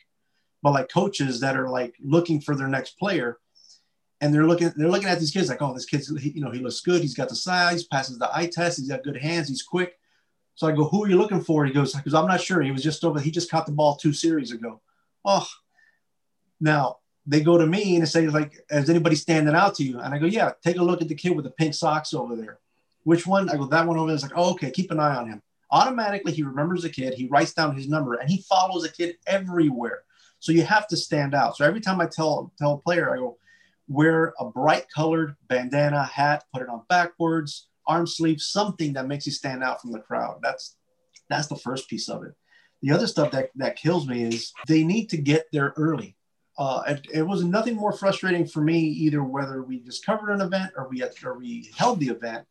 but 0.64 0.72
like 0.72 0.90
coaches 0.90 1.42
that 1.42 1.58
are 1.58 1.70
like 1.70 1.96
looking 2.02 2.40
for 2.40 2.56
their 2.56 2.70
next 2.70 2.98
player 3.00 3.40
and 4.22 4.34
they're 4.34 4.46
looking 4.46 4.72
they're 4.76 4.90
looking 4.90 5.10
at 5.10 5.20
these 5.20 5.32
kids 5.32 5.50
like, 5.50 5.62
oh, 5.62 5.74
this 5.74 5.86
kid's 5.86 6.10
you 6.10 6.42
know 6.42 6.52
he 6.52 6.60
looks 6.60 6.82
good. 6.82 7.02
He's 7.02 7.16
got 7.16 7.30
the 7.30 7.36
size, 7.36 7.84
passes 7.84 8.18
the 8.18 8.36
eye 8.36 8.48
test. 8.48 8.78
He's 8.78 8.90
got 8.90 9.04
good 9.04 9.18
hands. 9.18 9.50
He's 9.50 9.64
quick. 9.64 10.00
So 10.56 10.68
I 10.68 10.72
go, 10.72 10.86
who 10.86 11.04
are 11.04 11.10
you 11.10 11.18
looking 11.18 11.42
for? 11.42 11.66
He 11.66 11.74
goes, 11.74 11.94
because 11.94 12.14
I'm 12.14 12.28
not 12.28 12.40
sure. 12.40 12.62
He 12.62 12.72
was 12.72 12.84
just 12.84 13.04
over. 13.04 13.20
He 13.20 13.30
just 13.30 13.52
caught 13.52 13.66
the 13.66 13.74
ball 13.74 13.98
two 13.98 14.14
series 14.14 14.52
ago. 14.52 14.82
Oh, 15.26 15.46
now 16.62 16.98
they 17.28 17.42
go 17.42 17.58
to 17.58 17.68
me 17.68 17.96
and 17.96 18.04
they 18.04 18.08
say 18.08 18.28
like, 18.28 18.54
is 18.70 18.90
anybody 18.90 19.16
standing 19.16 19.54
out 19.54 19.76
to 19.76 19.84
you? 19.84 20.00
And 20.00 20.14
I 20.14 20.18
go, 20.18 20.28
yeah. 20.28 20.52
Take 20.64 20.78
a 20.78 20.84
look 20.84 21.02
at 21.02 21.10
the 21.10 21.16
kid 21.16 21.36
with 21.36 21.44
the 21.44 21.52
pink 21.52 21.74
socks 21.74 22.14
over 22.14 22.36
there. 22.36 22.60
Which 23.04 23.28
one? 23.28 23.50
I 23.50 23.58
go, 23.58 23.66
that 23.66 23.86
one 23.86 23.98
over 23.98 24.08
there. 24.08 24.16
It's 24.16 24.24
like, 24.24 24.32
oh, 24.36 24.52
okay. 24.52 24.72
Keep 24.72 24.92
an 24.92 25.00
eye 25.00 25.16
on 25.16 25.28
him. 25.28 25.42
Automatically, 25.72 26.32
he 26.32 26.44
remembers 26.44 26.84
the 26.84 26.90
kid. 26.90 27.16
He 27.16 27.28
writes 27.28 27.54
down 27.54 27.76
his 27.76 27.90
number 27.90 28.14
and 28.14 28.30
he 28.30 28.42
follows 28.48 28.84
the 28.84 28.90
kid 28.90 29.18
everywhere. 29.28 30.04
So 30.40 30.52
you 30.52 30.64
have 30.64 30.88
to 30.90 30.98
stand 30.98 31.36
out. 31.36 31.58
So 31.58 31.66
every 31.66 31.82
time 31.82 32.00
I 32.00 32.06
tell 32.06 32.54
tell 32.58 32.74
a 32.74 32.78
player, 32.78 33.14
I 33.14 33.18
go, 33.18 33.38
wear 33.88 34.34
a 34.40 34.46
bright 34.46 34.86
colored 34.94 35.36
bandana 35.48 36.04
hat, 36.04 36.46
put 36.54 36.62
it 36.62 36.70
on 36.70 36.84
backwards, 36.90 37.68
arm 37.88 38.08
sleeve, 38.08 38.42
something 38.42 38.94
that 38.94 39.08
makes 39.08 39.26
you 39.26 39.32
stand 39.32 39.64
out 39.64 39.82
from 39.82 39.92
the 39.92 40.00
crowd. 40.00 40.40
That's 40.42 40.76
that's 41.30 41.48
the 41.48 41.56
first 41.56 41.90
piece 41.90 42.10
of 42.10 42.24
it. 42.24 42.34
The 42.82 42.92
other 42.92 43.08
stuff 43.08 43.32
that, 43.32 43.50
that 43.56 43.78
kills 43.78 44.08
me 44.08 44.24
is 44.24 44.54
they 44.68 44.84
need 44.84 45.10
to 45.10 45.18
get 45.18 45.48
there 45.52 45.74
early. 45.76 46.16
Uh, 46.58 46.84
it, 46.88 47.08
it, 47.12 47.22
was 47.24 47.44
nothing 47.44 47.76
more 47.76 47.92
frustrating 47.92 48.46
for 48.46 48.62
me 48.62 48.80
either 48.80 49.24
whether 49.24 49.62
we 49.64 49.80
just 49.80 50.06
covered 50.06 50.32
an 50.32 50.42
event 50.42 50.72
or 50.78 50.88
we 50.88 51.00
had, 51.00 51.12
or 51.24 51.38
we 51.38 51.70
held 51.76 52.00
the 52.00 52.08
event 52.08 52.46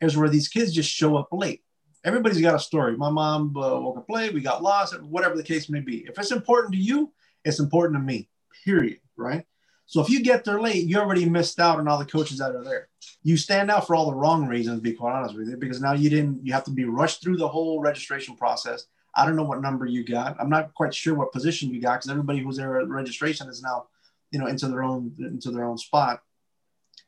is 0.00 0.16
where 0.16 0.28
these 0.28 0.48
kids 0.48 0.72
just 0.72 0.90
show 0.90 1.16
up 1.16 1.28
late. 1.32 1.62
Everybody's 2.04 2.40
got 2.40 2.54
a 2.54 2.60
story. 2.60 2.96
My 2.96 3.10
mom 3.10 3.56
uh, 3.56 3.80
woke 3.80 3.98
up 3.98 4.08
late, 4.08 4.32
we 4.32 4.40
got 4.40 4.62
lost, 4.62 5.00
whatever 5.02 5.36
the 5.36 5.42
case 5.42 5.68
may 5.68 5.80
be. 5.80 6.04
If 6.06 6.18
it's 6.18 6.30
important 6.30 6.74
to 6.74 6.78
you, 6.78 7.12
it's 7.44 7.58
important 7.58 7.98
to 7.98 8.04
me. 8.04 8.28
Period. 8.64 8.98
Right. 9.16 9.44
So 9.90 10.00
if 10.00 10.08
you 10.08 10.22
get 10.22 10.44
there 10.44 10.60
late, 10.60 10.86
you 10.86 10.98
already 10.98 11.28
missed 11.28 11.58
out 11.58 11.80
on 11.80 11.88
all 11.88 11.98
the 11.98 12.04
coaches 12.04 12.38
that 12.38 12.54
are 12.54 12.62
there. 12.62 12.86
You 13.24 13.36
stand 13.36 13.72
out 13.72 13.88
for 13.88 13.96
all 13.96 14.08
the 14.08 14.16
wrong 14.16 14.46
reasons, 14.46 14.78
to 14.78 14.82
be 14.82 14.92
quite 14.92 15.14
honest 15.14 15.36
with 15.36 15.48
you, 15.48 15.56
because 15.56 15.80
now 15.80 15.94
you 15.94 16.08
didn't, 16.08 16.46
you 16.46 16.52
have 16.52 16.62
to 16.64 16.70
be 16.70 16.84
rushed 16.84 17.20
through 17.20 17.38
the 17.38 17.48
whole 17.48 17.80
registration 17.80 18.36
process. 18.36 18.86
I 19.16 19.26
don't 19.26 19.34
know 19.34 19.42
what 19.42 19.60
number 19.60 19.86
you 19.86 20.04
got. 20.04 20.36
I'm 20.38 20.48
not 20.48 20.74
quite 20.74 20.94
sure 20.94 21.14
what 21.14 21.32
position 21.32 21.74
you 21.74 21.80
got 21.80 21.94
because 21.94 22.08
everybody 22.08 22.38
who's 22.38 22.56
there 22.56 22.78
at 22.78 22.86
registration 22.86 23.48
is 23.48 23.62
now, 23.62 23.86
you 24.30 24.38
know, 24.38 24.46
into 24.46 24.68
their 24.68 24.84
own 24.84 25.12
into 25.18 25.50
their 25.50 25.64
own 25.64 25.76
spot. 25.76 26.22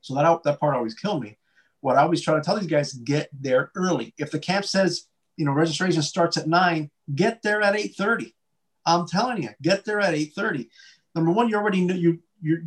So 0.00 0.16
that 0.16 0.42
that 0.42 0.58
part 0.58 0.74
always 0.74 0.94
killed 0.94 1.22
me. 1.22 1.38
What 1.82 1.96
I 1.96 2.02
always 2.02 2.20
try 2.20 2.34
to 2.34 2.40
tell 2.40 2.58
these 2.58 2.66
guys: 2.66 2.94
get 2.94 3.28
there 3.32 3.70
early. 3.76 4.12
If 4.18 4.32
the 4.32 4.40
camp 4.40 4.64
says, 4.64 5.06
you 5.36 5.44
know, 5.44 5.52
registration 5.52 6.02
starts 6.02 6.36
at 6.36 6.48
nine, 6.48 6.90
get 7.14 7.42
there 7.42 7.62
at 7.62 7.76
eight 7.76 7.94
thirty. 7.96 8.34
I'm 8.84 9.06
telling 9.06 9.44
you, 9.44 9.50
get 9.62 9.84
there 9.84 10.00
at 10.00 10.14
eight 10.14 10.32
thirty. 10.34 10.68
Number 11.14 11.30
one, 11.30 11.48
you 11.48 11.54
already 11.54 11.84
know 11.84 11.94
you 11.94 12.18
you're 12.42 12.62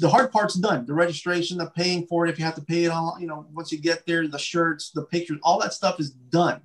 the 0.00 0.08
hard 0.08 0.32
part's 0.32 0.54
done. 0.54 0.86
The 0.86 0.94
registration, 0.94 1.58
the 1.58 1.66
paying 1.66 2.06
for 2.06 2.26
it, 2.26 2.30
if 2.30 2.38
you 2.38 2.44
have 2.44 2.54
to 2.56 2.62
pay 2.62 2.84
it 2.84 2.88
all, 2.88 3.16
you 3.20 3.26
know, 3.26 3.46
once 3.52 3.70
you 3.70 3.78
get 3.78 4.06
there, 4.06 4.26
the 4.26 4.38
shirts, 4.38 4.90
the 4.90 5.02
pictures, 5.02 5.38
all 5.42 5.60
that 5.60 5.72
stuff 5.72 6.00
is 6.00 6.10
done. 6.10 6.60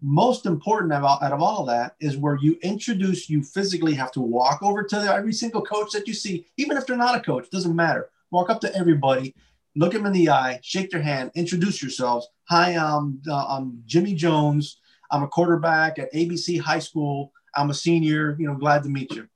Most 0.00 0.46
important 0.46 0.92
out 0.92 1.22
of 1.22 1.42
all 1.42 1.60
of 1.60 1.66
that 1.68 1.94
is 2.00 2.16
where 2.16 2.36
you 2.36 2.58
introduce, 2.62 3.30
you 3.30 3.42
physically 3.42 3.94
have 3.94 4.10
to 4.12 4.20
walk 4.20 4.62
over 4.62 4.82
to 4.82 4.96
every 4.96 5.32
single 5.32 5.62
coach 5.62 5.92
that 5.92 6.08
you 6.08 6.14
see, 6.14 6.46
even 6.56 6.76
if 6.76 6.86
they're 6.86 6.96
not 6.96 7.16
a 7.16 7.20
coach, 7.20 7.50
doesn't 7.50 7.76
matter. 7.76 8.08
Walk 8.30 8.50
up 8.50 8.60
to 8.62 8.74
everybody, 8.74 9.34
look 9.76 9.92
them 9.92 10.06
in 10.06 10.12
the 10.12 10.30
eye, 10.30 10.58
shake 10.62 10.90
their 10.90 11.02
hand, 11.02 11.30
introduce 11.34 11.82
yourselves. 11.82 12.26
Hi, 12.48 12.72
I'm, 12.72 13.20
uh, 13.28 13.46
I'm 13.48 13.82
Jimmy 13.86 14.14
Jones. 14.14 14.78
I'm 15.10 15.22
a 15.22 15.28
quarterback 15.28 15.98
at 15.98 16.12
ABC 16.12 16.58
High 16.58 16.78
School. 16.78 17.32
I'm 17.54 17.70
a 17.70 17.74
senior, 17.74 18.36
you 18.40 18.46
know, 18.46 18.54
glad 18.54 18.82
to 18.84 18.88
meet 18.88 19.12
you 19.12 19.28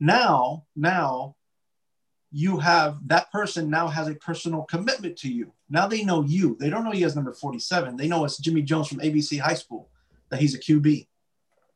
now 0.00 0.64
now 0.76 1.34
you 2.30 2.58
have 2.58 2.98
that 3.06 3.30
person 3.30 3.70
now 3.70 3.86
has 3.86 4.08
a 4.08 4.14
personal 4.16 4.62
commitment 4.62 5.16
to 5.16 5.32
you 5.32 5.52
now 5.70 5.86
they 5.86 6.04
know 6.04 6.22
you 6.24 6.56
they 6.58 6.68
don't 6.68 6.84
know 6.84 6.92
you 6.92 7.06
as 7.06 7.14
number 7.14 7.32
47 7.32 7.96
they 7.96 8.08
know 8.08 8.24
it's 8.24 8.38
jimmy 8.38 8.62
jones 8.62 8.88
from 8.88 8.98
abc 8.98 9.38
high 9.38 9.54
school 9.54 9.88
that 10.30 10.40
he's 10.40 10.54
a 10.54 10.58
qb 10.58 11.06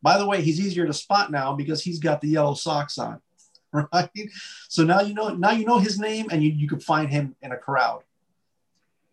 By 0.03 0.19
the 0.19 0.27
way, 0.27 0.43
he's 0.43 0.61
easier 0.61 0.87
to 0.87 0.93
spot 0.93 1.31
now 1.31 1.55
because 1.55 1.83
he's 1.83 1.99
got 1.99 2.21
the 2.21 2.29
yellow 2.29 2.55
socks 2.55 2.99
on, 2.99 3.21
right? 3.73 4.11
So 4.69 4.85
now 4.85 5.01
you 5.01 5.15
know 5.15 5.29
now 5.31 5.51
you 5.51 5.65
know 5.67 5.79
his 5.79 5.99
name 5.99 6.27
and 6.31 6.43
you, 6.43 6.51
you 6.51 6.69
can 6.69 6.81
find 6.81 7.11
him 7.11 7.35
in 7.43 7.53
a 7.53 7.57
crowd. 7.57 8.03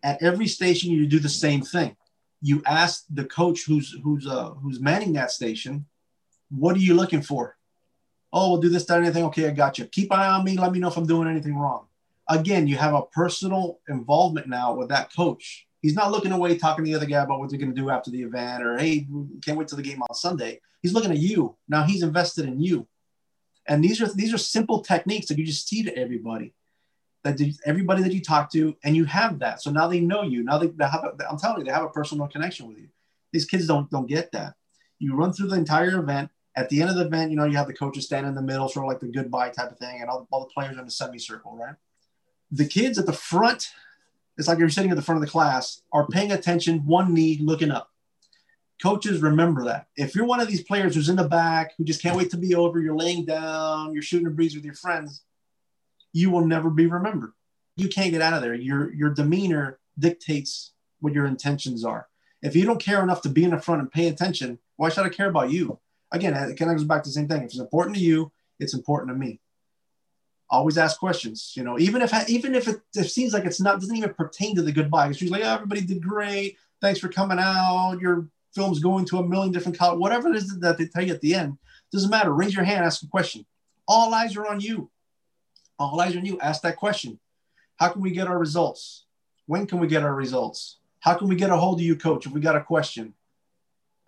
At 0.02 0.22
every 0.22 0.46
station, 0.46 0.92
you 0.92 1.06
do 1.06 1.18
the 1.18 1.28
same 1.28 1.62
thing. 1.62 1.96
You 2.40 2.62
ask 2.64 3.04
the 3.10 3.24
coach 3.24 3.64
who's 3.66 3.96
who's 4.02 4.26
uh, 4.26 4.50
who's 4.50 4.80
manning 4.80 5.14
that 5.14 5.32
station, 5.32 5.86
what 6.50 6.76
are 6.76 6.80
you 6.80 6.94
looking 6.94 7.22
for? 7.22 7.55
Oh, 8.38 8.50
we'll 8.50 8.60
do 8.60 8.68
this, 8.68 8.84
that, 8.84 9.00
anything. 9.00 9.24
Okay, 9.24 9.48
I 9.48 9.50
got 9.50 9.78
you. 9.78 9.86
Keep 9.86 10.12
an 10.12 10.20
eye 10.20 10.26
on 10.26 10.44
me. 10.44 10.58
Let 10.58 10.70
me 10.70 10.78
know 10.78 10.88
if 10.88 10.98
I'm 10.98 11.06
doing 11.06 11.26
anything 11.26 11.56
wrong. 11.56 11.86
Again, 12.28 12.66
you 12.66 12.76
have 12.76 12.92
a 12.92 13.00
personal 13.00 13.80
involvement 13.88 14.46
now 14.46 14.74
with 14.74 14.90
that 14.90 15.10
coach. 15.10 15.66
He's 15.80 15.94
not 15.94 16.10
looking 16.10 16.32
away 16.32 16.58
talking 16.58 16.84
to 16.84 16.90
the 16.90 16.94
other 16.94 17.06
guy 17.06 17.22
about 17.22 17.38
what 17.38 17.48
they're 17.48 17.58
going 17.58 17.74
to 17.74 17.80
do 17.80 17.88
after 17.88 18.10
the 18.10 18.20
event 18.22 18.62
or, 18.62 18.76
hey, 18.76 19.06
can't 19.42 19.56
wait 19.56 19.68
till 19.68 19.76
the 19.76 19.82
game 19.82 20.02
on 20.02 20.14
Sunday. 20.14 20.60
He's 20.82 20.92
looking 20.92 21.12
at 21.12 21.16
you. 21.16 21.56
Now 21.66 21.84
he's 21.84 22.02
invested 22.02 22.44
in 22.44 22.60
you. 22.60 22.86
And 23.66 23.82
these 23.82 24.02
are 24.02 24.12
these 24.12 24.34
are 24.34 24.38
simple 24.38 24.82
techniques 24.82 25.28
that 25.28 25.38
you 25.38 25.46
just 25.46 25.66
see 25.66 25.82
to 25.84 25.96
everybody, 25.96 26.52
that 27.24 27.40
everybody 27.64 28.02
that 28.02 28.12
you 28.12 28.20
talk 28.20 28.52
to, 28.52 28.76
and 28.84 28.94
you 28.94 29.06
have 29.06 29.38
that. 29.38 29.62
So 29.62 29.70
now 29.70 29.88
they 29.88 30.00
know 30.00 30.24
you. 30.24 30.44
Now 30.44 30.58
they, 30.58 30.66
they 30.66 30.84
have. 30.84 31.04
A, 31.04 31.28
I'm 31.28 31.38
telling 31.38 31.60
you, 31.60 31.64
they 31.64 31.72
have 31.72 31.84
a 31.84 31.88
personal 31.88 32.28
connection 32.28 32.68
with 32.68 32.76
you. 32.76 32.88
These 33.32 33.46
kids 33.46 33.66
don't 33.66 33.90
don't 33.90 34.06
get 34.06 34.30
that. 34.32 34.56
You 34.98 35.14
run 35.16 35.32
through 35.32 35.48
the 35.48 35.56
entire 35.56 35.98
event. 35.98 36.30
At 36.56 36.70
the 36.70 36.80
end 36.80 36.90
of 36.90 36.96
the 36.96 37.04
event, 37.04 37.30
you 37.30 37.36
know, 37.36 37.44
you 37.44 37.56
have 37.56 37.66
the 37.66 37.74
coaches 37.74 38.06
stand 38.06 38.26
in 38.26 38.34
the 38.34 38.42
middle, 38.42 38.68
sort 38.68 38.86
of 38.86 38.88
like 38.88 39.00
the 39.00 39.08
goodbye 39.08 39.50
type 39.50 39.70
of 39.70 39.78
thing, 39.78 40.00
and 40.00 40.08
all, 40.08 40.26
all 40.30 40.40
the 40.40 40.46
players 40.46 40.78
in 40.78 40.84
a 40.84 40.90
semicircle, 40.90 41.54
right? 41.54 41.74
The 42.50 42.66
kids 42.66 42.98
at 42.98 43.06
the 43.06 43.12
front, 43.12 43.68
it's 44.38 44.48
like 44.48 44.58
you're 44.58 44.70
sitting 44.70 44.90
at 44.90 44.96
the 44.96 45.02
front 45.02 45.20
of 45.22 45.26
the 45.26 45.30
class, 45.30 45.82
are 45.92 46.06
paying 46.06 46.32
attention, 46.32 46.86
one 46.86 47.12
knee 47.12 47.38
looking 47.42 47.70
up. 47.70 47.90
Coaches, 48.82 49.20
remember 49.20 49.64
that. 49.64 49.88
If 49.96 50.14
you're 50.14 50.26
one 50.26 50.40
of 50.40 50.48
these 50.48 50.62
players 50.62 50.94
who's 50.94 51.08
in 51.08 51.16
the 51.16 51.28
back, 51.28 51.72
who 51.76 51.84
just 51.84 52.02
can't 52.02 52.16
wait 52.16 52.30
to 52.30 52.36
be 52.36 52.54
over, 52.54 52.80
you're 52.80 52.96
laying 52.96 53.24
down, 53.24 53.92
you're 53.92 54.02
shooting 54.02 54.26
a 54.26 54.30
breeze 54.30 54.54
with 54.54 54.64
your 54.64 54.74
friends, 54.74 55.22
you 56.12 56.30
will 56.30 56.46
never 56.46 56.70
be 56.70 56.86
remembered. 56.86 57.32
You 57.76 57.88
can't 57.88 58.10
get 58.10 58.22
out 58.22 58.32
of 58.32 58.42
there. 58.42 58.54
Your 58.54 58.92
your 58.94 59.10
demeanor 59.10 59.78
dictates 59.98 60.72
what 61.00 61.12
your 61.12 61.26
intentions 61.26 61.84
are. 61.84 62.08
If 62.42 62.56
you 62.56 62.64
don't 62.64 62.80
care 62.80 63.02
enough 63.02 63.22
to 63.22 63.28
be 63.28 63.44
in 63.44 63.50
the 63.50 63.58
front 63.58 63.82
and 63.82 63.90
pay 63.90 64.08
attention, 64.08 64.58
why 64.76 64.88
should 64.88 65.04
I 65.04 65.10
care 65.10 65.28
about 65.28 65.50
you? 65.50 65.78
Again, 66.12 66.34
it 66.34 66.56
kind 66.56 66.70
of 66.70 66.76
goes 66.76 66.84
back 66.84 67.02
to 67.02 67.08
the 67.08 67.14
same 67.14 67.28
thing. 67.28 67.42
If 67.42 67.46
it's 67.46 67.58
important 67.58 67.96
to 67.96 68.02
you, 68.02 68.30
it's 68.58 68.74
important 68.74 69.10
to 69.10 69.14
me. 69.14 69.40
Always 70.48 70.78
ask 70.78 70.98
questions. 70.98 71.52
You 71.56 71.64
know, 71.64 71.78
even 71.78 72.02
if 72.02 72.12
even 72.28 72.54
if 72.54 72.68
it, 72.68 72.80
it 72.94 73.10
seems 73.10 73.32
like 73.32 73.44
it's 73.44 73.60
not 73.60 73.80
doesn't 73.80 73.96
even 73.96 74.14
pertain 74.14 74.54
to 74.56 74.62
the 74.62 74.72
goodbye. 74.72 75.08
It's 75.08 75.20
usually 75.20 75.42
oh, 75.42 75.54
everybody 75.54 75.80
did 75.80 76.02
great. 76.02 76.56
Thanks 76.80 77.00
for 77.00 77.08
coming 77.08 77.38
out. 77.40 77.98
Your 78.00 78.28
film's 78.54 78.78
going 78.78 79.04
to 79.06 79.18
a 79.18 79.26
million 79.26 79.52
different 79.52 79.78
colleges. 79.78 80.00
Whatever 80.00 80.28
it 80.28 80.36
is 80.36 80.58
that 80.60 80.78
they 80.78 80.86
tell 80.86 81.04
you 81.04 81.14
at 81.14 81.20
the 81.20 81.34
end 81.34 81.58
doesn't 81.92 82.10
matter. 82.10 82.32
Raise 82.32 82.54
your 82.54 82.64
hand. 82.64 82.84
Ask 82.84 83.02
a 83.02 83.08
question. 83.08 83.44
All 83.88 84.14
eyes 84.14 84.36
are 84.36 84.46
on 84.46 84.60
you. 84.60 84.90
All 85.78 86.00
eyes 86.00 86.14
are 86.14 86.18
on 86.18 86.24
you. 86.24 86.38
Ask 86.40 86.62
that 86.62 86.76
question. 86.76 87.18
How 87.76 87.88
can 87.88 88.00
we 88.00 88.10
get 88.10 88.28
our 88.28 88.38
results? 88.38 89.04
When 89.46 89.66
can 89.66 89.78
we 89.78 89.86
get 89.86 90.02
our 90.02 90.14
results? 90.14 90.78
How 91.00 91.14
can 91.14 91.28
we 91.28 91.36
get 91.36 91.50
a 91.50 91.56
hold 91.56 91.78
of 91.78 91.84
you, 91.84 91.96
coach, 91.96 92.26
if 92.26 92.32
we 92.32 92.40
got 92.40 92.56
a 92.56 92.62
question? 92.62 93.14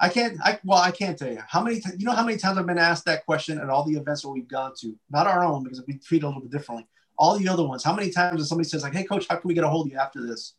I 0.00 0.08
can't. 0.08 0.38
I 0.42 0.58
well, 0.64 0.78
I 0.78 0.92
can't 0.92 1.18
tell 1.18 1.30
you 1.30 1.42
how 1.46 1.62
many. 1.62 1.80
Times 1.80 1.96
you 1.98 2.06
know 2.06 2.12
how 2.12 2.24
many 2.24 2.38
times 2.38 2.56
I've 2.56 2.66
been 2.66 2.78
asked 2.78 3.04
that 3.06 3.26
question 3.26 3.58
at 3.58 3.68
all 3.68 3.84
the 3.84 3.96
events 3.96 4.22
that 4.22 4.28
we've 4.28 4.46
gone 4.46 4.72
to. 4.80 4.96
Not 5.11 5.26
our 5.26 5.44
own 5.44 5.64
because 5.64 5.82
we 5.87 5.98
treat 5.98 6.22
a 6.22 6.26
little 6.26 6.42
bit 6.42 6.52
differently. 6.52 6.87
All 7.18 7.37
the 7.37 7.48
other 7.48 7.66
ones. 7.66 7.82
How 7.82 7.94
many 7.94 8.11
times 8.11 8.38
does 8.38 8.48
somebody 8.48 8.68
says 8.68 8.84
like, 8.84 8.92
"Hey, 8.92 9.04
coach, 9.04 9.26
how 9.28 9.37
can 9.37 9.48
we 9.48 9.54
get 9.54 9.64
a 9.64 9.68
hold 9.68 9.87
of 9.87 9.92
you 9.92 9.98
after 9.98 10.24
this?" 10.24 10.54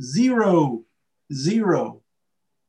Zero, 0.00 0.84
zero, 1.32 2.02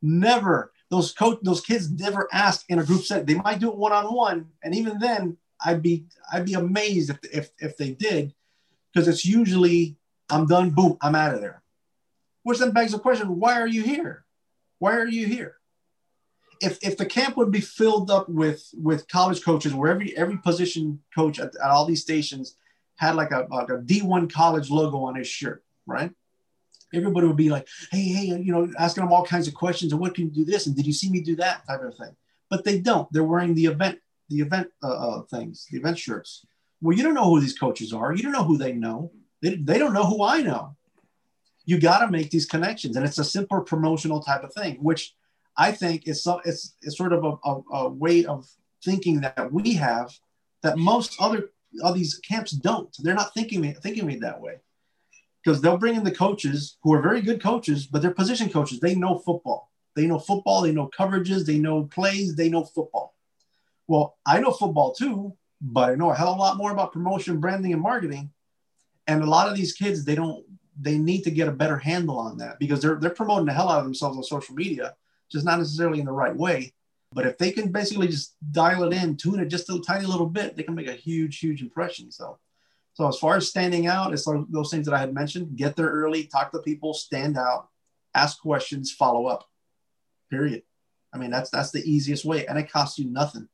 never. 0.00 0.72
Those 0.88 1.12
coach, 1.12 1.38
those 1.42 1.60
kids 1.60 1.90
never 1.90 2.28
ask 2.32 2.64
in 2.70 2.78
a 2.78 2.84
group 2.84 3.02
set. 3.02 3.26
They 3.26 3.34
might 3.34 3.58
do 3.58 3.70
it 3.70 3.76
one 3.76 3.92
on 3.92 4.14
one, 4.14 4.46
and 4.62 4.74
even 4.74 4.98
then, 4.98 5.36
I'd 5.62 5.82
be 5.82 6.06
I'd 6.32 6.46
be 6.46 6.54
amazed 6.54 7.10
if 7.10 7.18
if 7.24 7.50
if 7.58 7.76
they 7.76 7.90
did, 7.90 8.32
because 8.92 9.06
it's 9.06 9.26
usually 9.26 9.96
I'm 10.30 10.46
done. 10.46 10.70
Boom, 10.70 10.96
I'm 11.02 11.14
out 11.14 11.34
of 11.34 11.40
there. 11.42 11.62
Which 12.42 12.58
then 12.58 12.70
begs 12.70 12.92
the 12.92 12.98
question: 12.98 13.38
Why 13.38 13.60
are 13.60 13.66
you 13.66 13.82
here? 13.82 14.25
Why 14.78 14.96
are 14.96 15.06
you 15.06 15.26
here? 15.26 15.56
If, 16.60 16.78
if 16.82 16.96
the 16.96 17.06
camp 17.06 17.36
would 17.36 17.50
be 17.50 17.60
filled 17.60 18.10
up 18.10 18.28
with 18.28 18.70
with 18.74 19.08
college 19.08 19.42
coaches, 19.42 19.74
where 19.74 19.90
every 19.90 20.16
every 20.16 20.38
position 20.38 21.00
coach 21.14 21.38
at, 21.38 21.54
at 21.56 21.70
all 21.70 21.84
these 21.84 22.02
stations 22.02 22.56
had 22.96 23.14
like 23.14 23.30
a 23.30 23.46
like 23.50 23.68
a 23.68 23.78
D1 23.78 24.32
college 24.32 24.70
logo 24.70 24.98
on 25.04 25.16
his 25.16 25.28
shirt, 25.28 25.62
right? 25.86 26.10
Everybody 26.94 27.26
would 27.26 27.36
be 27.36 27.50
like, 27.50 27.68
hey, 27.90 28.04
hey, 28.04 28.24
you 28.40 28.52
know, 28.52 28.72
asking 28.78 29.04
them 29.04 29.12
all 29.12 29.26
kinds 29.26 29.48
of 29.48 29.54
questions 29.54 29.92
and 29.92 30.00
what 30.00 30.14
can 30.14 30.26
you 30.26 30.30
do 30.30 30.44
this 30.50 30.66
and 30.66 30.74
did 30.74 30.86
you 30.86 30.92
see 30.92 31.10
me 31.10 31.20
do 31.20 31.36
that 31.36 31.66
type 31.66 31.82
of 31.82 31.94
thing. 31.96 32.16
But 32.48 32.64
they 32.64 32.80
don't. 32.80 33.12
They're 33.12 33.24
wearing 33.24 33.54
the 33.54 33.66
event 33.66 33.98
the 34.30 34.40
event 34.40 34.68
uh, 34.82 34.88
uh, 34.88 35.22
things, 35.22 35.66
the 35.70 35.78
event 35.78 35.98
shirts. 35.98 36.46
Well, 36.80 36.96
you 36.96 37.02
don't 37.02 37.14
know 37.14 37.28
who 37.28 37.40
these 37.40 37.58
coaches 37.58 37.92
are. 37.92 38.14
You 38.14 38.22
don't 38.22 38.32
know 38.32 38.44
who 38.44 38.56
they 38.56 38.72
know. 38.72 39.12
They, 39.42 39.56
they 39.56 39.78
don't 39.78 39.92
know 39.92 40.06
who 40.06 40.22
I 40.22 40.40
know 40.42 40.76
you 41.66 41.78
got 41.78 41.98
to 41.98 42.10
make 42.10 42.30
these 42.30 42.46
connections. 42.46 42.96
And 42.96 43.04
it's 43.04 43.18
a 43.18 43.24
simple 43.24 43.60
promotional 43.60 44.22
type 44.22 44.42
of 44.42 44.54
thing 44.54 44.76
which 44.76 45.14
i 45.58 45.72
think 45.72 46.06
is 46.06 46.22
so 46.22 46.40
it's, 46.44 46.76
it's 46.82 46.96
sort 46.96 47.12
of 47.12 47.24
a, 47.24 47.32
a, 47.44 47.62
a 47.72 47.88
way 47.88 48.24
of 48.24 48.46
thinking 48.84 49.20
that 49.20 49.52
we 49.52 49.74
have 49.74 50.10
that 50.62 50.78
most 50.78 51.16
other 51.20 51.50
of 51.82 51.94
these 51.94 52.14
camps 52.16 52.52
don't. 52.52 52.94
They're 53.00 53.14
not 53.14 53.34
thinking 53.34 53.74
thinking 53.74 54.10
it 54.10 54.20
that 54.20 54.40
way. 54.40 54.60
Because 55.42 55.60
they'll 55.60 55.76
bring 55.76 55.94
in 55.94 56.04
the 56.04 56.10
coaches 56.10 56.76
who 56.82 56.92
are 56.92 57.02
very 57.02 57.20
good 57.20 57.42
coaches 57.42 57.86
but 57.86 58.02
they're 58.02 58.10
position 58.10 58.48
coaches. 58.50 58.80
They 58.80 58.94
know 58.94 59.18
football. 59.18 59.70
They 59.94 60.06
know 60.06 60.18
football. 60.18 60.62
They 60.62 60.72
know 60.72 60.90
coverages. 60.98 61.44
They 61.44 61.58
know 61.58 61.84
plays. 61.84 62.34
They 62.36 62.48
know 62.48 62.64
football. 62.64 63.14
Well 63.88 64.16
i 64.26 64.40
know 64.40 64.52
football 64.52 64.92
too 64.92 65.36
but 65.60 65.90
i 65.90 65.94
know 65.94 66.10
a 66.10 66.14
hell 66.14 66.32
of 66.32 66.38
a 66.38 66.40
lot 66.40 66.58
more 66.58 66.70
about 66.70 66.92
promotion 66.92 67.40
branding 67.40 67.72
and 67.72 67.82
marketing. 67.82 68.30
And 69.06 69.22
a 69.22 69.26
lot 69.26 69.48
of 69.48 69.56
these 69.56 69.72
kids 69.72 70.04
they 70.04 70.14
don't 70.14 70.44
they 70.78 70.98
need 70.98 71.22
to 71.22 71.30
get 71.30 71.48
a 71.48 71.52
better 71.52 71.78
handle 71.78 72.18
on 72.18 72.38
that 72.38 72.58
because 72.58 72.80
they're 72.80 72.96
they're 72.96 73.10
promoting 73.10 73.46
the 73.46 73.52
hell 73.52 73.68
out 73.68 73.78
of 73.78 73.84
themselves 73.84 74.16
on 74.16 74.22
social 74.22 74.54
media, 74.54 74.94
just 75.30 75.44
not 75.44 75.58
necessarily 75.58 76.00
in 76.00 76.06
the 76.06 76.12
right 76.12 76.36
way. 76.36 76.72
But 77.12 77.26
if 77.26 77.38
they 77.38 77.50
can 77.50 77.72
basically 77.72 78.08
just 78.08 78.34
dial 78.52 78.84
it 78.84 78.92
in, 78.92 79.16
tune 79.16 79.40
it 79.40 79.46
just 79.46 79.70
a 79.70 79.80
tiny 79.80 80.06
little 80.06 80.26
bit, 80.26 80.56
they 80.56 80.62
can 80.62 80.74
make 80.74 80.88
a 80.88 80.92
huge, 80.92 81.38
huge 81.38 81.62
impression. 81.62 82.10
So, 82.10 82.38
so 82.94 83.08
as 83.08 83.16
far 83.18 83.36
as 83.36 83.48
standing 83.48 83.86
out, 83.86 84.12
it's 84.12 84.24
those 84.24 84.70
things 84.70 84.86
that 84.86 84.94
I 84.94 84.98
had 84.98 85.14
mentioned: 85.14 85.56
get 85.56 85.76
there 85.76 85.88
early, 85.88 86.24
talk 86.24 86.52
to 86.52 86.58
people, 86.58 86.94
stand 86.94 87.38
out, 87.38 87.68
ask 88.14 88.40
questions, 88.40 88.92
follow 88.92 89.26
up. 89.26 89.48
Period. 90.30 90.62
I 91.12 91.18
mean, 91.18 91.30
that's 91.30 91.50
that's 91.50 91.70
the 91.70 91.88
easiest 91.88 92.24
way, 92.24 92.46
and 92.46 92.58
it 92.58 92.70
costs 92.70 92.98
you 92.98 93.06
nothing. 93.06 93.48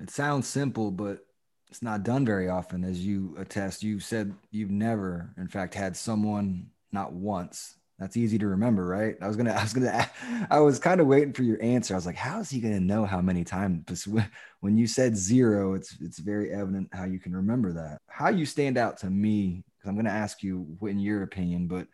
It 0.00 0.10
sounds 0.10 0.46
simple, 0.46 0.90
but 0.90 1.25
it's 1.68 1.82
not 1.82 2.02
done 2.02 2.24
very 2.24 2.48
often, 2.48 2.84
as 2.84 3.04
you 3.04 3.34
attest. 3.38 3.82
You've 3.82 4.04
said 4.04 4.34
you've 4.50 4.70
never, 4.70 5.32
in 5.36 5.48
fact, 5.48 5.74
had 5.74 5.96
someone 5.96 6.70
not 6.92 7.12
once. 7.12 7.74
That's 7.98 8.16
easy 8.16 8.38
to 8.38 8.46
remember, 8.46 8.86
right? 8.86 9.16
I 9.20 9.26
was 9.26 9.36
gonna, 9.36 9.52
I 9.58 9.62
was 9.62 9.72
gonna, 9.72 10.10
I 10.50 10.60
was 10.60 10.78
kind 10.78 11.00
of 11.00 11.06
waiting 11.06 11.32
for 11.32 11.42
your 11.42 11.60
answer. 11.62 11.94
I 11.94 11.96
was 11.96 12.06
like, 12.06 12.16
how 12.16 12.40
is 12.40 12.50
he 12.50 12.60
gonna 12.60 12.80
know 12.80 13.04
how 13.04 13.20
many 13.20 13.44
times? 13.44 14.06
When 14.60 14.76
you 14.76 14.86
said 14.86 15.16
zero, 15.16 15.74
it's 15.74 15.96
it's 16.00 16.18
very 16.18 16.52
evident 16.52 16.88
how 16.92 17.04
you 17.04 17.20
can 17.20 17.36
remember 17.36 17.72
that. 17.74 17.98
How 18.08 18.30
you 18.30 18.44
stand 18.46 18.78
out 18.78 18.96
to 18.98 19.10
me, 19.10 19.62
because 19.78 19.88
I'm 19.88 19.96
gonna 19.96 20.10
ask 20.10 20.42
you 20.42 20.76
in 20.82 20.98
your 20.98 21.22
opinion, 21.22 21.68
but 21.68 21.86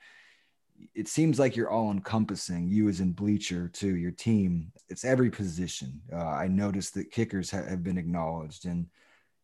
it 0.94 1.08
seems 1.08 1.38
like 1.38 1.54
you're 1.54 1.70
all 1.70 1.90
encompassing 1.90 2.68
you 2.68 2.88
as 2.88 3.00
in 3.00 3.12
bleacher 3.12 3.68
too 3.68 3.94
your 3.96 4.11
team 4.11 4.72
it's 4.88 5.04
every 5.04 5.30
position 5.30 6.00
uh, 6.12 6.26
i 6.26 6.48
noticed 6.48 6.94
that 6.94 7.11
kickers 7.11 7.50
ha- 7.50 7.62
have 7.68 7.82
been 7.82 7.98
acknowledged 7.98 8.64
and 8.66 8.87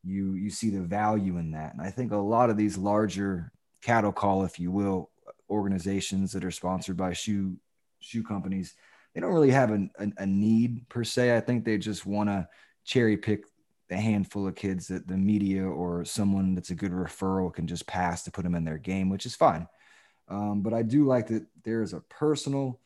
you 0.04 0.34
you 0.34 0.50
see 0.50 0.70
the 0.70 0.82
value 0.82 1.38
in 1.38 1.52
that. 1.52 1.72
And 1.72 1.82
i 1.82 1.90
think 1.90 2.12
a 2.12 2.16
lot 2.16 2.50
of 2.50 2.56
these 2.56 2.78
larger 2.78 3.52
cattle 3.82 4.12
call 4.12 4.44
if 4.44 4.58
you 4.58 4.70
will 4.70 5.11
organizations 5.50 6.32
that 6.32 6.44
are 6.44 6.50
sponsored 6.50 6.96
by 6.96 7.12
shoe 7.12 7.56
shoe 8.00 8.22
companies 8.22 8.74
they 9.14 9.20
don't 9.20 9.32
really 9.32 9.50
have 9.50 9.70
a, 9.70 9.88
a, 9.98 10.12
a 10.18 10.26
need 10.26 10.88
per 10.88 11.02
se. 11.02 11.37
I 11.37 11.40
think 11.40 11.64
they 11.64 11.78
just 11.78 12.06
want 12.06 12.28
to 12.28 12.46
cherry 12.84 13.16
pick 13.16 13.44
a 13.90 13.96
handful 13.96 14.46
of 14.46 14.55
kids 14.55 14.86
that 14.88 15.09
the 15.09 15.16
media 15.16 15.64
or 15.64 16.05
someone 16.05 16.55
that's 16.55 16.70
a 16.70 16.74
good 16.74 16.92
referral 16.92 17.53
can 17.53 17.66
just 17.66 17.86
pass 17.86 18.22
to 18.22 18.30
put 18.30 18.44
them 18.44 18.55
in 18.55 18.64
their 18.64 18.78
game 18.78 19.09
which 19.09 19.26
is 19.26 19.34
fine. 19.34 19.66
Um, 20.28 20.61
but 20.61 20.74
i 20.74 20.82
do 20.82 21.07
like 21.07 21.28
that 21.28 21.46
there's 21.64 21.94
a 21.94 22.01
personal 22.01 22.80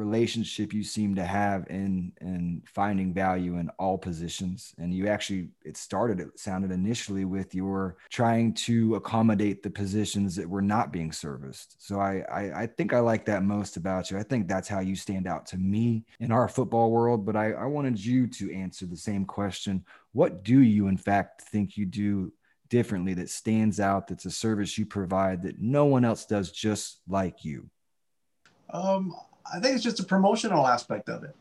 relationship 0.00 0.72
you 0.72 0.82
seem 0.82 1.14
to 1.14 1.24
have 1.24 1.66
in 1.68 2.12
in 2.22 2.62
finding 2.66 3.12
value 3.12 3.58
in 3.58 3.68
all 3.78 3.98
positions. 3.98 4.74
And 4.78 4.94
you 4.94 5.06
actually 5.06 5.50
it 5.62 5.76
started 5.76 6.18
it 6.20 6.38
sounded 6.40 6.72
initially 6.72 7.26
with 7.26 7.54
your 7.54 7.96
trying 8.08 8.54
to 8.54 8.94
accommodate 8.96 9.62
the 9.62 9.70
positions 9.70 10.34
that 10.36 10.48
were 10.48 10.62
not 10.62 10.90
being 10.90 11.12
serviced. 11.12 11.76
So 11.78 12.00
I, 12.00 12.24
I 12.32 12.62
i, 12.62 12.66
think 12.66 12.94
i 12.94 13.00
like 13.00 13.26
that 13.26 13.44
most 13.44 13.76
about 13.76 14.10
you. 14.10 14.18
I 14.18 14.22
think 14.22 14.48
that's 14.48 14.68
how 14.68 14.80
you 14.80 14.96
stand 14.96 15.26
out 15.26 15.44
to 15.46 15.58
me 15.58 16.04
in 16.18 16.32
our 16.32 16.48
football 16.48 16.90
world. 16.90 17.26
But 17.26 17.36
i 17.36 17.52
i 17.52 17.66
wanted 17.66 18.02
you 18.02 18.26
to 18.26 18.52
answer 18.52 18.86
the 18.86 18.96
same 18.96 19.24
question. 19.26 19.84
What 20.12 20.42
do 20.42 20.60
you 20.60 20.88
in 20.88 20.96
fact 20.96 21.42
think 21.42 21.76
you 21.76 21.84
do 21.84 22.32
differently 22.70 23.14
that 23.14 23.28
stands 23.28 23.80
out 23.80 24.06
that's 24.06 24.24
a 24.24 24.30
service 24.30 24.78
you 24.78 24.86
provide 24.86 25.42
that 25.42 25.60
no 25.60 25.84
one 25.84 26.04
else 26.04 26.24
does 26.24 26.50
just 26.50 27.00
like 27.06 27.44
you? 27.44 27.68
Um 28.70 29.14
I 29.52 29.60
think 29.60 29.74
it's 29.74 29.84
just 29.84 30.00
a 30.00 30.04
promotional 30.04 30.66
aspect 30.66 31.08
of 31.08 31.24
it. 31.24 31.36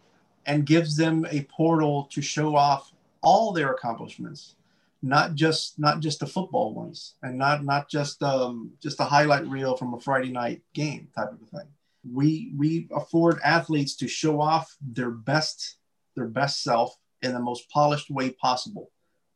and 0.45 0.65
gives 0.65 0.95
them 0.95 1.25
a 1.29 1.43
portal 1.43 2.07
to 2.11 2.21
show 2.21 2.55
off 2.55 2.91
all 3.21 3.51
their 3.51 3.71
accomplishments 3.73 4.55
not 5.01 5.35
just 5.35 5.79
not 5.79 5.99
just 6.01 6.19
the 6.19 6.25
football 6.27 6.73
ones 6.73 7.15
and 7.23 7.37
not 7.37 7.63
not 7.63 7.89
just 7.89 8.21
um, 8.23 8.71
just 8.81 8.99
a 8.99 9.03
highlight 9.03 9.45
reel 9.47 9.75
from 9.77 9.93
a 9.93 9.99
friday 9.99 10.31
night 10.31 10.61
game 10.73 11.07
type 11.15 11.31
of 11.31 11.49
thing 11.49 11.67
we 12.11 12.51
we 12.57 12.87
afford 12.95 13.39
athletes 13.43 13.95
to 13.95 14.07
show 14.07 14.41
off 14.41 14.75
their 14.81 15.11
best 15.11 15.77
their 16.15 16.27
best 16.27 16.63
self 16.63 16.97
in 17.21 17.33
the 17.33 17.39
most 17.39 17.69
polished 17.69 18.09
way 18.09 18.29
possible 18.31 18.91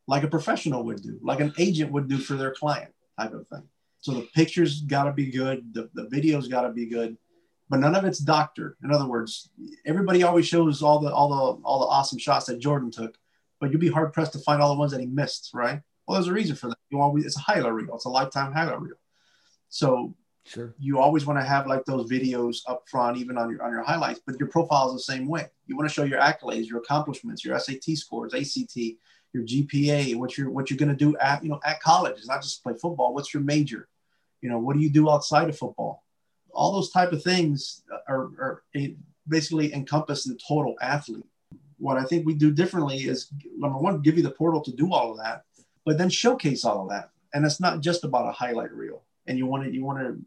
like 0.06 0.22
a 0.22 0.28
professional 0.28 0.84
would 0.84 1.02
do 1.02 1.18
like 1.22 1.40
an 1.40 1.52
agent 1.58 1.90
would 1.92 2.08
do 2.08 2.18
for 2.18 2.34
their 2.34 2.52
client 2.52 2.92
type 3.18 3.32
of 3.32 3.46
thing 3.48 3.62
so 4.00 4.12
the 4.12 4.28
pictures 4.34 4.82
got 4.82 5.04
to 5.04 5.12
be 5.12 5.30
good 5.30 5.72
the, 5.72 5.88
the 5.94 6.06
videos 6.08 6.50
got 6.50 6.62
to 6.62 6.70
be 6.70 6.86
good 6.86 7.16
but 7.68 7.80
none 7.80 7.94
of 7.94 8.04
it's 8.04 8.18
doctored 8.18 8.76
in 8.82 8.92
other 8.92 9.06
words 9.06 9.50
everybody 9.86 10.22
always 10.22 10.46
shows 10.46 10.82
all 10.82 10.98
the 11.00 11.12
all 11.12 11.28
the 11.28 11.62
all 11.62 11.80
the 11.80 11.86
awesome 11.86 12.18
shots 12.18 12.46
that 12.46 12.58
jordan 12.58 12.90
took 12.90 13.16
but 13.60 13.70
you'd 13.70 13.80
be 13.80 13.88
hard 13.88 14.12
pressed 14.12 14.32
to 14.32 14.38
find 14.40 14.60
all 14.60 14.72
the 14.72 14.78
ones 14.78 14.92
that 14.92 15.00
he 15.00 15.06
missed 15.06 15.50
right 15.54 15.80
well 16.06 16.14
there's 16.14 16.28
a 16.28 16.32
reason 16.32 16.56
for 16.56 16.68
that 16.68 16.78
you 16.90 17.00
always 17.00 17.24
it's 17.24 17.36
a 17.36 17.40
highlight 17.40 17.72
reel 17.72 17.94
it's 17.94 18.04
a 18.04 18.10
lifetime 18.10 18.52
highlight 18.52 18.80
reel 18.80 18.96
so 19.68 20.14
Sure. 20.46 20.74
you 20.78 20.98
always 20.98 21.24
want 21.24 21.38
to 21.38 21.44
have 21.44 21.66
like 21.66 21.86
those 21.86 22.10
videos 22.10 22.58
up 22.68 22.84
front, 22.86 23.16
even 23.16 23.38
on 23.38 23.50
your 23.50 23.62
on 23.62 23.72
your 23.72 23.82
highlights. 23.82 24.20
But 24.26 24.38
your 24.38 24.48
profile 24.48 24.88
is 24.88 24.94
the 24.94 25.12
same 25.12 25.26
way. 25.26 25.46
You 25.66 25.74
want 25.74 25.88
to 25.88 25.94
show 25.94 26.04
your 26.04 26.20
accolades, 26.20 26.66
your 26.66 26.80
accomplishments, 26.80 27.42
your 27.44 27.58
SAT 27.58 27.96
scores, 27.96 28.34
ACT, 28.34 28.76
your 29.32 29.42
GPA, 29.42 30.16
what 30.16 30.36
you're 30.36 30.50
what 30.50 30.70
you're 30.70 30.76
going 30.76 30.90
to 30.90 30.94
do 30.94 31.16
at 31.16 31.42
you 31.42 31.48
know 31.48 31.60
at 31.64 31.80
college. 31.80 32.18
It's 32.18 32.28
not 32.28 32.42
just 32.42 32.62
play 32.62 32.74
football. 32.74 33.14
What's 33.14 33.32
your 33.32 33.42
major? 33.42 33.88
You 34.42 34.50
know, 34.50 34.58
what 34.58 34.76
do 34.76 34.82
you 34.82 34.90
do 34.90 35.10
outside 35.10 35.48
of 35.48 35.56
football? 35.56 36.03
All 36.54 36.72
those 36.72 36.90
type 36.90 37.12
of 37.12 37.22
things 37.22 37.82
are, 38.08 38.30
are 38.38 38.62
basically 39.28 39.72
encompass 39.72 40.24
the 40.24 40.38
total 40.46 40.74
athlete. 40.80 41.24
What 41.78 41.96
I 41.96 42.04
think 42.04 42.26
we 42.26 42.34
do 42.34 42.52
differently 42.52 42.98
is 42.98 43.30
number 43.56 43.78
one, 43.78 44.00
give 44.00 44.16
you 44.16 44.22
the 44.22 44.30
portal 44.30 44.60
to 44.62 44.72
do 44.72 44.92
all 44.92 45.10
of 45.10 45.18
that, 45.18 45.44
but 45.84 45.98
then 45.98 46.08
showcase 46.08 46.64
all 46.64 46.82
of 46.82 46.88
that. 46.90 47.10
And 47.32 47.44
it's 47.44 47.60
not 47.60 47.80
just 47.80 48.04
about 48.04 48.28
a 48.28 48.32
highlight 48.32 48.72
reel. 48.72 49.02
And 49.26 49.38
you 49.38 49.46
want 49.46 49.64
to 49.64 49.72
you 49.72 49.84
want 49.84 49.98
to 49.98 50.18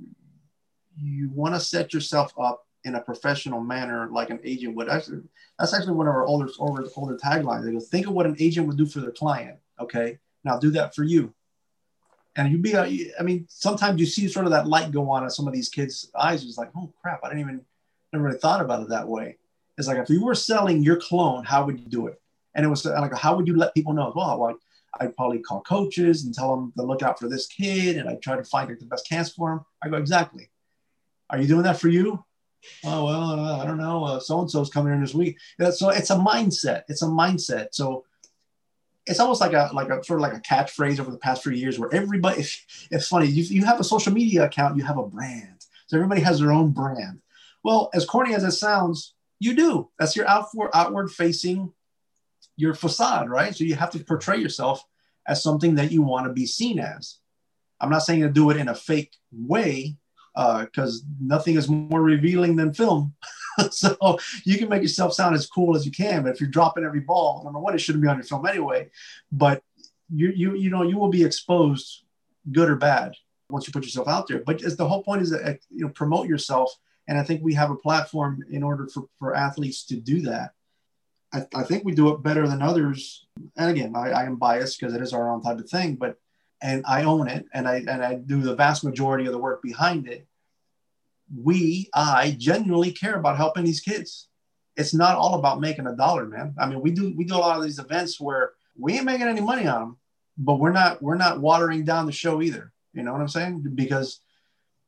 you 0.99 1.29
want 1.33 1.53
to 1.53 1.59
set 1.59 1.93
yourself 1.93 2.33
up 2.39 2.65
in 2.83 2.95
a 2.95 3.01
professional 3.01 3.59
manner 3.59 4.09
like 4.11 4.29
an 4.29 4.39
agent 4.43 4.75
would. 4.75 4.89
Actually 4.89 5.21
that's 5.57 5.73
actually 5.73 5.93
one 5.93 6.07
of 6.07 6.13
our 6.13 6.25
older 6.25 6.49
older 6.59 6.85
older 6.95 7.17
taglines 7.17 7.63
they 7.63 7.71
go 7.71 7.79
think 7.79 8.07
of 8.07 8.13
what 8.13 8.25
an 8.25 8.35
agent 8.39 8.67
would 8.67 8.77
do 8.77 8.85
for 8.85 8.99
their 8.99 9.11
client. 9.11 9.57
Okay? 9.79 10.17
Now 10.43 10.57
do 10.57 10.71
that 10.71 10.95
for 10.95 11.03
you 11.03 11.33
and 12.37 12.51
you'd 12.51 12.61
be 12.61 12.75
uh, 12.75 12.85
i 13.19 13.23
mean 13.23 13.45
sometimes 13.49 13.99
you 13.99 14.05
see 14.05 14.27
sort 14.27 14.45
of 14.45 14.51
that 14.51 14.67
light 14.67 14.91
go 14.91 15.09
on 15.09 15.23
in 15.23 15.29
some 15.29 15.47
of 15.47 15.53
these 15.53 15.69
kids 15.69 16.09
eyes 16.17 16.43
it's 16.43 16.57
like 16.57 16.69
oh 16.77 16.91
crap 17.01 17.19
i 17.23 17.27
didn't 17.27 17.41
even 17.41 17.61
never 18.13 18.25
really 18.25 18.37
thought 18.37 18.61
about 18.61 18.81
it 18.81 18.89
that 18.89 19.07
way 19.07 19.37
it's 19.77 19.87
like 19.87 19.97
if 19.97 20.09
you 20.09 20.23
were 20.23 20.35
selling 20.35 20.81
your 20.83 20.95
clone 20.95 21.43
how 21.43 21.65
would 21.65 21.79
you 21.79 21.87
do 21.87 22.07
it 22.07 22.21
and 22.55 22.65
it 22.65 22.69
was 22.69 22.85
like 22.85 23.13
how 23.13 23.35
would 23.35 23.47
you 23.47 23.55
let 23.55 23.73
people 23.73 23.93
know 23.93 24.13
well 24.15 24.37
like 24.37 24.55
I'd 24.99 25.15
probably 25.15 25.39
call 25.39 25.61
coaches 25.61 26.23
and 26.23 26.33
tell 26.33 26.55
them 26.55 26.73
to 26.77 26.83
look 26.83 27.03
out 27.03 27.19
for 27.19 27.29
this 27.29 27.47
kid, 27.47 27.97
and 27.97 28.09
I 28.09 28.15
try 28.15 28.35
to 28.35 28.43
find 28.43 28.69
the 28.69 28.85
best 28.85 29.07
camps 29.07 29.31
for 29.31 29.53
him. 29.53 29.59
I 29.83 29.89
go 29.89 29.97
exactly. 29.97 30.49
Are 31.29 31.39
you 31.39 31.47
doing 31.47 31.63
that 31.63 31.79
for 31.79 31.89
you? 31.89 32.23
Oh 32.83 33.05
well, 33.05 33.31
uh, 33.31 33.61
I 33.61 33.65
don't 33.65 33.77
know. 33.77 34.19
So 34.19 34.41
and 34.41 34.49
so's 34.49 34.69
coming 34.69 34.93
in 34.93 35.01
this 35.01 35.13
week. 35.13 35.37
So 35.71 35.89
it's 35.89 36.09
a 36.09 36.15
mindset. 36.15 36.83
It's 36.87 37.01
a 37.01 37.07
mindset. 37.07 37.67
So 37.71 38.05
it's 39.07 39.19
almost 39.19 39.41
like 39.41 39.53
a 39.53 39.69
like 39.73 39.89
a 39.89 40.03
sort 40.03 40.19
of 40.19 40.21
like 40.21 40.33
a 40.33 40.41
catchphrase 40.41 40.99
over 40.99 41.11
the 41.11 41.17
past 41.17 41.43
few 41.43 41.53
years 41.53 41.79
where 41.79 41.93
everybody. 41.93 42.43
It's, 42.89 43.07
funny. 43.07 43.27
You, 43.27 43.43
you 43.43 43.65
have 43.65 43.79
a 43.79 43.83
social 43.83 44.13
media 44.13 44.45
account. 44.45 44.77
You 44.77 44.83
have 44.83 44.97
a 44.97 45.05
brand. 45.05 45.65
So 45.87 45.97
everybody 45.97 46.21
has 46.21 46.39
their 46.39 46.51
own 46.51 46.71
brand. 46.71 47.21
Well, 47.63 47.89
as 47.93 48.05
corny 48.05 48.33
as 48.33 48.43
it 48.43 48.51
sounds, 48.51 49.13
you 49.39 49.55
do. 49.55 49.89
That's 49.99 50.15
your 50.15 50.27
outward 50.27 50.69
outward 50.73 51.11
facing 51.11 51.73
your 52.55 52.73
facade, 52.73 53.29
right? 53.29 53.55
So 53.55 53.63
you 53.63 53.75
have 53.75 53.91
to 53.91 53.99
portray 53.99 54.37
yourself 54.37 54.83
as 55.27 55.43
something 55.43 55.75
that 55.75 55.91
you 55.91 56.01
want 56.01 56.27
to 56.27 56.33
be 56.33 56.45
seen 56.45 56.79
as. 56.79 57.17
I'm 57.79 57.89
not 57.89 58.03
saying 58.03 58.21
to 58.21 58.29
do 58.29 58.49
it 58.49 58.57
in 58.57 58.69
a 58.69 58.75
fake 58.75 59.15
way, 59.31 59.97
because 60.37 61.01
uh, 61.01 61.07
nothing 61.19 61.55
is 61.55 61.67
more 61.67 62.01
revealing 62.01 62.55
than 62.55 62.73
film. 62.73 63.13
so 63.71 64.19
you 64.43 64.57
can 64.57 64.69
make 64.69 64.83
yourself 64.83 65.13
sound 65.13 65.35
as 65.35 65.47
cool 65.47 65.75
as 65.75 65.85
you 65.85 65.91
can, 65.91 66.23
but 66.23 66.33
if 66.33 66.39
you're 66.39 66.49
dropping 66.49 66.85
every 66.85 66.99
ball, 66.99 67.41
number 67.43 67.59
one, 67.59 67.73
it 67.73 67.79
shouldn't 67.79 68.03
be 68.03 68.07
on 68.07 68.17
your 68.17 68.23
film 68.23 68.45
anyway. 68.45 68.89
But 69.31 69.63
you 70.13 70.31
you 70.35 70.55
you 70.55 70.69
know 70.69 70.83
you 70.83 70.97
will 70.97 71.09
be 71.09 71.23
exposed, 71.23 72.03
good 72.51 72.69
or 72.69 72.75
bad, 72.75 73.13
once 73.49 73.65
you 73.65 73.73
put 73.73 73.83
yourself 73.83 74.07
out 74.07 74.27
there. 74.27 74.43
But 74.45 74.61
the 74.77 74.87
whole 74.87 75.03
point 75.03 75.23
is 75.23 75.31
that 75.31 75.59
you 75.69 75.85
know 75.85 75.89
promote 75.89 76.27
yourself, 76.27 76.71
and 77.07 77.17
I 77.17 77.23
think 77.23 77.41
we 77.41 77.55
have 77.55 77.71
a 77.71 77.75
platform 77.75 78.43
in 78.51 78.61
order 78.61 78.87
for 78.87 79.05
for 79.17 79.35
athletes 79.35 79.85
to 79.87 79.95
do 79.95 80.21
that. 80.21 80.51
I, 81.33 81.45
I 81.55 81.63
think 81.63 81.83
we 81.83 81.93
do 81.93 82.09
it 82.13 82.23
better 82.23 82.47
than 82.47 82.61
others. 82.61 83.25
And 83.57 83.69
again, 83.69 83.93
I, 83.95 84.11
I 84.11 84.23
am 84.23 84.37
biased 84.37 84.79
because 84.79 84.93
it 84.93 85.01
is 85.01 85.13
our 85.13 85.29
own 85.29 85.41
type 85.41 85.57
of 85.57 85.69
thing, 85.69 85.95
but 85.95 86.17
and 86.61 86.83
I 86.87 87.03
own 87.03 87.27
it 87.27 87.45
and 87.53 87.67
I 87.67 87.77
and 87.87 88.03
I 88.03 88.15
do 88.15 88.41
the 88.41 88.55
vast 88.55 88.83
majority 88.83 89.25
of 89.25 89.31
the 89.31 89.37
work 89.37 89.61
behind 89.61 90.07
it. 90.07 90.27
We, 91.35 91.89
I 91.93 92.35
genuinely 92.37 92.91
care 92.91 93.15
about 93.15 93.37
helping 93.37 93.65
these 93.65 93.81
kids. 93.81 94.29
It's 94.77 94.93
not 94.93 95.17
all 95.17 95.35
about 95.35 95.59
making 95.59 95.87
a 95.87 95.95
dollar, 95.95 96.25
man. 96.25 96.55
I 96.57 96.67
mean, 96.67 96.81
we 96.81 96.91
do 96.91 97.13
we 97.15 97.25
do 97.25 97.35
a 97.35 97.37
lot 97.37 97.57
of 97.57 97.63
these 97.63 97.79
events 97.79 98.19
where 98.19 98.51
we 98.77 98.93
ain't 98.93 99.05
making 99.05 99.27
any 99.27 99.41
money 99.41 99.67
on 99.67 99.81
them, 99.81 99.97
but 100.37 100.59
we're 100.59 100.71
not 100.71 101.01
we're 101.01 101.15
not 101.15 101.41
watering 101.41 101.83
down 101.83 102.05
the 102.05 102.11
show 102.11 102.41
either. 102.41 102.71
You 102.93 103.03
know 103.03 103.11
what 103.11 103.21
I'm 103.21 103.27
saying? 103.27 103.65
Because 103.75 104.21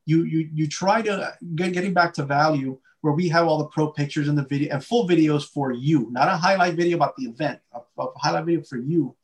you 0.05 0.23
you 0.23 0.49
you 0.53 0.67
try 0.67 1.01
to 1.01 1.35
get 1.55 1.73
getting 1.73 1.93
back 1.93 2.13
to 2.15 2.25
value 2.25 2.79
where 3.01 3.13
we 3.13 3.29
have 3.29 3.47
all 3.47 3.59
the 3.59 3.65
pro 3.65 3.91
pictures 3.91 4.27
and 4.27 4.37
the 4.37 4.43
video 4.43 4.73
and 4.73 4.83
full 4.83 5.07
videos 5.07 5.47
for 5.47 5.71
you, 5.71 6.07
not 6.11 6.27
a 6.27 6.35
highlight 6.35 6.75
video 6.75 6.97
about 6.97 7.15
the 7.15 7.25
event, 7.25 7.59
a, 7.71 7.79
a 7.97 8.07
highlight 8.17 8.45
video 8.45 8.61
for 8.63 8.77
you. 8.77 9.15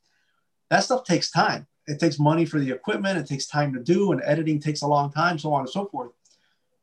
That 0.70 0.80
stuff 0.80 1.04
takes 1.04 1.30
time. 1.30 1.66
It 1.86 2.00
takes 2.00 2.18
money 2.18 2.44
for 2.44 2.58
the 2.58 2.70
equipment. 2.70 3.18
It 3.18 3.26
takes 3.26 3.46
time 3.46 3.72
to 3.74 3.80
do, 3.80 4.12
and 4.12 4.20
editing 4.24 4.60
takes 4.60 4.82
a 4.82 4.86
long 4.86 5.12
time, 5.12 5.38
so 5.38 5.52
on 5.52 5.60
and 5.60 5.70
so 5.70 5.86
forth. 5.86 6.12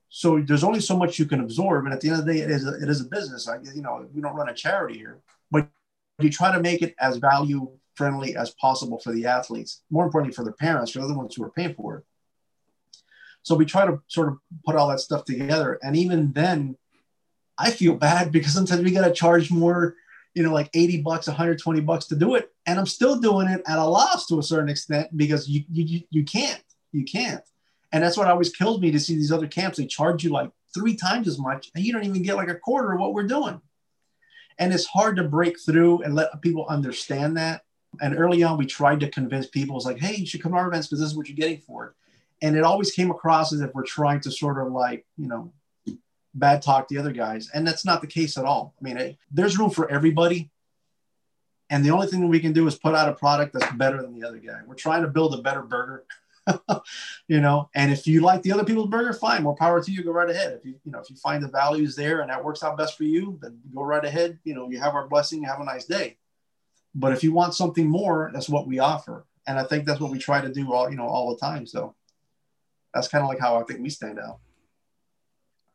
So 0.09 0.39
there's 0.39 0.63
only 0.63 0.79
so 0.79 0.95
much 0.95 1.17
you 1.17 1.25
can 1.25 1.39
absorb, 1.39 1.85
and 1.85 1.93
at 1.93 1.99
the 1.99 2.09
end 2.09 2.19
of 2.19 2.25
the 2.25 2.33
day, 2.33 2.39
it 2.39 2.51
is 2.51 2.67
a, 2.67 2.75
it 2.81 2.87
is 2.87 3.01
a 3.01 3.05
business. 3.05 3.47
I, 3.47 3.57
you 3.73 3.81
know, 3.81 4.07
we 4.13 4.21
don't 4.21 4.35
run 4.35 4.47
a 4.47 4.53
charity 4.53 4.97
here, 4.97 5.19
but 5.49 5.67
you 6.19 6.29
try 6.29 6.53
to 6.53 6.61
make 6.61 6.81
it 6.83 6.93
as 6.99 7.17
value 7.17 7.71
friendly 7.95 8.35
as 8.35 8.51
possible 8.51 8.99
for 8.99 9.11
the 9.11 9.25
athletes. 9.25 9.81
More 9.89 10.05
importantly, 10.05 10.35
for 10.35 10.43
their 10.43 10.53
parents, 10.53 10.91
for 10.91 10.99
the 10.99 11.05
other 11.05 11.15
ones 11.15 11.35
who 11.35 11.43
are 11.43 11.49
paying 11.49 11.73
for 11.73 11.97
it. 11.97 12.05
So 13.41 13.55
we 13.55 13.65
try 13.65 13.85
to 13.85 14.01
sort 14.07 14.29
of 14.29 14.37
put 14.65 14.75
all 14.75 14.87
that 14.89 14.99
stuff 14.99 15.25
together, 15.25 15.79
and 15.81 15.95
even 15.95 16.31
then, 16.31 16.77
I 17.57 17.71
feel 17.71 17.95
bad 17.95 18.31
because 18.31 18.53
sometimes 18.53 18.83
we 18.83 18.91
got 18.91 19.07
to 19.07 19.13
charge 19.13 19.51
more, 19.51 19.95
you 20.33 20.43
know, 20.43 20.51
like 20.51 20.69
80 20.73 21.01
bucks, 21.01 21.27
120 21.27 21.81
bucks 21.81 22.05
to 22.07 22.15
do 22.15 22.35
it. 22.35 22.51
And 22.65 22.79
I'm 22.79 22.85
still 22.85 23.19
doing 23.19 23.47
it 23.47 23.61
at 23.67 23.77
a 23.77 23.85
loss 23.85 24.27
to 24.27 24.39
a 24.39 24.43
certain 24.43 24.69
extent 24.69 25.15
because 25.15 25.47
you, 25.47 25.63
you, 25.71 26.01
you 26.09 26.23
can't, 26.23 26.61
you 26.91 27.03
can't. 27.03 27.43
And 27.91 28.03
that's 28.03 28.17
what 28.17 28.27
always 28.27 28.49
kills 28.49 28.81
me 28.81 28.91
to 28.91 28.99
see 28.99 29.15
these 29.15 29.31
other 29.31 29.47
camps. 29.47 29.77
They 29.77 29.85
charge 29.85 30.23
you 30.23 30.31
like 30.31 30.49
three 30.73 30.95
times 30.95 31.27
as 31.27 31.37
much 31.37 31.69
and 31.75 31.85
you 31.85 31.93
don't 31.93 32.03
even 32.03 32.23
get 32.23 32.35
like 32.35 32.49
a 32.49 32.55
quarter 32.55 32.93
of 32.93 32.99
what 32.99 33.13
we're 33.13 33.27
doing. 33.27 33.61
And 34.57 34.73
it's 34.73 34.85
hard 34.85 35.17
to 35.17 35.23
break 35.23 35.59
through 35.59 36.01
and 36.01 36.15
let 36.15 36.41
people 36.41 36.65
understand 36.67 37.37
that. 37.37 37.61
And 38.01 38.17
early 38.17 38.41
on, 38.43 38.57
we 38.57 38.65
tried 38.65 38.99
to 39.01 39.09
convince 39.09 39.47
people, 39.47 39.77
it's 39.77 39.85
like, 39.85 39.99
hey, 39.99 40.15
you 40.15 40.25
should 40.25 40.41
come 40.41 40.53
to 40.53 40.57
our 40.57 40.67
events 40.67 40.87
because 40.87 40.99
this 40.99 41.11
is 41.11 41.15
what 41.15 41.29
you're 41.29 41.35
getting 41.35 41.59
for 41.59 41.85
it. 41.85 41.93
And 42.41 42.55
it 42.55 42.63
always 42.63 42.91
came 42.91 43.11
across 43.11 43.53
as 43.53 43.61
if 43.61 43.73
we're 43.73 43.83
trying 43.83 44.19
to 44.21 44.31
sort 44.31 44.59
of 44.59 44.71
like, 44.71 45.05
you 45.17 45.27
know, 45.27 45.53
bad 46.33 46.61
talk 46.61 46.87
the 46.87 46.97
other 46.97 47.11
guys. 47.11 47.49
And 47.53 47.65
that's 47.65 47.85
not 47.85 48.01
the 48.01 48.07
case 48.07 48.37
at 48.37 48.45
all. 48.45 48.73
I 48.79 48.83
mean, 48.83 48.97
it, 48.97 49.17
there's 49.31 49.57
room 49.57 49.69
for 49.69 49.89
everybody. 49.89 50.49
And 51.69 51.83
the 51.83 51.91
only 51.91 52.07
thing 52.07 52.27
we 52.27 52.39
can 52.39 52.53
do 52.53 52.67
is 52.67 52.75
put 52.75 52.95
out 52.95 53.09
a 53.09 53.13
product 53.13 53.53
that's 53.53 53.71
better 53.73 54.01
than 54.01 54.19
the 54.19 54.27
other 54.27 54.37
guy. 54.37 54.59
We're 54.65 54.75
trying 54.75 55.01
to 55.01 55.07
build 55.07 55.33
a 55.33 55.41
better 55.41 55.61
burger, 55.61 56.05
you 57.27 57.39
know. 57.39 57.69
And 57.73 57.91
if 57.91 58.05
you 58.05 58.21
like 58.21 58.43
the 58.43 58.51
other 58.51 58.65
people's 58.65 58.89
burger, 58.89 59.13
fine, 59.13 59.43
more 59.43 59.55
power 59.55 59.81
to 59.81 59.91
you. 59.91 60.03
Go 60.03 60.11
right 60.11 60.29
ahead. 60.29 60.53
If 60.53 60.65
you, 60.65 60.75
you 60.83 60.91
know, 60.91 60.99
if 60.99 61.09
you 61.09 61.15
find 61.15 61.43
the 61.43 61.47
values 61.47 61.95
there 61.95 62.21
and 62.21 62.29
that 62.29 62.43
works 62.43 62.63
out 62.63 62.77
best 62.77 62.97
for 62.97 63.05
you, 63.05 63.39
then 63.41 63.59
go 63.73 63.83
right 63.83 64.03
ahead. 64.03 64.39
You 64.43 64.53
know, 64.53 64.69
you 64.69 64.79
have 64.79 64.93
our 64.93 65.07
blessing. 65.07 65.43
Have 65.43 65.61
a 65.61 65.65
nice 65.65 65.85
day. 65.85 66.17
But 66.93 67.13
if 67.13 67.23
you 67.23 67.33
want 67.33 67.55
something 67.55 67.87
more, 67.87 68.29
that's 68.33 68.49
what 68.49 68.67
we 68.67 68.79
offer. 68.79 69.25
And 69.47 69.57
I 69.57 69.63
think 69.63 69.85
that's 69.85 69.99
what 69.99 70.11
we 70.11 70.19
try 70.19 70.41
to 70.41 70.53
do 70.53 70.73
all, 70.73 70.89
you 70.89 70.95
know, 70.95 71.07
all 71.07 71.33
the 71.33 71.39
time. 71.39 71.65
So 71.65 71.95
that's 72.93 73.07
kind 73.07 73.23
of 73.23 73.29
like 73.29 73.39
how 73.39 73.59
I 73.59 73.63
think 73.63 73.81
we 73.81 73.89
stand 73.89 74.19
out. 74.19 74.39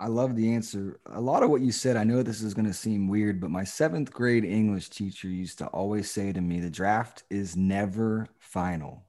I 0.01 0.07
love 0.07 0.37
the 0.37 0.55
answer. 0.55 1.01
A 1.07 1.21
lot 1.21 1.43
of 1.43 1.51
what 1.51 1.61
you 1.61 1.73
said, 1.73 1.97
I 1.97 2.05
know 2.05 2.23
this 2.23 2.41
is 2.41 2.55
going 2.55 2.67
to 2.67 2.73
seem 2.73 3.09
weird, 3.09 3.41
but 3.41 3.51
my 3.51 3.65
seventh 3.65 4.13
grade 4.13 4.45
English 4.45 4.91
teacher 4.91 5.29
used 5.29 5.59
to 5.59 5.67
always 5.69 6.09
say 6.09 6.33
to 6.33 6.41
me, 6.41 6.61
the 6.61 6.71
draft 6.71 7.25
is 7.31 7.57
never 7.57 8.29
final. 8.39 9.05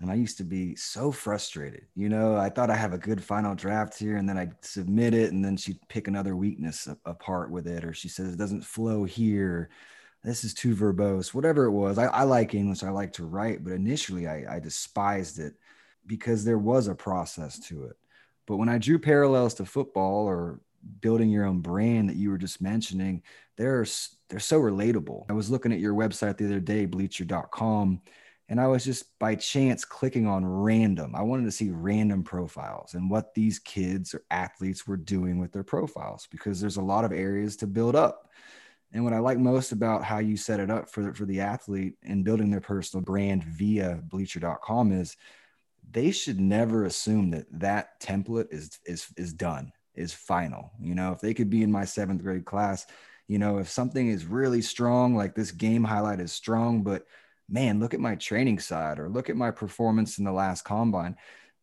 And 0.00 0.08
I 0.08 0.14
used 0.14 0.38
to 0.38 0.44
be 0.44 0.76
so 0.76 1.10
frustrated. 1.10 1.86
You 1.96 2.08
know, 2.08 2.36
I 2.36 2.48
thought 2.48 2.70
I 2.70 2.76
have 2.76 2.92
a 2.92 2.98
good 2.98 3.22
final 3.22 3.56
draft 3.56 3.98
here, 3.98 4.16
and 4.16 4.28
then 4.28 4.38
I 4.38 4.50
submit 4.60 5.14
it, 5.14 5.32
and 5.32 5.44
then 5.44 5.56
she'd 5.56 5.80
pick 5.88 6.06
another 6.06 6.36
weakness 6.36 6.86
apart 7.04 7.50
with 7.50 7.66
it, 7.66 7.84
or 7.84 7.92
she 7.92 8.08
says 8.08 8.32
it 8.32 8.38
doesn't 8.38 8.64
flow 8.64 9.02
here. 9.02 9.70
This 10.22 10.44
is 10.44 10.54
too 10.54 10.76
verbose, 10.76 11.34
whatever 11.34 11.64
it 11.64 11.72
was. 11.72 11.98
I, 11.98 12.04
I 12.04 12.22
like 12.22 12.54
English, 12.54 12.84
I 12.84 12.90
like 12.90 13.12
to 13.14 13.26
write, 13.26 13.64
but 13.64 13.72
initially 13.72 14.28
I, 14.28 14.56
I 14.56 14.60
despised 14.60 15.40
it 15.40 15.54
because 16.06 16.44
there 16.44 16.58
was 16.58 16.86
a 16.86 16.94
process 16.94 17.58
to 17.66 17.86
it 17.86 17.96
but 18.48 18.56
when 18.56 18.70
I 18.70 18.78
drew 18.78 18.98
parallels 18.98 19.54
to 19.54 19.66
football 19.66 20.24
or 20.24 20.58
building 21.00 21.28
your 21.28 21.44
own 21.44 21.60
brand 21.60 22.08
that 22.08 22.16
you 22.16 22.30
were 22.30 22.38
just 22.38 22.62
mentioning, 22.62 23.22
they're 23.58 23.86
they're 24.30 24.40
so 24.40 24.58
relatable. 24.58 25.26
I 25.28 25.34
was 25.34 25.50
looking 25.50 25.72
at 25.72 25.80
your 25.80 25.94
website 25.94 26.38
the 26.38 26.46
other 26.46 26.58
day, 26.58 26.86
bleechr.com, 26.86 28.00
and 28.48 28.60
I 28.60 28.66
was 28.66 28.86
just 28.86 29.18
by 29.18 29.34
chance 29.34 29.84
clicking 29.84 30.26
on 30.26 30.46
random. 30.46 31.14
I 31.14 31.22
wanted 31.22 31.44
to 31.44 31.52
see 31.52 31.68
random 31.68 32.22
profiles 32.22 32.94
and 32.94 33.10
what 33.10 33.34
these 33.34 33.58
kids 33.58 34.14
or 34.14 34.22
athletes 34.30 34.86
were 34.86 34.96
doing 34.96 35.38
with 35.38 35.52
their 35.52 35.62
profiles 35.62 36.26
because 36.30 36.58
there's 36.58 36.78
a 36.78 36.82
lot 36.82 37.04
of 37.04 37.12
areas 37.12 37.54
to 37.58 37.66
build 37.66 37.94
up. 37.94 38.30
And 38.92 39.04
what 39.04 39.12
I 39.12 39.18
like 39.18 39.38
most 39.38 39.72
about 39.72 40.04
how 40.04 40.20
you 40.20 40.38
set 40.38 40.60
it 40.60 40.70
up 40.70 40.88
for, 40.88 41.12
for 41.12 41.26
the 41.26 41.42
athlete 41.42 41.96
and 42.02 42.24
building 42.24 42.50
their 42.50 42.62
personal 42.62 43.04
brand 43.04 43.44
via 43.44 44.00
bleechr.com 44.08 44.92
is 44.92 45.18
they 45.90 46.10
should 46.10 46.40
never 46.40 46.84
assume 46.84 47.30
that 47.30 47.46
that 47.60 48.00
template 48.00 48.52
is 48.52 48.78
is 48.86 49.06
is 49.16 49.32
done 49.32 49.72
is 49.94 50.12
final. 50.12 50.70
You 50.80 50.94
know 50.94 51.12
if 51.12 51.20
they 51.20 51.34
could 51.34 51.50
be 51.50 51.62
in 51.62 51.72
my 51.72 51.84
seventh 51.84 52.22
grade 52.22 52.44
class 52.44 52.86
you 53.26 53.38
know 53.38 53.58
if 53.58 53.68
something 53.68 54.08
is 54.08 54.24
really 54.24 54.62
strong 54.62 55.14
like 55.14 55.34
this 55.34 55.50
game 55.50 55.84
highlight 55.84 56.18
is 56.20 56.32
strong 56.32 56.82
but 56.82 57.06
man 57.48 57.78
look 57.78 57.92
at 57.92 58.00
my 58.00 58.14
training 58.14 58.58
side 58.58 58.98
or 58.98 59.08
look 59.08 59.28
at 59.28 59.36
my 59.36 59.50
performance 59.50 60.18
in 60.18 60.24
the 60.24 60.32
last 60.32 60.64
combine 60.64 61.14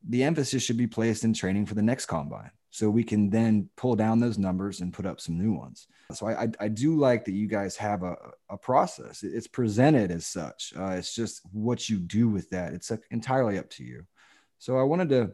the 0.07 0.23
emphasis 0.23 0.63
should 0.63 0.77
be 0.77 0.87
placed 0.87 1.23
in 1.23 1.33
training 1.33 1.65
for 1.65 1.75
the 1.75 1.81
next 1.81 2.05
combine. 2.05 2.51
So 2.69 2.89
we 2.89 3.03
can 3.03 3.29
then 3.29 3.69
pull 3.77 3.95
down 3.95 4.19
those 4.19 4.37
numbers 4.37 4.81
and 4.81 4.93
put 4.93 5.05
up 5.05 5.21
some 5.21 5.37
new 5.37 5.53
ones. 5.53 5.87
So 6.13 6.27
i 6.27 6.43
i, 6.43 6.47
I 6.59 6.67
do 6.67 6.97
like 6.97 7.25
that 7.25 7.31
you 7.31 7.47
guys 7.47 7.75
have 7.77 8.03
a, 8.03 8.15
a 8.49 8.57
process. 8.57 9.23
It's 9.23 9.47
presented 9.47 10.11
as 10.11 10.27
such. 10.27 10.73
Uh, 10.77 10.91
it's 10.91 11.15
just 11.15 11.41
what 11.51 11.89
you 11.89 11.97
do 11.97 12.27
with 12.27 12.49
that. 12.49 12.73
It's 12.73 12.91
entirely 13.11 13.57
up 13.57 13.69
to 13.71 13.83
you 13.83 14.05
so 14.65 14.79
I 14.79 14.81
wanted 14.81 15.09
to 15.09 15.31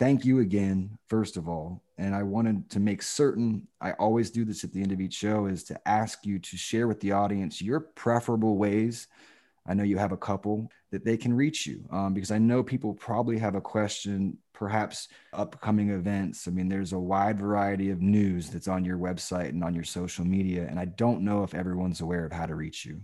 thank 0.00 0.24
you 0.24 0.40
again, 0.40 0.98
first 1.06 1.36
of 1.36 1.48
all. 1.48 1.84
And 1.98 2.16
I 2.16 2.24
wanted 2.24 2.68
to 2.70 2.80
make 2.80 3.00
certain 3.00 3.68
I 3.80 3.92
always 3.92 4.28
do 4.32 4.44
this 4.44 4.64
at 4.64 4.72
the 4.72 4.82
end 4.82 4.90
of 4.90 5.00
each 5.00 5.14
show 5.14 5.46
is 5.46 5.62
to 5.64 5.88
ask 5.88 6.26
you 6.26 6.40
to 6.40 6.56
share 6.56 6.88
with 6.88 6.98
the 6.98 7.12
audience 7.12 7.62
your 7.62 7.78
preferable 7.78 8.56
ways. 8.56 9.06
I 9.68 9.74
know 9.74 9.84
you 9.84 9.98
have 9.98 10.10
a 10.10 10.16
couple 10.16 10.68
that 10.90 11.04
they 11.04 11.16
can 11.16 11.32
reach 11.32 11.64
you 11.64 11.84
um, 11.92 12.12
because 12.12 12.32
I 12.32 12.38
know 12.38 12.64
people 12.64 12.92
probably 12.92 13.38
have 13.38 13.54
a 13.54 13.60
question, 13.60 14.36
perhaps 14.52 15.06
upcoming 15.32 15.90
events. 15.90 16.48
I 16.48 16.50
mean, 16.50 16.68
there's 16.68 16.92
a 16.92 16.98
wide 16.98 17.38
variety 17.38 17.90
of 17.90 18.02
news 18.02 18.50
that's 18.50 18.66
on 18.66 18.84
your 18.84 18.98
website 18.98 19.50
and 19.50 19.62
on 19.62 19.76
your 19.76 19.84
social 19.84 20.24
media. 20.24 20.66
And 20.68 20.80
I 20.80 20.86
don't 20.86 21.22
know 21.22 21.44
if 21.44 21.54
everyone's 21.54 22.00
aware 22.00 22.24
of 22.24 22.32
how 22.32 22.46
to 22.46 22.56
reach 22.56 22.84
you. 22.84 23.00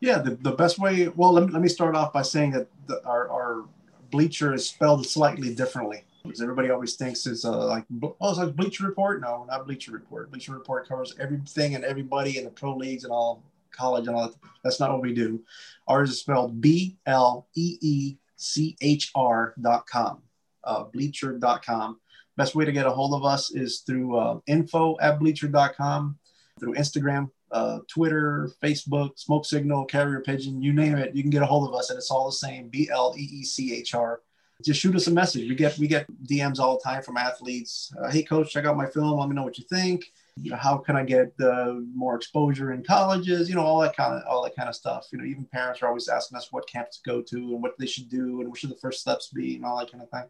Yeah, 0.00 0.18
the, 0.18 0.32
the 0.32 0.52
best 0.52 0.78
way, 0.78 1.08
well, 1.08 1.32
let 1.32 1.46
me, 1.46 1.52
let 1.54 1.62
me 1.62 1.68
start 1.68 1.96
off 1.96 2.12
by 2.12 2.20
saying 2.20 2.50
that 2.50 2.68
the, 2.86 3.02
our, 3.06 3.30
our 3.30 3.64
Bleechr 4.10 4.54
is 4.54 4.68
spelled 4.68 5.06
slightly 5.06 5.54
differently 5.54 6.04
because 6.22 6.42
everybody 6.42 6.70
always 6.70 6.96
thinks 6.96 7.26
it's 7.26 7.44
uh, 7.44 7.66
like 7.66 7.84
oh 8.02 8.30
it's 8.30 8.38
like 8.38 8.56
Bleacher 8.56 8.86
Report. 8.86 9.20
No, 9.20 9.44
not 9.48 9.66
Bleacher 9.66 9.92
Report. 9.92 10.30
Bleacher 10.30 10.52
Report 10.52 10.88
covers 10.88 11.14
everything 11.20 11.74
and 11.74 11.84
everybody 11.84 12.38
in 12.38 12.44
the 12.44 12.50
pro 12.50 12.76
leagues 12.76 13.04
and 13.04 13.12
all 13.12 13.42
college 13.72 14.06
and 14.06 14.16
all 14.16 14.28
that. 14.28 14.36
That's 14.64 14.80
not 14.80 14.92
what 14.92 15.02
we 15.02 15.14
do. 15.14 15.42
Ours 15.88 16.10
is 16.10 16.20
spelled 16.20 16.60
B 16.60 16.96
L 17.06 17.46
E 17.54 17.78
E 17.80 18.16
C 18.36 18.76
H 18.80 19.10
R 19.14 19.54
dot 19.60 19.86
com, 19.86 20.22
uh, 20.64 20.84
Bleechr 20.84 21.38
dot 21.38 21.64
com. 21.64 21.98
Best 22.36 22.54
way 22.54 22.64
to 22.64 22.72
get 22.72 22.86
a 22.86 22.90
hold 22.90 23.14
of 23.14 23.24
us 23.24 23.50
is 23.54 23.80
through 23.80 24.16
uh, 24.16 24.38
info 24.46 24.96
at 25.00 25.18
bleechr.com, 25.18 26.18
through 26.60 26.74
Instagram, 26.74 27.30
uh, 27.52 27.78
Twitter, 27.88 28.50
Facebook, 28.62 29.18
Smoke 29.18 29.44
Signal, 29.44 29.84
Carrier 29.84 30.20
Pigeon, 30.20 30.60
you 30.62 30.72
name 30.72 30.96
it, 30.96 31.14
you 31.14 31.22
can 31.22 31.30
get 31.30 31.42
a 31.42 31.46
hold 31.46 31.68
of 31.68 31.74
us, 31.74 31.90
and 31.90 31.96
it's 31.96 32.10
all 32.10 32.26
the 32.26 32.32
same. 32.32 32.68
B 32.68 32.88
L 32.90 33.14
E 33.16 33.22
E 33.22 33.44
C 33.44 33.74
H 33.74 33.94
R. 33.94 34.20
Just 34.64 34.80
shoot 34.80 34.96
us 34.96 35.06
a 35.06 35.10
message. 35.10 35.48
We 35.48 35.54
get 35.54 35.78
we 35.78 35.86
get 35.86 36.06
DMs 36.24 36.58
all 36.58 36.78
the 36.78 36.82
time 36.82 37.02
from 37.02 37.18
athletes. 37.18 37.92
Uh, 38.00 38.10
hey, 38.10 38.22
coach, 38.22 38.52
check 38.52 38.64
out 38.64 38.76
my 38.76 38.86
film. 38.86 39.18
Let 39.18 39.28
me 39.28 39.34
know 39.34 39.42
what 39.42 39.58
you 39.58 39.64
think. 39.68 40.04
You 40.42 40.50
know, 40.50 40.56
how 40.56 40.78
can 40.78 40.96
I 40.96 41.04
get 41.04 41.32
uh, 41.40 41.74
more 41.94 42.16
exposure 42.16 42.72
in 42.72 42.82
colleges? 42.82 43.48
You 43.48 43.54
know, 43.54 43.62
all 43.62 43.80
that 43.80 43.96
kind 43.96 44.14
of 44.14 44.22
all 44.26 44.42
that 44.44 44.56
kind 44.56 44.68
of 44.68 44.74
stuff. 44.74 45.06
You 45.12 45.18
know, 45.18 45.24
even 45.24 45.44
parents 45.44 45.82
are 45.82 45.88
always 45.88 46.08
asking 46.08 46.38
us 46.38 46.50
what 46.52 46.66
camps 46.66 46.98
to 46.98 47.10
go 47.10 47.20
to 47.22 47.36
and 47.36 47.62
what 47.62 47.78
they 47.78 47.86
should 47.86 48.08
do 48.08 48.40
and 48.40 48.48
what 48.48 48.58
should 48.58 48.70
the 48.70 48.76
first 48.76 49.00
steps 49.00 49.28
be 49.28 49.56
and 49.56 49.64
all 49.64 49.78
that 49.78 49.92
kind 49.92 50.02
of 50.02 50.10
thing. 50.10 50.28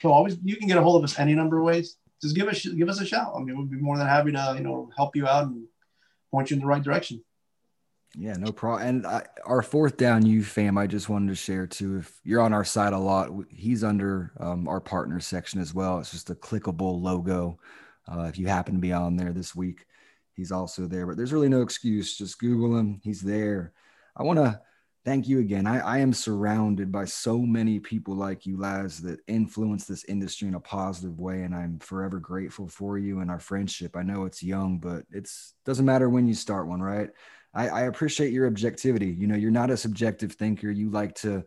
So 0.00 0.12
always 0.12 0.36
you 0.44 0.56
can 0.56 0.68
get 0.68 0.78
a 0.78 0.82
hold 0.82 1.02
of 1.02 1.04
us 1.04 1.18
any 1.18 1.34
number 1.34 1.58
of 1.58 1.64
ways. 1.64 1.96
Just 2.20 2.36
give 2.36 2.48
us 2.48 2.64
give 2.64 2.88
us 2.88 3.00
a 3.00 3.06
shout. 3.06 3.32
I 3.34 3.40
mean, 3.40 3.58
we'd 3.58 3.70
be 3.70 3.78
more 3.78 3.96
than 3.96 4.06
happy 4.06 4.32
to 4.32 4.54
you 4.56 4.64
know 4.64 4.90
help 4.96 5.16
you 5.16 5.26
out 5.26 5.46
and 5.46 5.66
point 6.32 6.50
you 6.50 6.56
in 6.56 6.60
the 6.60 6.66
right 6.66 6.82
direction. 6.82 7.22
Yeah, 8.18 8.34
no 8.34 8.52
problem. 8.52 8.88
And 8.88 9.06
I, 9.06 9.24
our 9.46 9.62
Fourth 9.62 9.96
Down 9.96 10.26
U 10.26 10.42
fam, 10.42 10.76
I 10.76 10.86
just 10.86 11.08
wanted 11.08 11.28
to 11.28 11.34
share 11.34 11.66
too. 11.66 11.98
If 11.98 12.20
you're 12.24 12.42
on 12.42 12.52
our 12.52 12.64
side 12.64 12.92
a 12.92 12.98
lot, 12.98 13.30
he's 13.48 13.82
under 13.84 14.32
um, 14.38 14.68
our 14.68 14.80
partner 14.80 15.18
section 15.20 15.60
as 15.60 15.72
well. 15.72 15.98
It's 15.98 16.10
just 16.10 16.30
a 16.30 16.34
clickable 16.34 17.00
logo. 17.00 17.58
Uh, 18.06 18.22
if 18.22 18.38
you 18.38 18.48
happen 18.48 18.74
to 18.74 18.80
be 18.80 18.92
on 18.92 19.16
there 19.16 19.32
this 19.32 19.54
week, 19.54 19.86
he's 20.34 20.52
also 20.52 20.86
there. 20.86 21.06
But 21.06 21.16
there's 21.16 21.32
really 21.32 21.48
no 21.48 21.62
excuse. 21.62 22.16
Just 22.16 22.38
Google 22.38 22.76
him. 22.76 23.00
He's 23.02 23.22
there. 23.22 23.72
I 24.14 24.24
want 24.24 24.38
to 24.38 24.60
thank 25.04 25.28
you 25.28 25.40
again. 25.40 25.66
I, 25.66 25.80
I 25.80 25.98
am 25.98 26.12
surrounded 26.12 26.92
by 26.92 27.04
so 27.04 27.38
many 27.38 27.78
people 27.80 28.14
like 28.14 28.46
you, 28.46 28.56
Laz, 28.56 29.00
that 29.02 29.20
influence 29.26 29.84
this 29.84 30.04
industry 30.04 30.48
in 30.48 30.54
a 30.54 30.60
positive 30.60 31.18
way, 31.18 31.42
and 31.42 31.54
I'm 31.54 31.78
forever 31.78 32.18
grateful 32.18 32.68
for 32.68 32.98
you 32.98 33.20
and 33.20 33.30
our 33.30 33.40
friendship. 33.40 33.96
I 33.96 34.02
know 34.02 34.24
it's 34.24 34.42
young, 34.42 34.78
but 34.78 35.04
it's 35.10 35.54
doesn't 35.64 35.86
matter 35.86 36.08
when 36.08 36.26
you 36.26 36.34
start 36.34 36.68
one, 36.68 36.80
right? 36.80 37.10
I, 37.54 37.68
I 37.68 37.80
appreciate 37.82 38.32
your 38.32 38.46
objectivity. 38.46 39.14
You 39.18 39.26
know, 39.26 39.36
you're 39.36 39.50
not 39.50 39.70
a 39.70 39.76
subjective 39.76 40.32
thinker. 40.32 40.70
You 40.70 40.90
like 40.90 41.14
to 41.16 41.44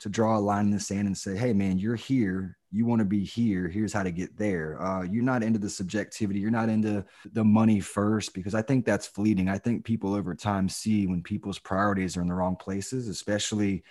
to 0.00 0.08
draw 0.08 0.36
a 0.36 0.40
line 0.40 0.66
in 0.66 0.70
the 0.70 0.80
sand 0.80 1.06
and 1.06 1.16
say, 1.16 1.36
hey, 1.36 1.52
man, 1.52 1.78
you're 1.78 1.96
here. 1.96 2.58
You 2.70 2.84
want 2.84 3.00
to 3.00 3.04
be 3.04 3.24
here. 3.24 3.68
Here's 3.68 3.92
how 3.92 4.02
to 4.02 4.10
get 4.10 4.36
there. 4.36 4.80
Uh, 4.80 5.02
you're 5.02 5.22
not 5.22 5.42
into 5.42 5.58
the 5.58 5.70
subjectivity. 5.70 6.40
You're 6.40 6.50
not 6.50 6.68
into 6.68 7.04
the 7.32 7.44
money 7.44 7.80
first 7.80 8.34
because 8.34 8.54
I 8.54 8.62
think 8.62 8.84
that's 8.84 9.06
fleeting. 9.06 9.48
I 9.48 9.58
think 9.58 9.84
people 9.84 10.14
over 10.14 10.34
time 10.34 10.68
see 10.68 11.06
when 11.06 11.22
people's 11.22 11.58
priorities 11.58 12.16
are 12.16 12.22
in 12.22 12.28
the 12.28 12.34
wrong 12.34 12.56
places, 12.56 13.08
especially 13.08 13.84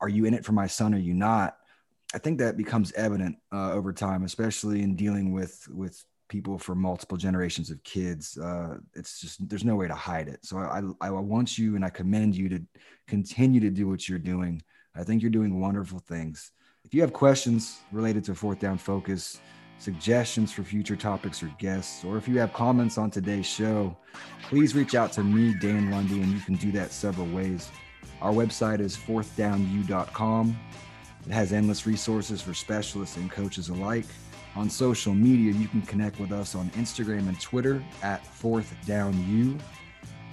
are 0.00 0.08
you 0.08 0.24
in 0.24 0.34
it 0.34 0.44
for 0.44 0.52
my 0.52 0.66
son 0.66 0.94
or 0.94 0.98
you 0.98 1.14
not? 1.14 1.56
I 2.14 2.18
think 2.18 2.38
that 2.38 2.56
becomes 2.56 2.92
evident 2.92 3.36
uh, 3.52 3.72
over 3.72 3.92
time, 3.92 4.24
especially 4.24 4.82
in 4.82 4.96
dealing 4.96 5.32
with 5.32 5.66
with 5.70 6.04
people 6.28 6.58
for 6.58 6.74
multiple 6.74 7.16
generations 7.16 7.70
of 7.70 7.82
kids. 7.84 8.36
Uh, 8.36 8.78
it's 8.94 9.20
just 9.20 9.48
there's 9.48 9.64
no 9.64 9.76
way 9.76 9.86
to 9.86 9.94
hide 9.94 10.28
it. 10.28 10.44
So 10.44 10.58
I, 10.58 10.82
I 11.00 11.08
I 11.08 11.10
want 11.10 11.56
you 11.56 11.76
and 11.76 11.84
I 11.84 11.90
commend 11.90 12.36
you 12.36 12.48
to 12.50 12.62
continue 13.06 13.60
to 13.60 13.70
do 13.70 13.88
what 13.88 14.08
you're 14.08 14.18
doing 14.18 14.62
I 14.94 15.04
think 15.04 15.22
you're 15.22 15.30
doing 15.30 15.60
wonderful 15.60 15.98
things. 15.98 16.52
If 16.84 16.92
you 16.92 17.00
have 17.00 17.12
questions 17.12 17.80
related 17.92 18.24
to 18.24 18.34
Fourth 18.34 18.58
Down 18.58 18.76
Focus, 18.76 19.40
suggestions 19.78 20.52
for 20.52 20.62
future 20.62 20.96
topics 20.96 21.42
or 21.42 21.46
guests, 21.58 22.04
or 22.04 22.16
if 22.16 22.28
you 22.28 22.38
have 22.38 22.52
comments 22.52 22.98
on 22.98 23.10
today's 23.10 23.46
show, 23.46 23.96
please 24.42 24.74
reach 24.74 24.94
out 24.94 25.12
to 25.12 25.22
me, 25.22 25.54
Dan 25.60 25.90
Lundy, 25.90 26.20
and 26.20 26.32
you 26.32 26.40
can 26.40 26.56
do 26.56 26.70
that 26.72 26.92
several 26.92 27.26
ways. 27.28 27.70
Our 28.20 28.32
website 28.32 28.80
is 28.80 28.96
fourthdownu.com. 28.96 30.58
It 31.26 31.32
has 31.32 31.52
endless 31.52 31.86
resources 31.86 32.42
for 32.42 32.52
specialists 32.52 33.16
and 33.16 33.30
coaches 33.30 33.68
alike. 33.68 34.06
On 34.54 34.68
social 34.68 35.14
media, 35.14 35.52
you 35.52 35.68
can 35.68 35.82
connect 35.82 36.20
with 36.20 36.32
us 36.32 36.54
on 36.54 36.68
Instagram 36.70 37.28
and 37.28 37.40
Twitter 37.40 37.82
at 38.02 38.26
Fourth 38.26 38.74
Down 38.86 39.14
U. 39.30 39.56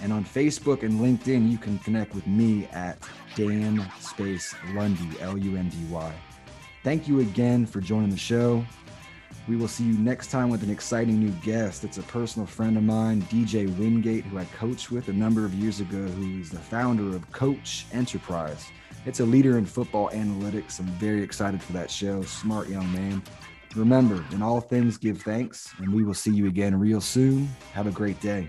And 0.02 0.12
on 0.12 0.24
Facebook 0.24 0.82
and 0.82 1.00
LinkedIn, 1.00 1.50
you 1.50 1.58
can 1.58 1.78
connect 1.78 2.14
with 2.14 2.26
me 2.26 2.66
at 2.72 2.98
Dan 3.34 3.88
Space 4.00 4.54
Lundy, 4.74 5.08
L 5.20 5.38
U 5.38 5.56
N 5.56 5.68
D 5.68 5.76
Y. 5.90 6.12
Thank 6.82 7.06
you 7.06 7.20
again 7.20 7.66
for 7.66 7.82
joining 7.82 8.08
the 8.08 8.16
show. 8.16 8.64
We 9.46 9.56
will 9.56 9.68
see 9.68 9.84
you 9.84 9.98
next 9.98 10.30
time 10.30 10.48
with 10.48 10.62
an 10.62 10.70
exciting 10.70 11.20
new 11.20 11.32
guest. 11.42 11.84
It's 11.84 11.98
a 11.98 12.02
personal 12.04 12.46
friend 12.46 12.78
of 12.78 12.82
mine, 12.82 13.20
DJ 13.22 13.68
Wingate, 13.76 14.24
who 14.24 14.38
I 14.38 14.46
coached 14.46 14.90
with 14.90 15.08
a 15.08 15.12
number 15.12 15.44
of 15.44 15.52
years 15.52 15.80
ago, 15.80 15.98
who 15.98 16.40
is 16.40 16.48
the 16.48 16.58
founder 16.58 17.14
of 17.14 17.30
Coach 17.32 17.84
Enterprise. 17.92 18.66
It's 19.04 19.20
a 19.20 19.24
leader 19.26 19.58
in 19.58 19.66
football 19.66 20.08
analytics. 20.10 20.80
I'm 20.80 20.86
very 20.86 21.22
excited 21.22 21.62
for 21.62 21.74
that 21.74 21.90
show. 21.90 22.22
Smart 22.22 22.70
young 22.70 22.90
man. 22.94 23.22
Remember, 23.76 24.24
in 24.32 24.42
all 24.42 24.62
things, 24.62 24.96
give 24.96 25.20
thanks, 25.20 25.74
and 25.78 25.92
we 25.92 26.02
will 26.02 26.14
see 26.14 26.32
you 26.32 26.46
again 26.46 26.78
real 26.78 27.02
soon. 27.02 27.46
Have 27.74 27.88
a 27.88 27.92
great 27.92 28.20
day. 28.22 28.48